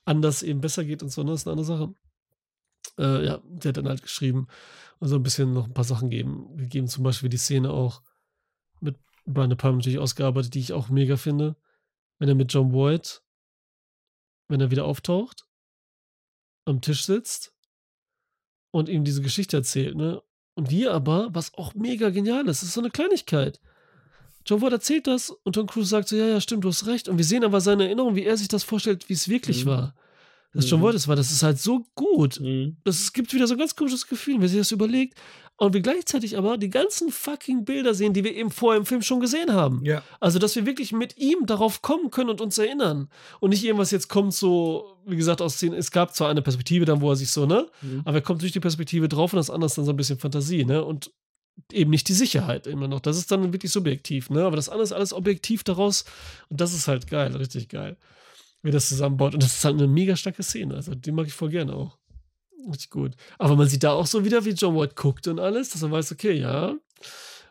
[0.05, 1.33] anders eben besser geht und so, ne?
[1.33, 1.95] Das ist eine andere Sache.
[2.99, 4.47] Äh, ja, der hat dann halt geschrieben
[4.99, 8.03] und so ein bisschen noch ein paar Sachen geben, gegeben, zum Beispiel die Szene auch
[9.33, 11.57] Brian De Palma natürlich ausgearbeitet, die ich auch mega finde.
[12.19, 13.23] Wenn er mit John Boyd,
[14.49, 15.47] wenn er wieder auftaucht,
[16.67, 17.55] am Tisch sitzt
[18.71, 20.23] und ihm diese Geschichte erzählt, ne?
[20.55, 23.61] Und wir aber, was auch mega genial ist, ist so eine Kleinigkeit.
[24.45, 27.09] John Boyd erzählt das und Tom Cruise sagt so, ja, ja, stimmt, du hast recht.
[27.09, 29.69] Und wir sehen aber seine Erinnerung, wie er sich das vorstellt, wie es wirklich Mhm.
[29.71, 29.95] war.
[30.53, 30.89] Das John Mhm.
[30.89, 32.41] Ist, weil das ist halt so gut.
[32.41, 32.77] Mhm.
[32.85, 35.19] Das es gibt wieder so ein ganz komisches Gefühl, wenn sich das überlegt.
[35.57, 39.03] Und wir gleichzeitig aber die ganzen fucking Bilder sehen, die wir eben vorher im Film
[39.03, 39.85] schon gesehen haben.
[39.85, 40.03] Ja.
[40.19, 43.11] Also, dass wir wirklich mit ihm darauf kommen können und uns erinnern.
[43.41, 46.87] Und nicht irgendwas jetzt kommt so, wie gesagt, aus den, es gab zwar eine Perspektive
[46.87, 47.69] dann, wo er sich so, ne?
[47.83, 48.01] Mhm.
[48.07, 50.19] Aber er kommt durch die Perspektive drauf und das andere ist dann so ein bisschen
[50.19, 50.83] Fantasie, ne?
[50.83, 51.11] Und
[51.73, 53.01] eben nicht die Sicherheit immer noch.
[53.01, 54.45] Das ist dann wirklich subjektiv, ne?
[54.45, 56.07] Aber das andere ist alles objektiv daraus
[56.49, 57.99] und das ist halt geil, richtig geil.
[58.63, 59.35] Wie das zusammenbaut.
[59.35, 60.75] Und das ist halt eine mega starke Szene.
[60.75, 61.99] Also, die mag ich voll gerne auch.
[62.69, 63.13] Richtig gut.
[63.39, 65.93] Aber man sieht da auch so wieder, wie John White guckt und alles, dass man
[65.93, 66.75] weiß, okay, ja.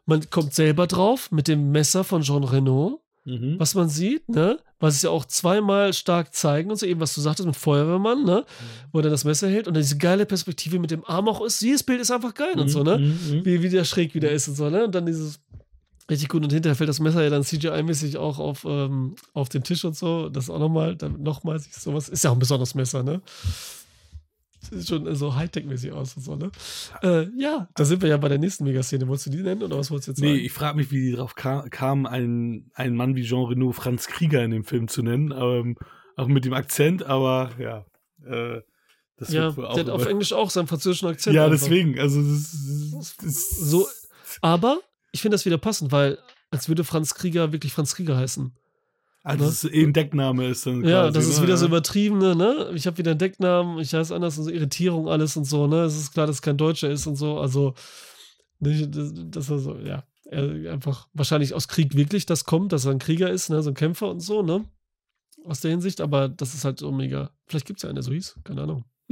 [0.06, 3.60] Man kommt selber drauf mit dem Messer von Jean Renault Mhm.
[3.60, 4.60] was man sieht, ne?
[4.80, 8.23] Was es ja auch zweimal stark zeigen und so, eben was du sagtest mit Feuerwehrmann,
[8.23, 8.45] ne?
[8.91, 11.41] Wo er dann das Messer hält und dann diese geile Perspektive mit dem Arm auch
[11.41, 11.61] ist.
[11.61, 12.98] Jedes Bild ist einfach geil und so, ne?
[12.98, 13.06] Mhm.
[13.40, 13.45] Mhm.
[13.45, 14.86] Wie, wie der schräg wieder ist und so, ne?
[14.86, 15.40] Und dann dieses
[16.10, 19.64] richtig gut und hinterher fällt das Messer ja dann CGI-mäßig auch auf, ähm, auf den
[19.64, 20.30] Tisch und so.
[20.30, 22.10] Das auch nochmal, nochmal sich sowas.
[22.10, 23.22] Ist ja auch ein besonderes Messer, ne?
[24.61, 26.52] Sieht schon so Hightech-mäßig aus und so, ne?
[27.02, 29.07] Äh, ja, da sind wir ja bei der nächsten Megaszene.
[29.07, 30.45] Wolltest du die nennen oder was wolltest du jetzt Nee, sagen?
[30.45, 34.07] ich frage mich, wie die drauf kam, kam einen, einen Mann wie Jean Reno Franz
[34.07, 35.34] Krieger in dem Film zu nennen.
[35.36, 35.77] Ähm,
[36.18, 37.86] auch mit dem Akzent, aber ja.
[38.26, 38.61] Äh,
[39.15, 41.36] das ja, wird wohl der hat auf Englisch auch seinen französischen Akzent.
[41.36, 41.60] ja, einfach.
[41.60, 41.98] deswegen.
[41.99, 42.52] Also, das,
[42.91, 43.88] das, das So,
[44.41, 44.80] aber
[45.11, 46.18] ich finde das wieder passend, weil
[46.52, 48.52] als würde Franz Krieger wirklich Franz Krieger heißen.
[49.23, 49.49] also, ne?
[49.49, 50.84] das ist eh ein Deckname ist dann.
[50.84, 51.44] ja, quasi, das ist ne?
[51.44, 51.69] wieder so Ja.
[51.69, 52.72] übertriebene, ne?
[52.76, 55.84] Ich habe wieder einen Decknamen, ich heiße anders und so Irritierung, alles und so, ne?
[55.84, 57.73] Es ist klar, dass es kein Deutscher ist und so, also
[58.60, 60.03] nicht, das, das so, ja.
[60.31, 63.61] Er einfach wahrscheinlich aus Krieg wirklich das kommt, dass er ein Krieger ist, ne?
[63.64, 64.65] So ein Kämpfer und so, ne?
[65.45, 67.31] Aus der Hinsicht, aber das ist halt so mega.
[67.48, 68.84] Vielleicht gibt es ja einen, der so hieß, keine Ahnung.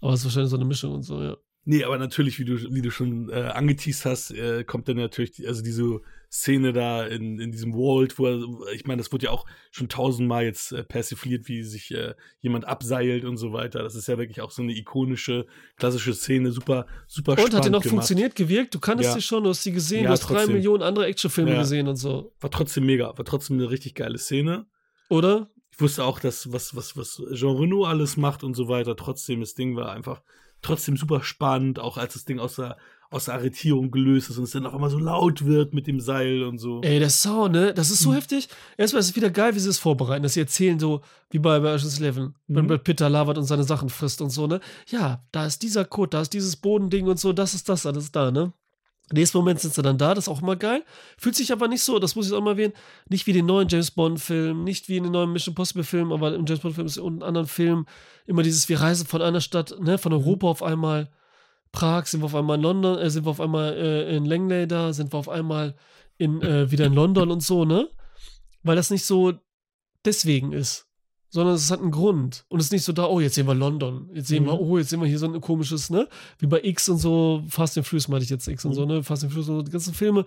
[0.00, 1.36] aber es ist wahrscheinlich so eine Mischung und so, ja.
[1.70, 5.46] Nee, aber natürlich, wie du, wie du schon äh, angeteased hast, äh, kommt dann natürlich,
[5.46, 6.00] also diese
[6.32, 9.90] Szene da in, in diesem Vault, wo er, ich meine, das wurde ja auch schon
[9.90, 13.82] tausendmal jetzt äh, persifliert, wie sich äh, jemand abseilt und so weiter.
[13.82, 15.44] Das ist ja wirklich auch so eine ikonische,
[15.76, 17.90] klassische Szene, super, super Und hat die spannend noch gemacht.
[17.90, 18.74] funktioniert, gewirkt?
[18.74, 19.16] Du kanntest Ja.
[19.16, 20.54] die schon, du hast sie gesehen, Ja, du hast drei trotzdem.
[20.54, 21.58] Millionen andere Actionfilme Ja.
[21.58, 22.32] gesehen und so.
[22.40, 24.64] War trotzdem mega, war trotzdem eine richtig geile Szene.
[25.10, 25.50] Oder?
[25.70, 28.96] Ich wusste auch, dass was, was, was Jean Reno alles macht und so weiter.
[28.96, 30.22] Trotzdem, das Ding war einfach
[30.62, 32.76] trotzdem super spannend, auch als das Ding aus der,
[33.10, 35.98] aus der Arretierung gelöst ist und es dann auf einmal so laut wird mit dem
[35.98, 36.82] Seil und so.
[36.82, 37.72] Ey, der Sound, ne?
[37.72, 37.94] Das Mhm.
[37.94, 38.48] ist so heftig.
[38.76, 41.58] Erstmal ist es wieder geil, wie sie es vorbereiten, dass sie erzählen, so wie bei,
[41.58, 42.68] Ocean's Eleven, wenn Mhm.
[42.68, 44.60] Brad Pitt da labert und seine Sachen frisst und so, ne?
[44.88, 48.12] Ja, da ist dieser Code, da ist dieses Bodending und so, das ist das, alles
[48.12, 48.52] da, ne?
[49.12, 50.84] Nächsten Moment sind sie dann da, das ist auch immer geil.
[51.16, 52.74] Fühlt sich aber nicht so, das muss ich auch mal erwähnen,
[53.08, 56.44] nicht wie den neuen James Bond-Film, nicht wie in den neuen Mission Possible-Film, aber im
[56.46, 57.86] James Bond-Film und anderen Filmen
[58.26, 61.10] immer dieses, wir reisen von einer Stadt, ne, von Europa auf einmal,
[61.72, 64.66] Prag, sind wir auf einmal in London, äh, sind wir auf einmal äh, in Langley
[64.66, 65.74] da, sind wir auf einmal
[66.16, 67.88] in, äh, wieder in London und so, ne?
[68.62, 69.34] Weil das nicht so
[70.04, 70.87] deswegen ist,
[71.30, 72.44] sondern es hat einen Grund.
[72.48, 74.58] Und es ist nicht so da, oh, jetzt sehen wir London, jetzt sehen wir, Mhm.
[74.60, 76.08] oh, jetzt sehen wir hier so ein komisches, ne?
[76.38, 79.02] Wie bei X und so, Fast and Furious meinte ich jetzt X und so, ne?
[79.02, 80.24] Fast and Furious und so, die ganzen Filme,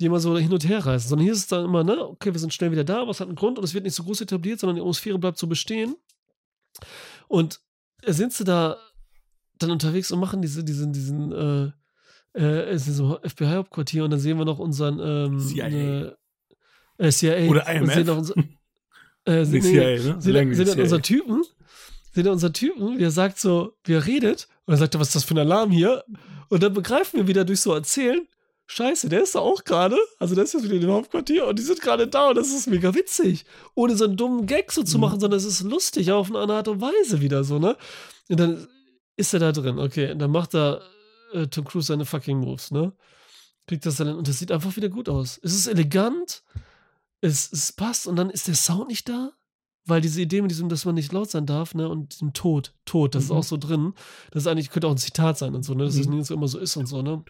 [0.00, 1.08] die immer so hin und her reisen.
[1.08, 2.04] Sondern hier ist es dann immer, ne?
[2.04, 3.94] Okay, wir sind schnell wieder da, aber es hat einen Grund und es wird nicht
[3.94, 5.94] so groß etabliert, sondern die Atmosphäre bleibt so bestehen.
[7.28, 7.60] Und
[8.06, 8.76] sind sie da
[9.58, 11.70] dann unterwegs und machen diese, diesen, diesen, äh,
[12.34, 15.66] äh, ist so FBI-Hauptquartier und dann sehen wir noch unseren ähm, CIA.
[15.68, 16.12] Äh,
[16.98, 17.48] äh, CIA.
[17.50, 17.94] Oder Und IMF.
[17.94, 18.34] sehen noch unser,
[19.26, 20.16] äh, nee, CIA, ne?
[20.20, 21.42] sehen, Langley sehen dann unser Typen,
[22.14, 25.00] sehen dann unser Typen, wie er sagt so, wie er redet und dann sagt er,
[25.00, 26.04] was ist das für ein Alarm hier?
[26.48, 28.26] Und dann begreifen wir wieder durch so Erzählen,
[28.66, 29.96] Scheiße, der ist da auch gerade.
[30.20, 32.50] Also der ist jetzt wieder in dem Hauptquartier und die sind gerade da und das
[32.50, 33.44] ist mega witzig.
[33.74, 35.00] Ohne so einen dummen Gag so zu Mhm.
[35.02, 37.76] machen, sondern es ist lustig, auf eine andere Art und Weise wieder so, ne?
[38.28, 38.68] Und dann
[39.16, 40.12] ist er da drin, okay.
[40.12, 40.82] Und dann macht er
[41.32, 42.92] äh, Tom Cruise seine fucking Moves, ne?
[43.66, 45.40] Kriegt das dann und das sieht einfach wieder gut aus.
[45.42, 46.44] Es ist elegant,
[47.20, 49.32] es, es passt und dann ist der Sound nicht da.
[49.86, 52.74] Weil diese Idee mit diesem, dass man nicht laut sein darf, ne, und diesem Tod,
[52.84, 53.36] Tod, das ist Mhm.
[53.36, 53.94] auch so drin.
[54.30, 56.16] Das ist eigentlich, könnte auch ein Zitat sein und so, ne, dass es Mhm.
[56.16, 57.24] nicht so immer so ist und so, ne.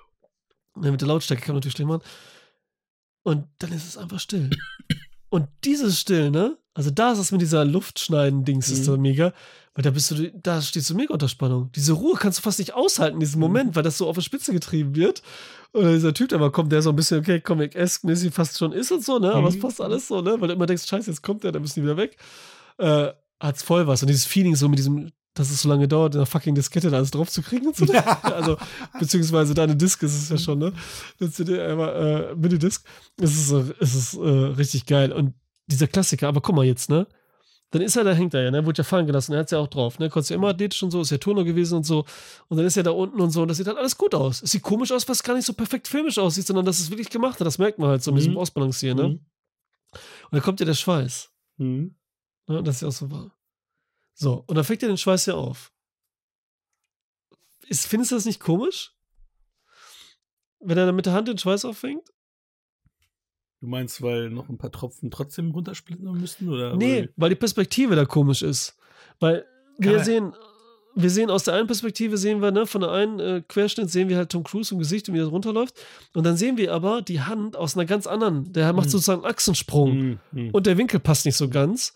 [0.83, 2.03] Ja, mit der Lautstärke kann man natürlich schlecht machen.
[3.23, 4.51] Und dann ist es einfach still.
[5.33, 6.59] Und dieses Still, ne?
[6.75, 8.85] Also da ist es mit dieser Luftschneiden-Dings, ist Mhm.
[8.85, 9.33] so mega.
[9.75, 11.71] Weil da bist du, da stehst du mega unter Spannung.
[11.77, 13.47] Diese Ruhe kannst du fast nicht aushalten in diesem Mhm.
[13.47, 15.23] Moment, weil das so auf die Spitze getrieben wird.
[15.73, 18.91] Und dieser Typ, der mal kommt, der so ein bisschen, okay, Comic-esque-mäßig fast schon ist
[18.91, 19.33] und so, ne?
[19.33, 19.61] Aber es Mhm.
[19.61, 20.37] passt alles so, ne?
[20.41, 22.17] Weil du immer denkst, scheiße, jetzt kommt der, dann müssen die wieder weg.
[22.79, 24.03] Äh, hat's voll was.
[24.03, 26.91] Und dieses Feeling so mit diesem, dass es so lange dauert, in der fucking Diskette
[26.91, 27.87] da alles drauf zu kriegen und so.
[28.23, 28.57] also,
[28.99, 30.73] beziehungsweise deine Disk ist es ja schon, ne?
[31.21, 31.95] Eine CD, aber
[32.31, 32.85] äh, Minidisc.
[33.21, 35.13] Es ist, es ist äh, richtig geil.
[35.13, 35.35] Und
[35.69, 37.07] dieser Klassiker, aber guck mal jetzt, ne?
[37.73, 38.67] Dann ist er da, hängt er ja, ne?
[38.67, 40.09] Wurde ja fallen gelassen, er hat's ja auch drauf, ne?
[40.11, 42.05] Konntest ja immer athletisch und so, ist ja Turner gewesen und so.
[42.49, 44.43] Und dann ist er da unten und so, und das sieht halt alles gut aus.
[44.43, 47.11] Es sieht komisch aus, was gar nicht so perfekt filmisch aussieht, sondern dass es wirklich
[47.11, 47.47] gemacht hat.
[47.47, 48.25] Das merkt man halt so mit Mhm.
[48.27, 49.09] diesem Ausbalancieren, ne?
[49.09, 49.21] Mhm.
[49.93, 51.31] Und dann kommt ja der Schweiß.
[51.59, 51.95] Mhm.
[52.49, 52.63] Ne?
[52.65, 53.31] Das ist ja auch so wahr.
[54.15, 55.73] So, und dann fängt er den Schweiß ja auf.
[57.69, 58.95] Ist, findest du das nicht komisch?
[60.59, 62.09] Wenn er dann mit der Hand den Schweiß auffängt?
[63.61, 66.49] Du meinst, weil noch ein paar Tropfen trotzdem runtersplitten müssten?
[66.49, 67.09] Oder, Nee, oder?
[67.17, 68.75] weil die Perspektive da komisch ist.
[69.19, 69.45] Weil
[69.79, 70.33] wir er- sehen,
[70.95, 74.09] wir sehen aus der einen Perspektive, sehen wir, ne, von der einen äh, Querschnitt sehen
[74.09, 75.75] wir halt Tom Cruise im Gesicht und wie er runterläuft.
[76.15, 78.51] Und dann sehen wir aber die Hand aus einer ganz anderen.
[78.53, 78.91] Der macht Hm.
[78.93, 79.91] sozusagen einen Achsensprung.
[79.93, 80.51] Hm, hm.
[80.53, 81.93] Und der Winkel passt nicht so ganz.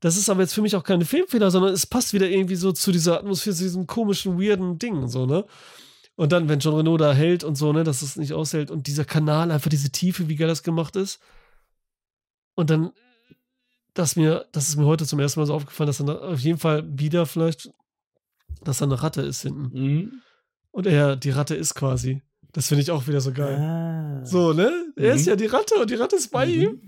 [0.00, 2.72] Das ist aber jetzt für mich auch keine Filmfehler, sondern es passt wieder irgendwie so
[2.72, 5.44] zu dieser Atmosphäre, zu diesem komischen, weirden Ding, so, ne?
[6.14, 8.86] Und dann, wenn John Renault da hält und so, ne, dass es nicht aushält und
[8.86, 11.20] dieser Kanal, einfach diese Tiefe, wie geil das gemacht ist.
[12.54, 12.92] Und dann,
[13.94, 16.58] dass mir, das ist mir heute zum ersten Mal so aufgefallen, dass dann auf jeden
[16.58, 17.70] Fall wieder vielleicht,
[18.62, 19.70] dass da eine Ratte ist hinten.
[19.72, 20.12] Hm.
[20.70, 22.22] Und er die Ratte ist quasi.
[22.52, 23.56] Das finde ich auch wieder so geil.
[23.58, 24.24] Ah.
[24.24, 24.70] So, ne?
[24.96, 25.28] Er ist Mhm.
[25.28, 26.52] ja die Ratte und die Ratte ist bei Mhm.
[26.52, 26.80] ihm.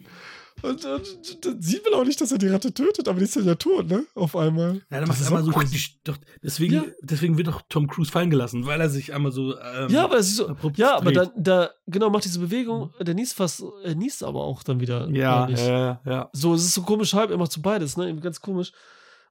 [0.64, 3.36] Und, und dann sieht man auch nicht, dass er die Ratte tötet, aber die ist
[3.36, 4.06] ja tot, ne?
[4.14, 4.76] Auf einmal.
[4.90, 5.88] Ja, dann Das macht er ist einmal so.
[6.04, 6.84] Doch, deswegen, Ja.
[7.02, 9.58] deswegen wird doch Tom Cruise fallen gelassen, weil er sich einmal so.
[9.58, 10.48] Ähm, Ja, aber so.
[10.48, 14.42] abrupt Ja, aber dann, da, genau, macht diese Bewegung, der niest fast, er niest aber
[14.42, 15.08] auch dann wieder.
[15.10, 16.30] Ja, ja, ja.
[16.32, 18.08] So, es ist so komisch halb, er macht so beides, ne?
[18.08, 18.72] Eben Ganz komisch.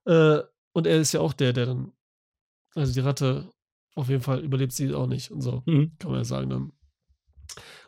[0.05, 0.39] Äh,
[0.73, 1.93] und er ist ja auch der, der dann,
[2.75, 3.49] also die Ratte,
[3.95, 5.63] auf jeden Fall überlebt sie auch nicht und so.
[5.65, 5.93] Mhm.
[5.97, 6.61] kann man ja sagen dann.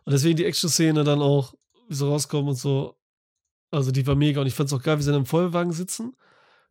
[0.03, 1.53] Und deswegen die Action-Szene dann auch,
[1.89, 2.95] wie sie rauskommen und so.
[3.75, 5.71] Also die war mega und ich fand es auch geil, wie sie dann im Vollwagen
[5.73, 6.15] sitzen,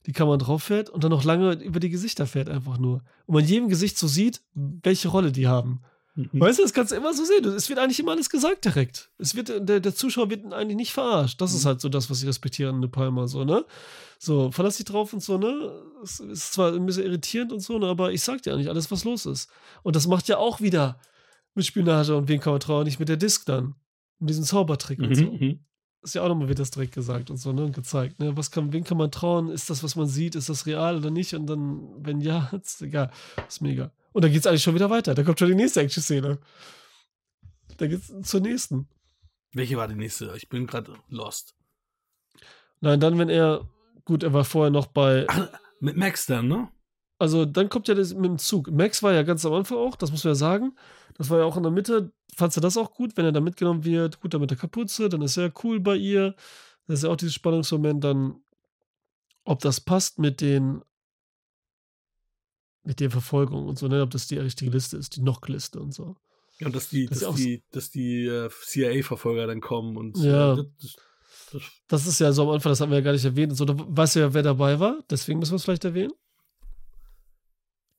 [0.07, 3.03] die Kamera drauf fährt und dann noch lange über die Gesichter fährt einfach nur.
[3.27, 5.81] Und man in jedem Gesicht so sieht, welche Rolle die haben.
[6.17, 6.29] Mhm.
[6.33, 7.45] Weißt du, das kannst du immer so sehen.
[7.47, 9.11] Es wird eigentlich immer alles gesagt direkt.
[9.19, 11.41] Es wird, der, der Zuschauer wird eigentlich nicht verarscht.
[11.41, 11.69] Das ist Mhm.
[11.69, 13.65] halt so das, was ich respektiere an De Palma, so, ne?
[14.21, 15.73] So, verlass dich drauf und so, ne?
[16.05, 17.87] Es ist zwar ein bisschen irritierend und so, ne?
[17.87, 19.51] aber ich sag dir eigentlich alles, was los ist.
[19.83, 21.01] Und das macht ja auch wieder
[21.55, 23.75] mit Spionage und wen kann man trauen, nicht mit der Disc dann.
[24.21, 25.25] Mit diesem Zaubertrick und so.
[26.05, 27.65] Ist ja auch nochmal wird das direkt gesagt und so, ne?
[27.65, 28.37] Und gezeigt, ne?
[28.37, 29.51] Was kann, wen kann man trauen?
[29.51, 31.35] Ist das, was man sieht, ist das real oder nicht?
[31.35, 33.11] Und dann, wenn ja, ist egal.
[33.49, 33.91] Ist mega.
[34.13, 35.15] Und dann geht's eigentlich schon wieder weiter.
[35.15, 36.39] Da kommt schon die nächste Action-Szene.
[37.79, 38.87] Da geht's zur nächsten.
[39.55, 40.33] Welche war die nächste?
[40.37, 41.57] Ich bin gerade lost.
[42.81, 43.69] Nein, dann, wenn er,
[44.05, 45.49] gut, er war vorher noch bei, Ach,
[45.81, 46.69] mit Max dann, ne?
[47.19, 48.71] also dann kommt ja das mit dem Zug.
[48.71, 50.77] Max war ja ganz am Anfang auch, das muss man ja sagen.
[51.17, 52.13] Das war ja auch in der Mitte.
[52.37, 54.21] Fandst du das auch gut, wenn er da mitgenommen wird?
[54.21, 56.35] Gut, dann mit der Kapuze, dann ist er cool bei ihr.
[56.87, 58.41] Das ist ja auch dieses Spannungsmoment, dann,
[59.45, 60.83] ob das passt mit den,
[62.83, 64.03] mit der Verfolgung und so, ne?
[64.03, 66.17] Ob das die richtige Liste ist, die Knock-Liste und so.
[66.59, 70.55] Ja, und dass die, dass auch die, dass die äh, CIA-Verfolger dann kommen und Ja.
[70.55, 70.97] äh, das,
[71.51, 73.53] das, das, ist ja so am Anfang, das haben wir ja gar nicht erwähnt.
[73.53, 76.13] Und so, da weißt du ja, wer dabei war, deswegen müssen wir es vielleicht erwähnen.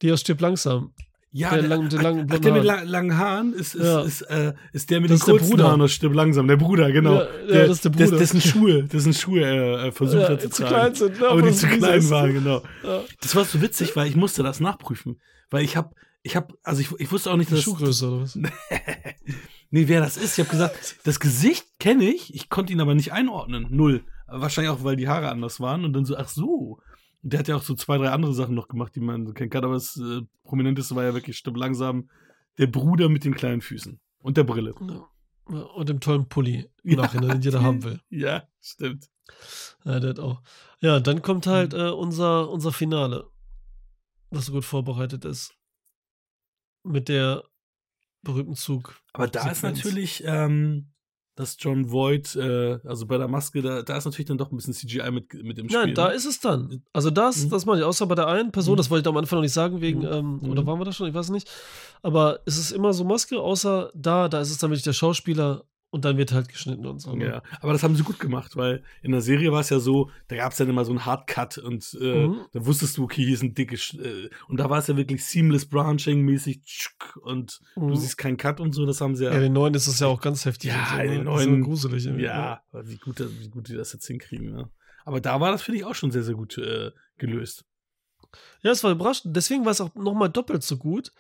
[0.01, 0.93] Die aus Stirb langsam.
[1.37, 4.01] Ja, Der der, lang- der langen ach, der mit la langen Haaren ist, ist, Ja.
[4.01, 5.65] ist, äh, ist der mit Das den kurzen Bruder.
[5.67, 6.47] Haaren aus Stirb langsam.
[6.47, 7.15] Der Bruder, genau.
[7.15, 8.17] Ja, ja, der, das ist der Bruder.
[8.17, 10.67] Dessen Schuhe, dessen Schuhe er äh, versucht Ja, hat zu tragen.
[10.69, 11.27] klein sind, ne?
[11.27, 12.63] aber die das zu klein waren, genau.
[12.83, 13.01] Ja.
[13.21, 15.19] Das war so witzig, weil ich musste das nachprüfen.
[15.49, 15.91] Weil ich habe,
[16.23, 18.35] ich habe, also ich, ich wusste auch nicht, Die dass Schuhgröße oder was?
[19.69, 20.37] nee, wer das ist.
[20.37, 23.67] Ich habe gesagt, das Gesicht kenne ich, ich konnte ihn aber nicht einordnen.
[23.69, 24.03] Null.
[24.27, 26.79] Wahrscheinlich auch, weil die Haare anders waren und dann so, ach so.
[27.27, 29.49] Der hat ja auch so zwei, drei andere Sachen noch gemacht, die man so kennen
[29.49, 32.09] kann, aber das äh, Prominenteste war ja wirklich stimmt langsam
[32.59, 34.73] der Bruder mit den kleinen Füßen und der Brille.
[35.45, 36.97] Und dem tollen Pulli im Ja.
[36.97, 37.99] Nachhinein, den jeder haben will.
[38.09, 39.09] Ja, stimmt.
[39.83, 40.41] Ja, der hat auch.
[40.81, 43.27] Ja, dann kommt halt äh, unser, unser Finale,
[44.29, 45.55] was so gut vorbereitet ist.
[46.83, 47.43] Mit der
[48.21, 48.99] berühmten Zug.
[49.13, 49.77] Aber da ist Sequenz.
[49.83, 50.91] natürlich, ähm,
[51.35, 54.55] dass John Voight, äh, also bei der Maske, da, da ist natürlich dann doch ein
[54.55, 55.79] bisschen CGI mit, mit im Spiel.
[55.85, 56.13] Nein, da ne?
[56.13, 56.81] ist es dann.
[56.93, 57.49] Also das, Mhm.
[57.49, 58.77] das meine ich, außer bei der einen Person, Mhm.
[58.77, 60.05] das wollte ich am Anfang noch nicht sagen, wegen, Mhm.
[60.11, 60.49] ähm, Mhm.
[60.49, 61.07] oder waren wir da schon?
[61.09, 61.49] Ich weiß nicht.
[62.01, 65.65] Aber es ist immer so Maske, außer da, da ist es dann wirklich der Schauspieler
[65.95, 67.15] und dann wird halt geschnitten und so.
[67.15, 67.25] ne?
[67.25, 70.11] Ja, aber das haben sie gut gemacht, weil in der Serie war es ja so,
[70.27, 72.41] da gab es dann immer so einen Hardcut und äh, Mhm.
[72.51, 75.23] da wusstest du, okay, hier ist ein dickes, äh, und da war es ja wirklich
[75.25, 77.87] seamless branching mäßig tschuk, und Mhm.
[77.87, 79.37] du siehst keinen Cut und so, das haben sie Ja, ja.
[79.37, 80.69] in den neuen ist es ja auch ganz heftig.
[80.71, 81.23] Ja, so, in den ne?
[81.23, 82.05] Neuen- immer gruselig.
[82.05, 82.21] ne?
[82.21, 84.51] Ja, wie gut, wie gut die das jetzt hinkriegen.
[84.51, 84.69] Ne?
[85.05, 87.63] Aber da war das, finde ich, auch schon sehr, sehr gut äh, gelöst.
[88.61, 89.35] Ja, es war überraschend.
[89.35, 91.11] Deswegen war es auch nochmal doppelt so gut,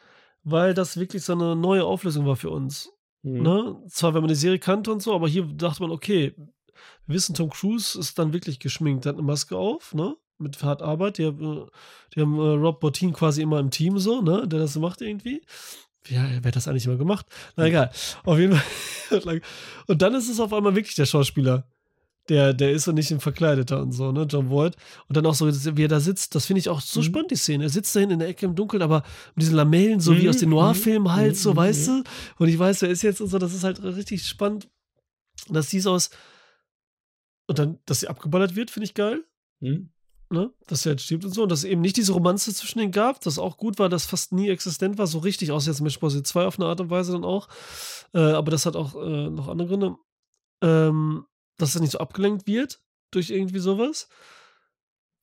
[0.43, 2.91] weil das wirklich so eine neue Auflösung war für uns.
[3.25, 3.41] Mhm.
[3.41, 3.83] Ne?
[3.89, 6.35] Zwar, wenn man die Serie kannte und so, aber hier dachte man, okay,
[7.07, 10.15] wir wissen, Tom Cruise ist dann wirklich geschminkt, hat eine Maske auf, ne?
[10.37, 11.17] Mit hart Arbeit.
[11.17, 11.65] Die, haben, äh,
[12.13, 14.47] die haben äh, Rob Bottin quasi immer im Team so, ne?
[14.47, 15.41] Der das macht irgendwie.
[16.07, 17.25] Ja, wer hat das eigentlich immer gemacht?
[17.55, 17.89] Na egal.
[18.25, 18.55] Auf jeden
[19.09, 19.41] Fall.
[19.87, 21.67] Und dann ist es auf einmal wirklich der Schauspieler.
[22.27, 24.23] Der, der ist so nicht ein Verkleideter und so, ne?
[24.27, 24.75] John Voight.
[25.07, 25.47] Und dann auch so,
[25.77, 27.03] wie er da sitzt, das finde ich auch so Mhm.
[27.03, 27.65] spannend, die Szene.
[27.65, 29.03] Er sitzt da hinten in der Ecke im Dunkeln, aber
[29.35, 32.03] mit diesen Lamellen, so wie Mhm, aus den Noir-Filmen halt, mhm, so, mhm, weißt du?
[32.39, 34.67] Und ich weiß, wer ist jetzt und so, das ist halt richtig spannend.
[35.49, 36.09] Das sieht aus.
[37.47, 39.23] Und dann, dass sie abgeballert wird, finde ich geil.
[39.59, 39.89] Mhm.
[40.31, 41.43] ne, dass er jetzt stirbt und so.
[41.43, 44.07] Und dass es eben nicht diese Romanze zwischen denen gab, das auch gut war, dass
[44.07, 46.89] fast nie existent war, so richtig, außer jetzt Mission Impossible 2 auf eine Art und
[46.89, 47.47] Weise dann auch.
[48.13, 49.95] Äh, aber das hat auch äh, noch andere Gründe.
[50.63, 51.25] Ähm,
[51.57, 52.79] dass er nicht so abgelenkt wird
[53.11, 54.09] durch irgendwie sowas.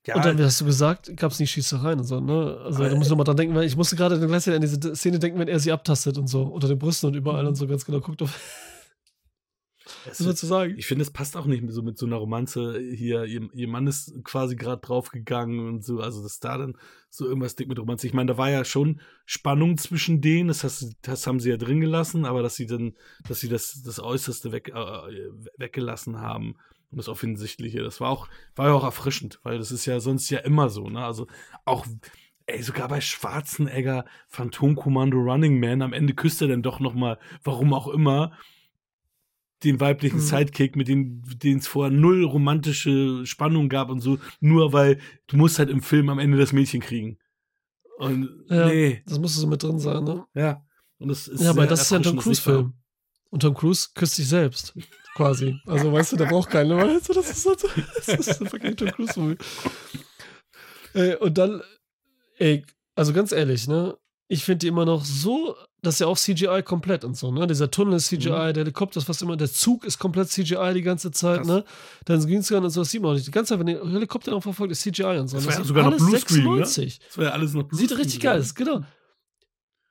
[0.07, 2.59] Ja, Und dann, wie hast du gesagt, gab es nie Schießereien und so, ne?
[2.65, 4.97] Also da muss ich nochmal dran denken, weil ich musste gerade dann gleichzeitig an diese
[4.97, 7.69] Szene denken, wenn er sie abtastet und so, unter den Brüsten und überall und so
[7.69, 8.37] ganz genau guckt auf.
[10.05, 10.75] Es Was sollst du sagen?
[10.77, 13.25] Ich finde, es passt auch nicht so mit so einer Romanze hier.
[13.25, 16.01] Ihr, ihr Mann ist quasi gerade draufgegangen und so.
[16.01, 16.77] Also, dass da dann
[17.11, 18.07] so irgendwas dick mit Romanze.
[18.07, 20.49] Ich meine, da war ja schon Spannung zwischen denen.
[20.49, 22.95] Das, hast, das haben sie ja drin gelassen, aber dass sie dann,
[23.27, 26.57] dass sie das, das Äußerste weg, äh, weggelassen haben.
[26.91, 27.83] Und das Offensichtliche.
[27.83, 30.89] Das war auch, war ja auch erfrischend, weil das ist ja sonst ja immer so,
[30.89, 31.05] ne?
[31.05, 31.27] Also
[31.65, 31.87] auch.
[32.47, 37.21] Ey, sogar bei Schwarzenegger, Phantomkommando Running Man, am Ende küsst er dann doch noch mal,
[37.45, 38.33] warum auch immer,
[39.65, 40.23] den weiblichen Mhm.
[40.23, 44.99] Sidekick, mit dem den es vorher null romantische Spannung gab und so, nur weil
[45.29, 47.19] du musst halt im Film am Ende das Mädchen kriegen.
[47.99, 48.67] Und Ja.
[48.67, 50.25] nee, Das musste so mit drin sein, ne?
[50.35, 50.65] ja.
[50.99, 52.75] Und das ist Ja, aber das ist ja ein Tom Cruise-Film.
[53.31, 54.75] Und Tom Cruise küsst sich selbst.
[55.15, 55.57] Quasi.
[55.67, 58.89] Also, weißt du, der braucht keine, weißt du, das ist, das ist ein fucking Tom
[58.91, 59.37] Cruise-Movie.
[60.95, 61.63] Äh, und dann,
[62.39, 62.65] ey,
[62.95, 63.97] also ganz ehrlich, ne?
[64.33, 67.47] Ich finde die immer noch so, dass ja auch CGI komplett und so, ne?
[67.47, 68.53] Dieser Tunnel ist CGI, Mhm.
[68.55, 71.47] der Helikopter ist fast immer, der Zug ist komplett CGI die ganze Zeit, Krass.
[71.49, 71.65] ne?
[72.07, 73.27] Dann Greenscreen und so, das sieht man auch nicht.
[73.27, 75.37] Die ganze Zeit, wenn der Helikopter noch verfolgt, ist CGI und so.
[75.37, 76.65] Das Und war ja sieht sogar noch Bluescreen, ne?
[76.65, 77.01] 96.
[77.09, 78.81] Das war ja alles noch Sieht richtig geil aus, genau.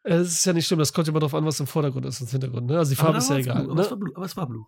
[0.03, 2.19] Es ist ja nicht schlimm, das kommt ja immer darauf an, was im Vordergrund ist
[2.21, 2.65] und im Hintergrund.
[2.67, 2.77] Ne?
[2.79, 3.63] Also die Farbe ist ja egal.
[3.65, 3.91] Blue, aber, es Ne?
[3.91, 4.65] war Blue, aber es war Blue.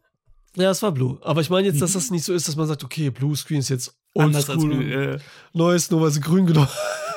[0.55, 1.17] Ja, es war Blue.
[1.21, 1.93] Aber ich meine jetzt, dass Mhm.
[1.95, 5.19] das nicht so ist, dass man sagt, okay, Blue Screen ist jetzt oldschool, äh.
[5.53, 6.67] neues, nur weil sie grün genommen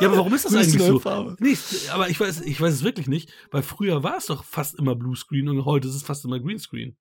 [0.00, 0.98] Ja, aber warum ist das eigentlich so?
[0.98, 1.36] Farbe.
[1.38, 1.56] Nee,
[1.92, 4.94] aber ich weiß, ich weiß es wirklich nicht, weil früher war es doch fast immer
[4.94, 6.96] Bluescreen und heute ist es fast immer Greenscreen.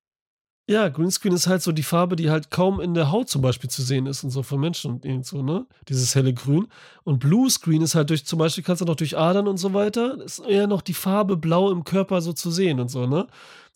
[0.68, 3.70] Ja, Greenscreen ist halt so die Farbe, die halt kaum in der Haut zum Beispiel
[3.70, 5.66] zu sehen ist und so von Menschen und irgend so, ne?
[5.88, 6.66] Dieses helle Grün.
[7.04, 10.20] Und Bluescreen ist halt durch, zum Beispiel kannst du noch durch Adern und so weiter,
[10.22, 13.28] ist eher noch die Farbe blau im Körper so zu sehen und so, ne?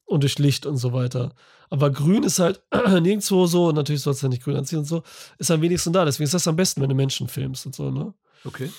[0.05, 1.33] Und durch Licht und so weiter.
[1.71, 2.63] Aber grün ist halt
[3.01, 5.03] nirgendwo so, und natürlich sollst du ja nicht grün anziehen und so,
[5.39, 6.05] ist am wenigsten da.
[6.05, 8.13] Deswegen ist das am besten, wenn du Menschen filmst und so, ne?
[8.45, 8.71] Okay.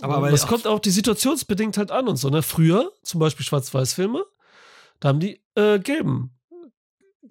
[0.00, 2.42] Aber, Aber das auch- kommt auch die situationsbedingt halt an und so, ne?
[2.42, 4.24] Früher, zum Beispiel Schwarz-Weiß-Filme,
[5.00, 6.30] da haben die äh, gelben.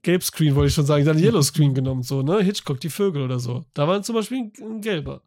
[0.02, 2.42] Gelb-Screen wollte ich schon sagen, dann Yellow Screen genommen, so, ne?
[2.42, 3.66] Hitchcock, die Vögel oder so.
[3.74, 5.24] Da war zum Beispiel ein, ein gelber.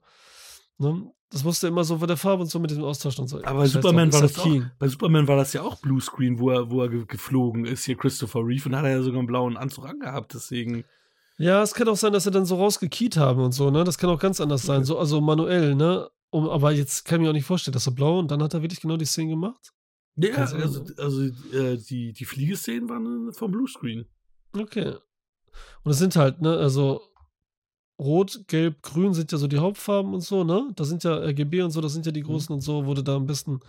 [0.79, 1.11] Ne?
[1.33, 3.43] Das musste immer so von der Farbe und so mit dem Austausch und so.
[3.43, 6.71] Aber Superman ist war das auch, bei Superman war das ja auch Bluescreen, wo er,
[6.71, 9.57] wo er ge- geflogen ist, hier Christopher Reeve, und hat er ja sogar einen blauen
[9.57, 10.85] Anzug angehabt, deswegen.
[11.39, 13.83] Ja, es kann auch sein, dass sie dann so rausgekiet haben und so, ne?
[13.83, 16.09] Das kann auch ganz anders sein, so, also manuell, ne?
[16.31, 18.55] Um, aber jetzt kann ich mir auch nicht vorstellen, dass er blau und dann hat
[18.55, 19.73] er wirklich genau die Szene gemacht.
[20.17, 24.07] Ja, sein, also, also äh, die, die Fliegeszenen waren äh, vom Bluescreen.
[24.55, 24.95] Okay.
[25.85, 27.03] Und es sind halt, ne, also
[28.03, 30.71] Rot, Gelb, Grün sind ja so die Hauptfarben und so, ne?
[30.77, 33.17] Das sind ja RGB und so, das sind ja die großen und so, wurde da
[33.17, 33.61] am besten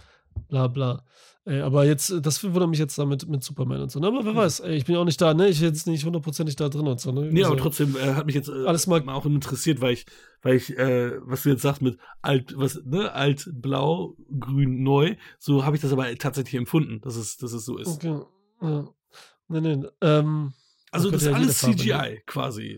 [0.49, 1.03] bla bla.
[1.45, 3.99] Ey, aber jetzt, äh, das wundert mich jetzt da mit, Superman und so.
[3.99, 4.07] Ne?
[4.07, 5.49] Aber wer weiß, ey, ich bin ja auch nicht da, ne?
[5.49, 7.29] Ich bin jetzt nicht hundertprozentig da drin und so, ne?
[7.31, 10.05] Nee, also, aber trotzdem äh, hat mich jetzt äh, Alles mal- auch interessiert, weil ich,
[10.41, 15.15] weil ich, äh, was du jetzt sagst mit alt, was, ne, alt, blau, grün, neu,
[15.37, 17.89] so habe ich das aber tatsächlich empfunden, dass es, dass es so ist.
[17.89, 18.21] Okay.
[18.61, 18.87] Ja.
[19.49, 19.87] Nee, nee.
[20.01, 20.53] Ähm,
[20.91, 22.77] Also man das ist ja alles jede Farbe CGI quasi.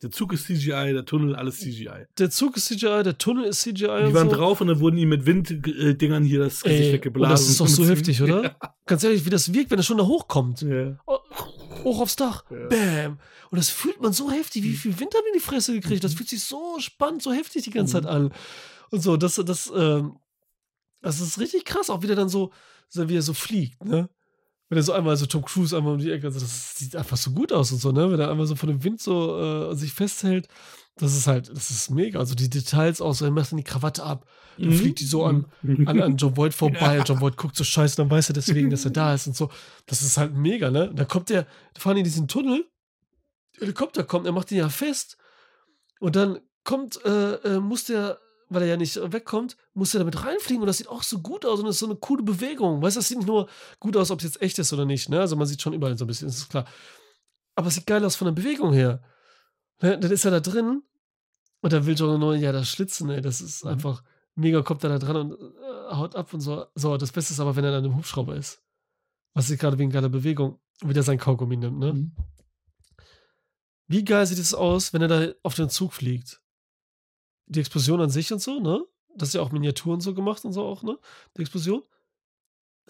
[0.00, 2.06] Äh, der Zug ist CGI, der Tunnel alles CGI.
[2.18, 4.06] Der Zug ist CGI, der Tunnel ist CGI.
[4.08, 4.36] Die waren so.
[4.36, 7.32] drauf und dann wurden ihm mit Winddingern hier das Gesicht Ey, weggeblasen.
[7.32, 8.42] das ist doch so heftig, oder?
[8.44, 8.56] Ja.
[8.86, 10.62] Ganz ehrlich, wie das wirkt, wenn er schon da hochkommt.
[10.62, 10.98] Ja.
[11.06, 11.18] Oh,
[11.84, 12.44] hoch aufs Dach.
[12.50, 12.66] Ja.
[12.68, 13.18] Bam.
[13.50, 14.62] Und das fühlt man so heftig.
[14.62, 16.02] Wie viel Wind haben die in die Fresse gekriegt?
[16.04, 18.02] Das fühlt sich so spannend, so heftig die ganze Mhm.
[18.02, 18.32] Zeit an.
[18.90, 20.16] Und so, das, das, ähm,
[21.02, 22.52] das ist richtig krass, auch wie der dann so,
[22.88, 24.08] so wie er so fliegt, ne?
[24.70, 27.16] Wenn er so einmal so Tom Cruise einmal um die Ecke, also das sieht einfach
[27.18, 28.10] so gut aus und so, ne?
[28.10, 30.48] Wenn er einmal so von dem Wind so äh, sich festhält,
[30.96, 32.18] das ist halt, das ist mega.
[32.20, 34.26] Also die Details auch so, er macht dann die Krawatte ab,
[34.56, 34.74] dann Mhm.
[34.74, 35.46] fliegt die so an,
[35.86, 38.70] an, an John Voight vorbei und John Voight guckt so scheiße, dann weiß er deswegen,
[38.70, 39.50] dass er da ist und so.
[39.86, 40.88] Das ist halt mega, ne?
[40.90, 42.64] Und dann kommt der, da fahren die in diesen Tunnel,
[43.56, 45.16] der Helikopter kommt, er macht den ja fest
[45.98, 48.18] und dann kommt, äh, äh, muss der,
[48.50, 51.46] weil er ja nicht wegkommt, muss er damit reinfliegen und das sieht auch so gut
[51.46, 52.82] aus und das ist so eine coole Bewegung.
[52.82, 53.48] Weißt du, das sieht nicht nur
[53.78, 55.20] gut aus, ob es jetzt echt ist oder nicht, ne?
[55.20, 56.66] Also man sieht schon überall so ein bisschen, das ist klar.
[57.54, 59.02] Aber es sieht geil aus von der Bewegung her.
[59.80, 59.98] Ne?
[59.98, 60.82] Dann ist er da drin
[61.62, 63.20] und dann will John Nolan ja das schlitzen, ey.
[63.20, 63.70] Das ist Mhm.
[63.70, 64.02] einfach
[64.34, 66.66] mega, kommt er da dran und äh, haut ab und so.
[66.74, 68.62] So, das Beste ist aber, wenn er dann im Hubschrauber ist.
[69.34, 71.92] Was sieht gerade wegen geiler Bewegung, wieder sein Kaugummi nimmt, ne?
[71.92, 72.12] Mhm.
[73.86, 76.39] Wie geil sieht es aus, wenn er da auf den Zug fliegt?
[77.50, 78.84] Die Explosion an sich und so, ne?
[79.16, 80.98] Das ist ja auch Miniaturen so gemacht und so auch, ne?
[81.36, 81.82] Die Explosion.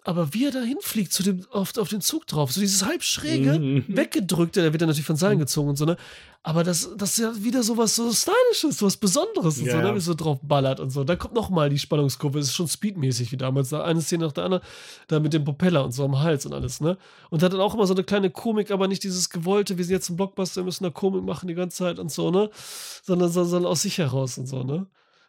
[0.05, 3.02] Aber wie er da hinfliegt zu dem, auf, auf den Zug drauf, so dieses halb
[3.02, 3.85] schräge, Mhm.
[3.89, 5.97] weggedrückte, der wird dann natürlich von Seilen gezogen und so, ne?
[6.43, 9.77] Aber das, das ist ja wieder so was so Stylisches, so was Besonderes und so,
[9.77, 9.82] Ja.
[9.82, 9.94] ne?
[9.94, 11.05] Wie so drauf ballert und so.
[11.05, 14.32] Da kommt nochmal die Spannungskurve, es ist schon speedmäßig wie damals, da eine Szene nach
[14.32, 14.64] der anderen,
[15.09, 16.97] da mit dem Propeller und so am Hals und alles, ne?
[17.28, 19.93] Und hat dann auch immer so eine kleine Komik, aber nicht dieses gewollte, wir sind
[19.93, 22.48] jetzt ein Blockbuster, wir müssen da Komik machen die ganze Zeit und so, ne?
[23.02, 24.86] Sondern, so- sondern aus sich heraus und so, ne?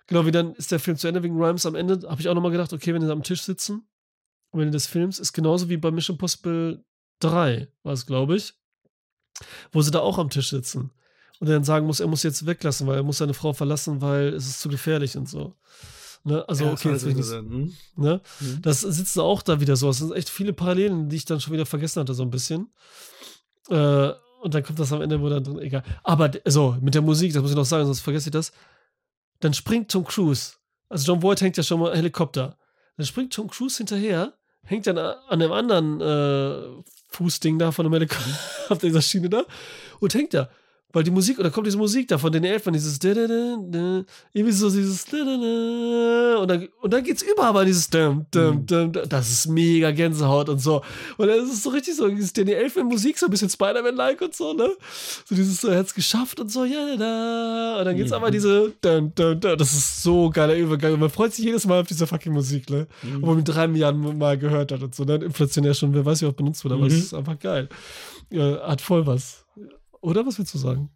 [0.07, 2.33] Genau, wie dann ist der Film zu Ende wegen Rhymes am Ende, habe ich auch
[2.35, 3.83] nochmal gedacht, okay, wenn die am Tisch sitzen,
[4.51, 6.83] am Ende des Films, ist genauso wie bei Mission Impossible
[7.19, 8.53] 3, war es, glaube ich,
[9.71, 10.91] wo sie da auch am Tisch sitzen
[11.41, 14.27] und dann sagen muss, er muss jetzt weglassen, weil er muss seine Frau verlassen, weil
[14.27, 15.55] es ist zu gefährlich und so.
[16.23, 16.47] Ne?
[16.47, 17.75] Also, Ja, okay, das jetzt will ich weiß nicht, ich nicht.
[17.95, 18.03] Hm?
[18.03, 18.21] ne?
[18.39, 18.61] Mhm.
[18.61, 19.89] Das sitzen auch da wieder so.
[19.89, 22.71] Es sind echt viele Parallelen, die ich dann schon wieder vergessen hatte, so ein bisschen.
[23.69, 24.11] Äh,
[24.41, 25.83] und dann kommt das am Ende, wo dann drin, egal.
[26.03, 28.51] Aber so, mit der Musik, das muss ich noch sagen, sonst vergesse ich das.
[29.39, 30.53] Dann springt Tom Cruise.
[30.89, 32.55] Also John Voight hängt ja schon mal Helikopter.
[32.97, 37.93] Dann springt Tom Cruise hinterher, hängt dann an einem anderen äh, Fußding da von dem
[37.93, 38.29] Helikopter
[38.69, 39.43] auf dieser Schiene da
[39.99, 40.49] und hängt da.
[40.93, 45.05] Weil die Musik, oder kommt diese Musik da von den Elfern, dieses irgendwie so dieses
[45.11, 48.65] und dann, und dann geht's über aber dieses Mhm.
[49.09, 50.81] das ist mega Gänsehaut und so.
[51.17, 54.21] Und dann ist es so richtig so, dieses Danny Elfman Musik, so ein bisschen Spider-Man-like
[54.21, 54.69] und so, ne?
[55.25, 57.79] So dieses, so, er hat's geschafft und so, ja, da.
[57.79, 58.15] Und dann geht's Mhm.
[58.15, 59.39] aber diese dum, dum.
[59.39, 60.93] Das ist so geiler Übergang.
[60.93, 62.87] Und man freut sich jedes Mal auf diese fucking Musik, ne?
[63.03, 63.15] Mhm.
[63.17, 65.15] Obwohl man mit drei Milliarden Mal gehört hat und so, ne?
[65.15, 66.87] Inflationär schon, wer weiß, wie oft benutzt wird, aber Mhm.
[66.91, 67.69] es ist einfach geil.
[68.29, 69.43] Ja, hat voll was.
[70.01, 70.89] Oder was willst du sagen?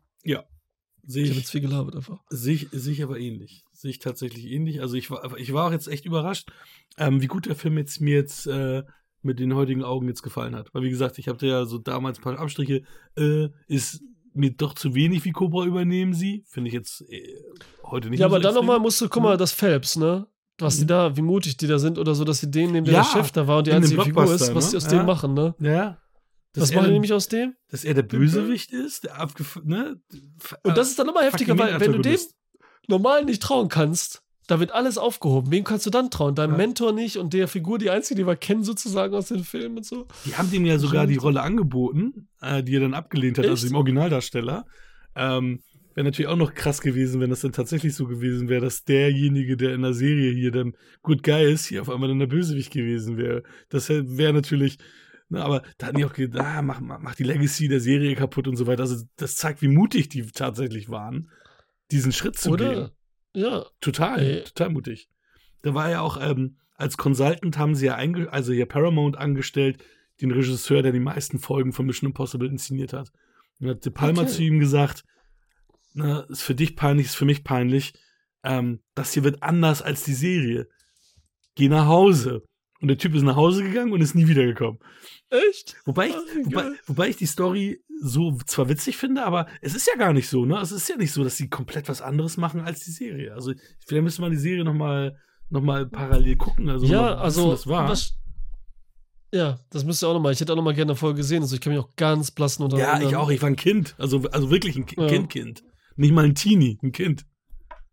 [1.07, 2.19] Sehe Ich habe ich, jetzt viel gelabert einfach.
[2.29, 3.63] sehe ich, sehe ich aber ähnlich.
[3.73, 4.81] Sehe ich tatsächlich ähnlich.
[4.81, 6.51] Also ich war, ich war auch jetzt echt überrascht,
[6.97, 8.81] ähm, wie gut der Film jetzt mir jetzt äh,
[9.21, 10.73] mit den heutigen Augen jetzt gefallen hat.
[10.73, 12.81] Weil wie gesagt, ich hatte ja so damals ein paar Abstriche,
[13.17, 14.01] äh, ist
[14.33, 16.43] mir doch zu wenig wie Cobra übernehmen sie.
[16.47, 17.35] Finde ich jetzt äh,
[17.83, 20.25] heute nicht Ja, mehr so aber dann nochmal musst du, guck mal, das Phelps, ne?
[20.57, 20.87] Was die Mhm.
[20.87, 23.09] da, wie mutig die da sind oder so, dass sie den nehmen, der Ja, der
[23.11, 24.71] Chef da war und die einzige Figur ist, was ne?
[24.71, 24.97] die aus Ja.
[24.97, 25.53] dem machen, ne?
[25.59, 26.01] Ja.
[26.61, 27.55] Was er machen die nämlich aus dem?
[27.69, 29.59] Dass er der Bösewicht ist, der abgef...
[29.63, 29.99] Ne?
[30.63, 32.35] Und das ist dann nochmal heftiger, fucking weil wenn du dem Antagonist.
[32.87, 35.51] normal nicht trauen kannst, da wird alles aufgehoben.
[35.51, 36.35] Wem kannst du dann trauen?
[36.35, 36.57] Deinem Ja.
[36.57, 39.85] Mentor nicht und der Figur, die einzige, die wir kennen sozusagen aus den Filmen und
[39.85, 40.07] so?
[40.25, 41.17] Die haben dem ja sogar Schon die.
[41.17, 43.51] Rolle angeboten, äh, die er dann abgelehnt hat, Echt?
[43.51, 44.65] also dem Originaldarsteller.
[45.15, 45.61] Ähm,
[45.95, 49.57] wäre natürlich auch noch krass gewesen, wenn das dann tatsächlich so gewesen wäre, dass derjenige,
[49.57, 52.71] der in der Serie hier dann Good Guy ist, hier auf einmal dann der Bösewicht
[52.71, 53.43] gewesen wäre.
[53.69, 54.77] Das wäre natürlich,
[55.29, 58.47] ne, aber da hatten die auch gedacht, ah, mach, mach, die Legacy der Serie kaputt
[58.47, 58.83] und so weiter.
[58.83, 61.29] Also das zeigt, wie mutig die tatsächlich waren,
[61.91, 62.67] diesen Schritt zu gehen.
[62.67, 62.91] Oder?
[63.33, 63.65] Ja.
[63.81, 64.43] Total, Ey.
[64.43, 65.09] total mutig.
[65.61, 69.83] Da war ja auch, ähm, als Consultant haben sie ja, also hier Paramount angestellt,
[70.21, 73.11] den Regisseur, der die meisten Folgen von Mission Impossible inszeniert hat.
[73.59, 74.31] Und hat De Palma Okay.
[74.31, 75.03] zu ihm gesagt,
[75.93, 77.93] na, ist für dich peinlich, ist für mich peinlich,
[78.43, 80.67] ähm, das hier wird anders als die Serie.
[81.55, 82.43] Geh nach Hause.
[82.81, 84.79] Und der Typ ist nach Hause gegangen und ist nie wiedergekommen.
[85.29, 85.75] Echt?
[85.85, 89.87] Wobei ich, wie wobei, wobei ich die Story so zwar witzig finde, aber es ist
[89.87, 90.59] ja gar nicht so, ne?
[90.59, 93.33] Es ist ja nicht so, dass sie komplett was anderes machen als die Serie.
[93.33, 93.53] Also
[93.87, 95.17] vielleicht müsste man die Serie noch mal,
[95.49, 96.69] noch mal parallel gucken.
[96.69, 97.43] Also ja, mal also.
[97.43, 97.89] wissen, was war.
[97.89, 98.13] was-
[99.33, 100.33] ja, das müsste ihr auch nochmal.
[100.33, 101.41] Ich hätte auch nochmal gerne eine Folge gesehen.
[101.41, 103.29] Also ich kann mich auch ganz blassen unter ja, ich auch.
[103.29, 103.95] Ich war ein Kind.
[103.97, 105.07] Also, also wirklich ein Ja.
[105.07, 105.63] Kind, Kind.
[105.95, 107.25] Nicht mal ein Teenie, ein Kind.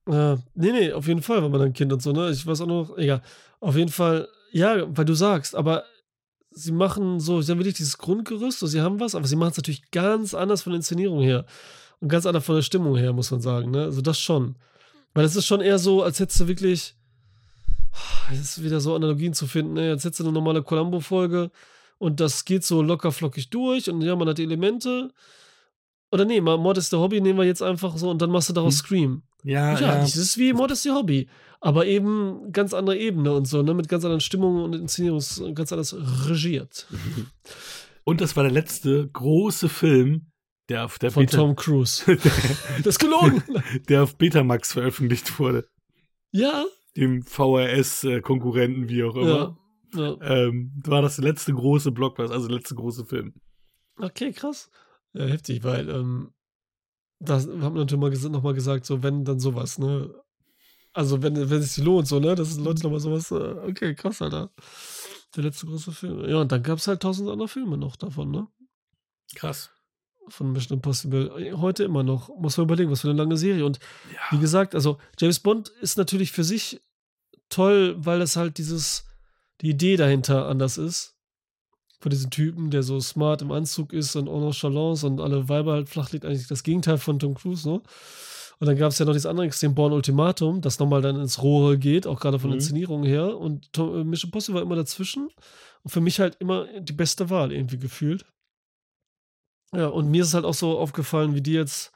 [0.08, 2.30] Ja, nee, nee, auf jeden Fall, wenn man ein Kind und so, ne?
[2.30, 3.22] Ich weiß auch noch, egal.
[3.60, 5.84] Auf jeden Fall, ja, weil du sagst, aber
[6.50, 9.52] sie machen so, sie haben wirklich dieses Grundgerüst, so, sie haben was, aber sie machen
[9.52, 11.46] es natürlich ganz anders von der Inszenierung her.
[12.00, 13.84] Und ganz anders von der Stimmung her, muss man sagen, ne?
[13.84, 14.56] Also das schon.
[15.14, 16.96] Weil es ist schon eher so, als hättest du wirklich,
[18.32, 19.90] es ist wieder so Analogien zu finden, ne?
[19.90, 21.50] Als hättest du eine normale Columbo-Folge
[21.98, 25.12] und das geht so locker flockig durch und ja, man hat die Elemente.
[26.10, 28.52] Oder nee, Mord ist der Hobby nehmen wir jetzt einfach so und dann machst du
[28.52, 28.84] daraus Hm.
[28.84, 29.22] Scream.
[29.42, 31.28] Ja, Ja, das ist wie Modesty Hobby.
[31.60, 33.72] Aber eben ganz andere Ebene und so, ne?
[33.72, 35.94] Mit ganz anderen Stimmungen und Inszenierungs, ganz anders
[36.28, 36.88] regiert.
[38.04, 40.32] Und das war der letzte große Film,
[40.68, 42.04] der auf der, Von Beta, Tom Cruise.
[42.78, 43.42] das ist gelogen.
[43.88, 45.68] der auf Betamax veröffentlicht wurde.
[46.32, 46.64] ja.
[46.94, 49.56] Dem VRS-Konkurrenten, wie auch immer.
[49.94, 50.00] Ja.
[50.00, 50.20] ja.
[50.20, 53.32] Ähm, war das der letzte große Blockbuster, also der letzte große Film.
[53.98, 54.68] Okay, krass.
[55.14, 56.34] Ja, heftig, weil, ähm,
[57.24, 60.12] das haben wir natürlich mal ges noch mal gesagt, so, wenn, dann sowas, ne?
[60.92, 62.34] Also, wenn, wenn es sich lohnt, so, ne?
[62.34, 63.34] Das sind Leute nochmal sowas, äh,
[63.68, 64.50] okay, krass, Alter.
[65.34, 66.28] Der letzte große Film.
[66.28, 68.46] Ja, und dann gab es halt tausend andere Filme noch davon, ne?
[69.34, 69.70] Krass.
[70.28, 71.56] von Mission Impossible.
[71.60, 72.28] Heute immer noch.
[72.38, 73.64] Muss man überlegen, was für eine lange Serie.
[73.66, 73.78] Und
[74.30, 74.40] wie Ja.
[74.40, 76.80] gesagt, also James Bond ist natürlich für sich
[77.48, 79.04] toll, weil es halt dieses,
[79.60, 81.11] die Idee dahinter anders ist.
[82.02, 85.48] Von diesem Typen, der so smart im Anzug ist und auch noch Chalance und alle
[85.48, 86.24] Weiber halt flach liegt.
[86.24, 87.80] Eigentlich das Gegenteil von Tom Cruise, ne?
[88.58, 91.42] Und dann gab es ja noch dieses andere Extrem, Born Ultimatum, das nochmal dann ins
[91.42, 92.56] Rohe geht, auch gerade von Mhm.
[92.56, 93.36] Inszenierung her.
[93.38, 95.30] Und Tom, äh, Mission Impossible war immer dazwischen.
[95.84, 98.24] Und für mich halt immer die beste Wahl irgendwie gefühlt.
[99.74, 101.92] Ja, und mir ist es halt auch so aufgefallen, wie dir jetzt,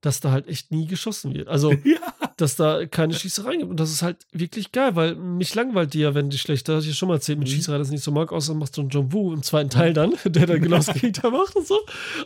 [0.00, 1.48] dass da halt echt nie geschossen wird.
[1.48, 2.14] Also, Ja.
[2.40, 3.70] Dass da keine Schießereien gibt.
[3.70, 6.74] Und das ist halt wirklich geil, weil mich langweilt die ja, wenn die schlecht, da
[6.74, 7.52] hatte ich ja schon mal erzählt, mit Mhm.
[7.52, 10.14] Schießerei das nicht so mag, außer macht so ein John Woo im zweiten Teil dann,
[10.24, 11.78] der dann genau das Gegenteil macht und so.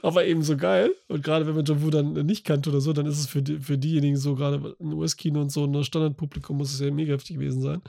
[0.02, 0.94] Aber eben so geil.
[1.08, 3.42] Und gerade wenn man John Woo dann nicht kannte oder so, dann ist es für,
[3.42, 7.14] die, für diejenigen so, gerade im US-Kino und so, ein Standardpublikum muss es ja mega
[7.14, 7.82] heftig gewesen sein.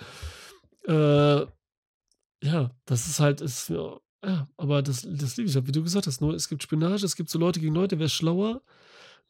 [0.87, 1.45] Äh,
[2.45, 5.83] ja, das ist halt, ist, ja, ja, aber das, das liebe ich halt, wie du
[5.83, 8.61] gesagt hast, nur es gibt Spionage, es gibt so Leute gegen Leute, wer ist schlauer,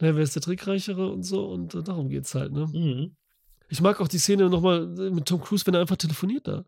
[0.01, 2.67] ne, wer ist der Trickreichere und so und äh, darum geht's halt, ne?
[2.67, 3.15] Mhm.
[3.69, 6.65] Ich mag auch die Szene nochmal mit Tom Cruise, wenn er einfach telefoniert da.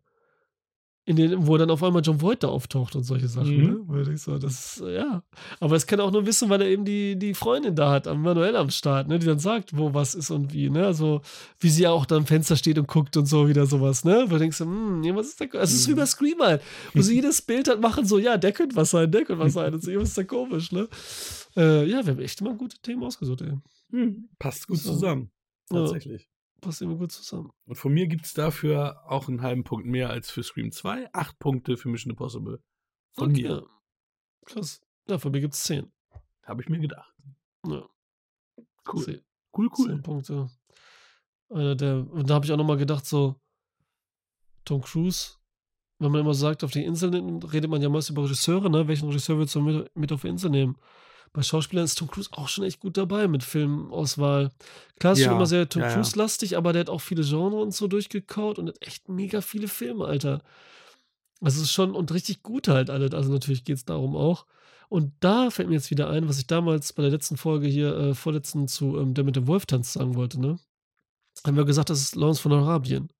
[1.08, 3.64] In den, wo dann auf einmal John Voight da auftaucht und solche Sachen, Mhm.
[3.64, 3.84] ne?
[3.88, 5.22] Du denkst, so, das ist, äh, ja.
[5.60, 8.22] Aber das kann auch nur wissen, weil er eben die, die Freundin da hat, am
[8.22, 9.20] Manuel am Start, ne?
[9.20, 10.84] Die dann sagt, wo was ist und wie, ne?
[10.84, 11.20] Also,
[11.60, 14.24] wie sie ja auch da am Fenster steht und guckt und so, wieder sowas, ne?
[14.26, 15.44] Wo du denkst, hm, was ist da?
[15.60, 15.94] Es ist Mhm.
[15.94, 16.60] bei Scream halt,
[16.92, 19.52] wo sie jedes Bild hat machen, so, ja, der könnte was sein, der könnte was
[19.52, 19.72] sein.
[19.74, 20.88] Und so, was ist da komisch, ne?
[21.56, 23.52] Äh, ja, wir haben echt immer gute Themen ausgesucht, ey.
[23.92, 24.28] Mhm.
[24.40, 24.94] Passt gut So.
[24.94, 25.30] zusammen.
[25.70, 26.28] Tatsächlich.
[26.60, 27.50] Passt immer gut zusammen.
[27.66, 31.12] Und von mir gibt es dafür auch einen halben Punkt mehr als für Scream 2.
[31.12, 32.62] Acht Punkte für Mission Impossible.
[33.12, 33.66] Von Okay, mir.
[34.46, 34.80] Krass.
[35.08, 35.92] Ja, von mir gibt es zehn.
[36.44, 37.14] Habe ich mir gedacht.
[37.66, 37.88] Ja.
[38.90, 39.04] Cool.
[39.04, 39.20] Zehn,
[39.56, 39.86] Cool, cool.
[39.88, 40.50] zehn Punkte.
[41.50, 43.36] Einer der, und da habe ich auch nochmal gedacht, so,
[44.64, 45.34] Tom Cruise,
[45.98, 48.88] wenn man immer sagt, auf die Insel nimmt, redet man ja meist über Regisseure, ne?
[48.88, 50.76] Welchen Regisseur willst du mit, mit auf die Insel nehmen?
[51.32, 54.50] Bei Schauspielern ist Tom Cruise auch schon echt gut dabei mit Filmauswahl.
[54.98, 55.92] Klar ist schon Ja, immer sehr Tom ja.
[55.92, 59.68] Cruise-lastig, aber der hat auch viele Genre und so durchgekaut und hat echt mega viele
[59.68, 60.42] Filme, Alter.
[61.40, 63.14] Also es ist schon und richtig gut halt alle.
[63.14, 64.46] Also natürlich geht es darum auch.
[64.88, 67.94] Und da fällt mir jetzt wieder ein, was ich damals bei der letzten Folge hier,
[67.96, 70.58] äh, vorletzten zu ähm, Der mit dem Wolf tanzt sagen wollte, ne?
[71.44, 73.10] Haben wir gesagt, das ist Lawrence von Arabien.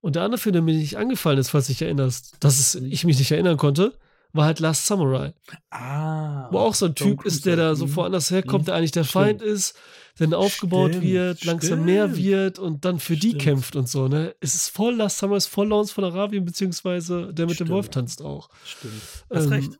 [0.00, 3.04] Und der andere Film, der mir nicht angefallen ist, falls du dich erinnerst, dass ich
[3.04, 3.98] mich nicht erinnern konnte,
[4.32, 5.34] war halt Last Samurai.
[5.70, 6.48] Ah.
[6.50, 8.66] Wo auch so ein Typ ist, der da so woanders herkommt, Mhm.
[8.66, 9.24] der eigentlich der Stimmt.
[9.24, 9.76] Feind ist,
[10.18, 12.24] dann aufgebaut Stimmt, wird, langsam mehr stimmt.
[12.24, 14.34] wird und dann für die kämpft und so, ne?
[14.40, 17.68] Es ist voll Last Samurai, es ist voll Lawrence von Arabien, beziehungsweise der mit dem.
[17.68, 18.48] Wolf tanzt auch.
[18.64, 18.94] Stimmt.
[19.30, 19.78] Hast Ähm, recht.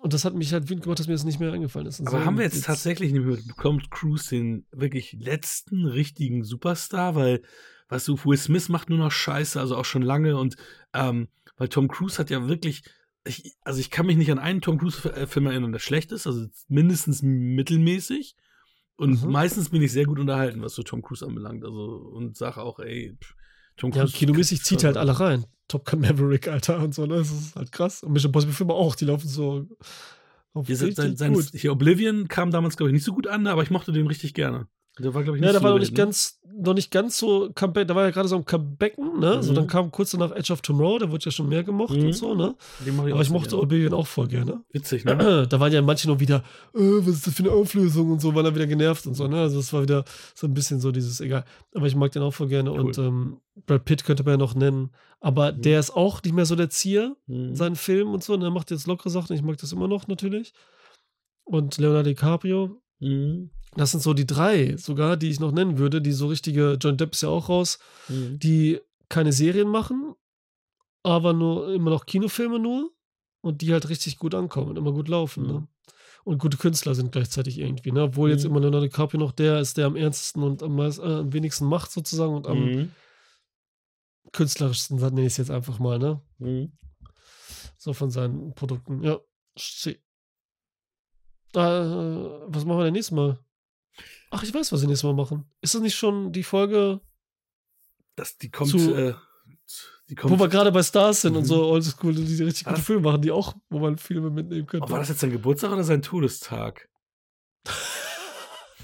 [0.00, 1.98] Und das hat mich halt wütend gemacht, dass mir das nicht mehr eingefallen ist.
[2.00, 2.66] Und Aber so haben wir jetzt geht's.
[2.66, 7.42] tatsächlich nicht mehr bekommt Cruise den wirklich letzten richtigen Superstar, weil,
[7.88, 10.56] weißt du, Will Smith macht nur noch Scheiße, also auch schon lange und
[10.94, 12.82] ähm, weil Tom Cruise hat ja wirklich,
[13.26, 16.46] ich, also ich kann mich nicht an einen Tom Cruise-Film erinnern, der schlecht ist, also
[16.68, 18.36] mindestens mittelmäßig.
[18.96, 19.30] Und Mhm.
[19.30, 21.64] meistens bin ich sehr gut unterhalten, was so Tom Cruise anbelangt.
[21.64, 23.34] Also und sage auch, ey, pff,
[23.76, 24.16] Tom Ja, Cruise.
[24.16, 25.44] kinomäßig zieht halt alle rein.
[25.68, 27.16] Top Gun Maverick, Alter, und so, ne?
[27.16, 28.02] Das ist halt krass.
[28.02, 29.66] Und Mission Impossible Filme auch, die laufen so
[30.54, 31.50] auf Hier, sein, richtig sein, gut.
[31.52, 34.32] hier Oblivion kam damals, glaube ich, nicht so gut an, aber ich mochte den richtig
[34.32, 34.68] gerne.
[34.98, 37.50] Der war, glaube ich, Ja, da so war noch nicht ganz, noch nicht ganz so
[37.54, 39.42] Comeback, da war ja gerade so ein Comebacken, ne?
[39.42, 39.56] So, Mhm.
[39.56, 42.06] dann kam kurz danach Edge of Tomorrow, der wurde ja schon mehr gemocht Mhm.
[42.06, 42.44] und so, ne?
[42.44, 42.54] ne?
[42.86, 43.58] Den mach Aber ich so mochte.
[43.60, 44.62] Oblivion auch voll gerne.
[44.72, 45.46] Witzig, ne?
[45.50, 46.36] Da waren ja manche noch wieder,
[46.74, 49.28] äh, was ist das für eine Auflösung und so, waren dann wieder genervt und so,
[49.28, 49.38] ne?
[49.42, 50.04] Also es war wieder
[50.34, 51.44] so ein bisschen so dieses, egal.
[51.74, 52.80] Aber ich mag den auch voll gerne Cool.
[52.80, 53.36] und ähm,
[53.66, 54.90] Brad Pitt könnte man ja noch nennen.
[55.20, 55.60] Aber Mhm.
[55.60, 57.54] der ist auch nicht mehr so der Zier, Mhm.
[57.54, 58.32] seinen Film und so.
[58.32, 59.34] Und er macht jetzt lockere Sachen.
[59.36, 60.54] Ich mag das immer noch natürlich.
[61.44, 62.80] Und Leonardo DiCaprio.
[63.00, 63.50] Mhm.
[63.74, 66.96] Das sind so die drei sogar, die ich noch nennen würde, die so richtige, John
[66.96, 67.78] Depp ist ja auch raus,
[68.08, 68.38] Mhm.
[68.38, 70.14] die keine Serien machen,
[71.02, 72.90] aber nur immer noch Kinofilme nur
[73.42, 75.42] und die halt richtig gut ankommen und immer gut laufen.
[75.44, 75.48] Mhm.
[75.52, 75.68] Ne?
[76.24, 77.92] Und gute Künstler sind gleichzeitig irgendwie.
[77.92, 78.02] Ne?
[78.02, 78.50] Obwohl jetzt Mhm.
[78.50, 81.66] immer Leonardo DiCaprio noch der ist, der am ernstesten und am, meist, äh, am wenigsten
[81.66, 82.92] macht sozusagen und am Mhm.
[84.32, 85.98] künstlerischsten, nenne ich es jetzt einfach mal.
[85.98, 86.20] Ne?
[86.38, 86.72] Mhm.
[87.78, 89.02] So von seinen Produkten.
[89.02, 89.20] Ja.
[91.54, 93.38] Äh, was machen wir denn nächstes Mal?
[94.30, 95.44] Ach, ich weiß, was wir nächstes Mal machen.
[95.60, 97.00] Ist das nicht schon die Folge,
[98.16, 99.14] Das, die kommt, Zu- äh,
[100.08, 100.32] die kommt.
[100.32, 101.46] wo wir gerade bei Stars sind und Mhm.
[101.48, 102.84] so oldschool, die richtig gute Was?
[102.84, 104.86] Filme machen, die auch, wo man Filme mitnehmen könnte.
[104.86, 106.88] oh, war das jetzt sein Geburtstag oder sein Todestag?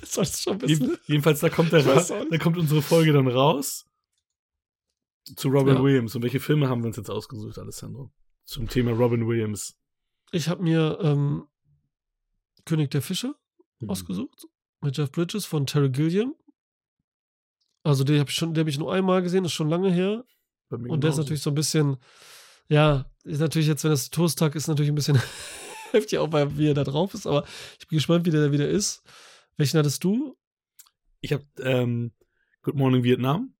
[0.01, 0.98] Das sollst du schon wissen.
[1.06, 3.86] jedenfalls, da kommt, der da kommt unsere Folge dann raus.
[5.36, 5.82] Zu Robin Ja.
[5.82, 6.14] Williams.
[6.16, 8.12] Und welche Filme haben wir uns jetzt ausgesucht, Alessandro?
[8.44, 9.78] Zum Thema Robin Williams.
[10.32, 11.47] Ich habe mir ähm,
[12.64, 13.34] König der Fische
[13.80, 13.90] Mhm.
[13.90, 14.47] ausgesucht
[14.80, 16.34] mit Jeff Bridges von Terry Gilliam.
[17.82, 20.24] Also den habe ich schon, den habe ich nur einmal gesehen, ist schon lange her.
[20.70, 21.97] Und der ist natürlich so ein bisschen,
[22.68, 25.20] ja, ist natürlich jetzt, wenn das Toastag ist, natürlich ein bisschen
[25.90, 27.44] heftig auch, bei, wie er da drauf ist, aber
[27.78, 29.02] ich bin gespannt, wie der da wieder ist.
[29.56, 30.36] Welchen hattest du?
[31.20, 32.12] Ich habe ähm,
[32.62, 33.55] Good Morning Vietnam.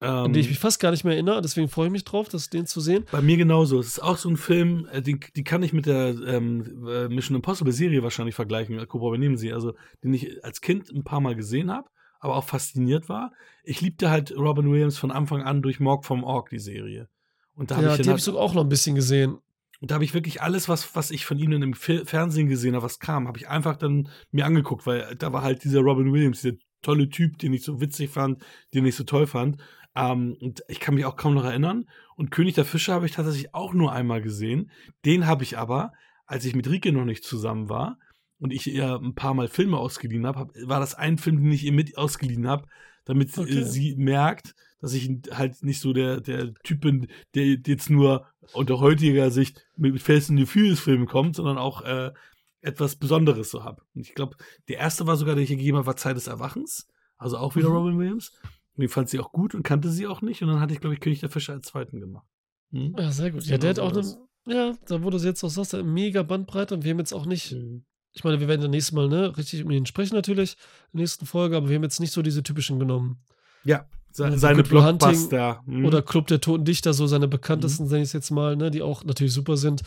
[0.00, 2.28] An Ähm, den ich mich fast gar nicht mehr erinnere, deswegen freue ich mich drauf,
[2.28, 3.04] das, den zu sehen.
[3.10, 3.80] Bei mir genauso.
[3.80, 7.08] Es ist auch so ein Film, äh, die, die kann ich mit der ähm, äh,
[7.08, 8.78] Mission Impossible Serie wahrscheinlich vergleichen.
[8.86, 9.52] Cobra, übernehmen Sie.
[9.52, 11.88] Also, den ich als Kind ein paar Mal gesehen habe.
[12.20, 13.32] aber auch fasziniert war.
[13.64, 17.08] Ich liebte halt Robin Williams von Anfang an durch Morg vom Org, die Serie.
[17.54, 19.38] Und da ja, hab ich die habe ich sogar auch noch ein bisschen gesehen.
[19.80, 22.84] und da habe ich wirklich alles, was, was ich von ihnen im Fernsehen gesehen habe,
[22.84, 26.42] was kam, habe ich einfach dann mir angeguckt, weil da war halt dieser Robin Williams,
[26.42, 28.42] dieser tolle Typ, den ich so witzig fand,
[28.74, 29.58] den ich so toll fand.
[29.98, 31.88] Ähm, und ich kann mich auch kaum noch erinnern.
[32.16, 34.70] Und König der Fische habe ich tatsächlich auch nur einmal gesehen.
[35.04, 35.92] Den habe ich aber,
[36.26, 37.98] als ich mit Rike noch nicht zusammen war
[38.38, 41.52] und ich ihr ein paar Mal Filme ausgeliehen habe, hab, war das ein Film, den
[41.52, 42.66] ich ihr mit ausgeliehen habe,
[43.04, 43.64] damit Okay.
[43.64, 48.78] sie merkt, dass ich halt nicht so der, der Typ bin, der jetzt nur unter
[48.78, 52.12] heutiger Sicht mit and the Furious Filmen kommt, sondern auch äh,
[52.60, 53.82] etwas Besonderes so habe.
[53.94, 54.36] Und ich glaube,
[54.68, 56.86] der erste war sogar, den ich gegeben habe, war Zeit des Erwachens.
[57.16, 57.74] Also auch wieder Mhm.
[57.76, 58.32] Robin Williams.
[58.78, 60.40] Und den fand sie auch gut und kannte sie auch nicht.
[60.40, 62.26] Und dann hatte ich, glaube ich, König der Fische als zweiten gemacht.
[62.70, 62.94] Hm?
[62.96, 63.44] Ja, sehr gut.
[63.44, 64.06] Ja, der hat auch eine,
[64.46, 67.52] ja, da wurde es jetzt auch sagst, mega Bandbreite und wir haben jetzt auch nicht,
[67.52, 67.84] Mhm.
[68.12, 70.52] ich meine, wir werden das nächste Mal, ne, richtig mit ihnen sprechen natürlich,
[70.92, 73.18] in der nächsten Folge, aber wir haben jetzt nicht so diese typischen genommen.
[73.64, 75.60] Ja, se Also seine Hunting Blockbuster.
[75.66, 75.84] hm.
[75.84, 79.02] Oder Club der Toten Dichter, so seine bekanntesten, sage ich jetzt mal, ne, die auch
[79.04, 79.82] natürlich super sind.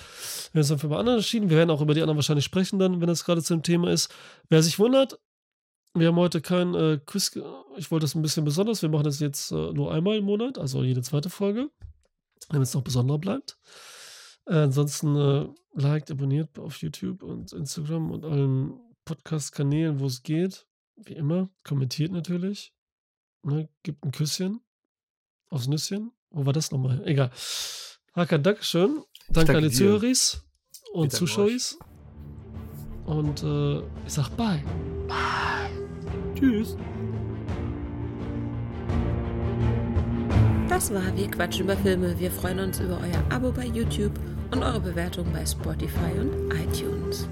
[0.52, 1.50] Wir haben uns dann für andere entschieden.
[1.50, 3.90] Wir werden auch über die anderen wahrscheinlich sprechen dann, wenn das gerade zu dem Thema
[3.90, 4.14] ist.
[4.50, 5.18] Wer sich wundert,
[5.94, 7.38] wir haben heute kein äh, Quiz.
[7.78, 8.82] Ich wollte das ein bisschen besonders.
[8.82, 11.70] Wir machen das jetzt äh, nur einmal im Monat, also jede zweite Folge,
[12.50, 13.58] damit es noch besonderer bleibt.
[14.46, 20.66] Äh, ansonsten äh, liked, abonniert auf YouTube und Instagram und allen Podcast-Kanälen, wo es geht.
[20.96, 21.50] Wie immer.
[21.64, 22.74] Kommentiert natürlich.
[23.44, 24.62] Ne, gibt ein Küsschen
[25.50, 26.12] aufs Nüsschen.
[26.30, 27.02] Wo war das nochmal?
[27.06, 27.32] Egal.
[28.14, 29.04] Hakan, Dankeschön.
[29.30, 29.76] Danke danke an die dir.
[29.76, 30.44] Zuhöris
[30.94, 31.80] und Zuschauers.
[33.06, 34.64] Und äh, ich sag bye.
[36.42, 36.76] Tschüss.
[40.68, 42.20] Das war Wir quatschen über Filme.
[42.20, 44.14] Wir freuen uns über euer Abo bei YouTube
[44.50, 47.28] und eure Bewertung bei Spotify und iTunes.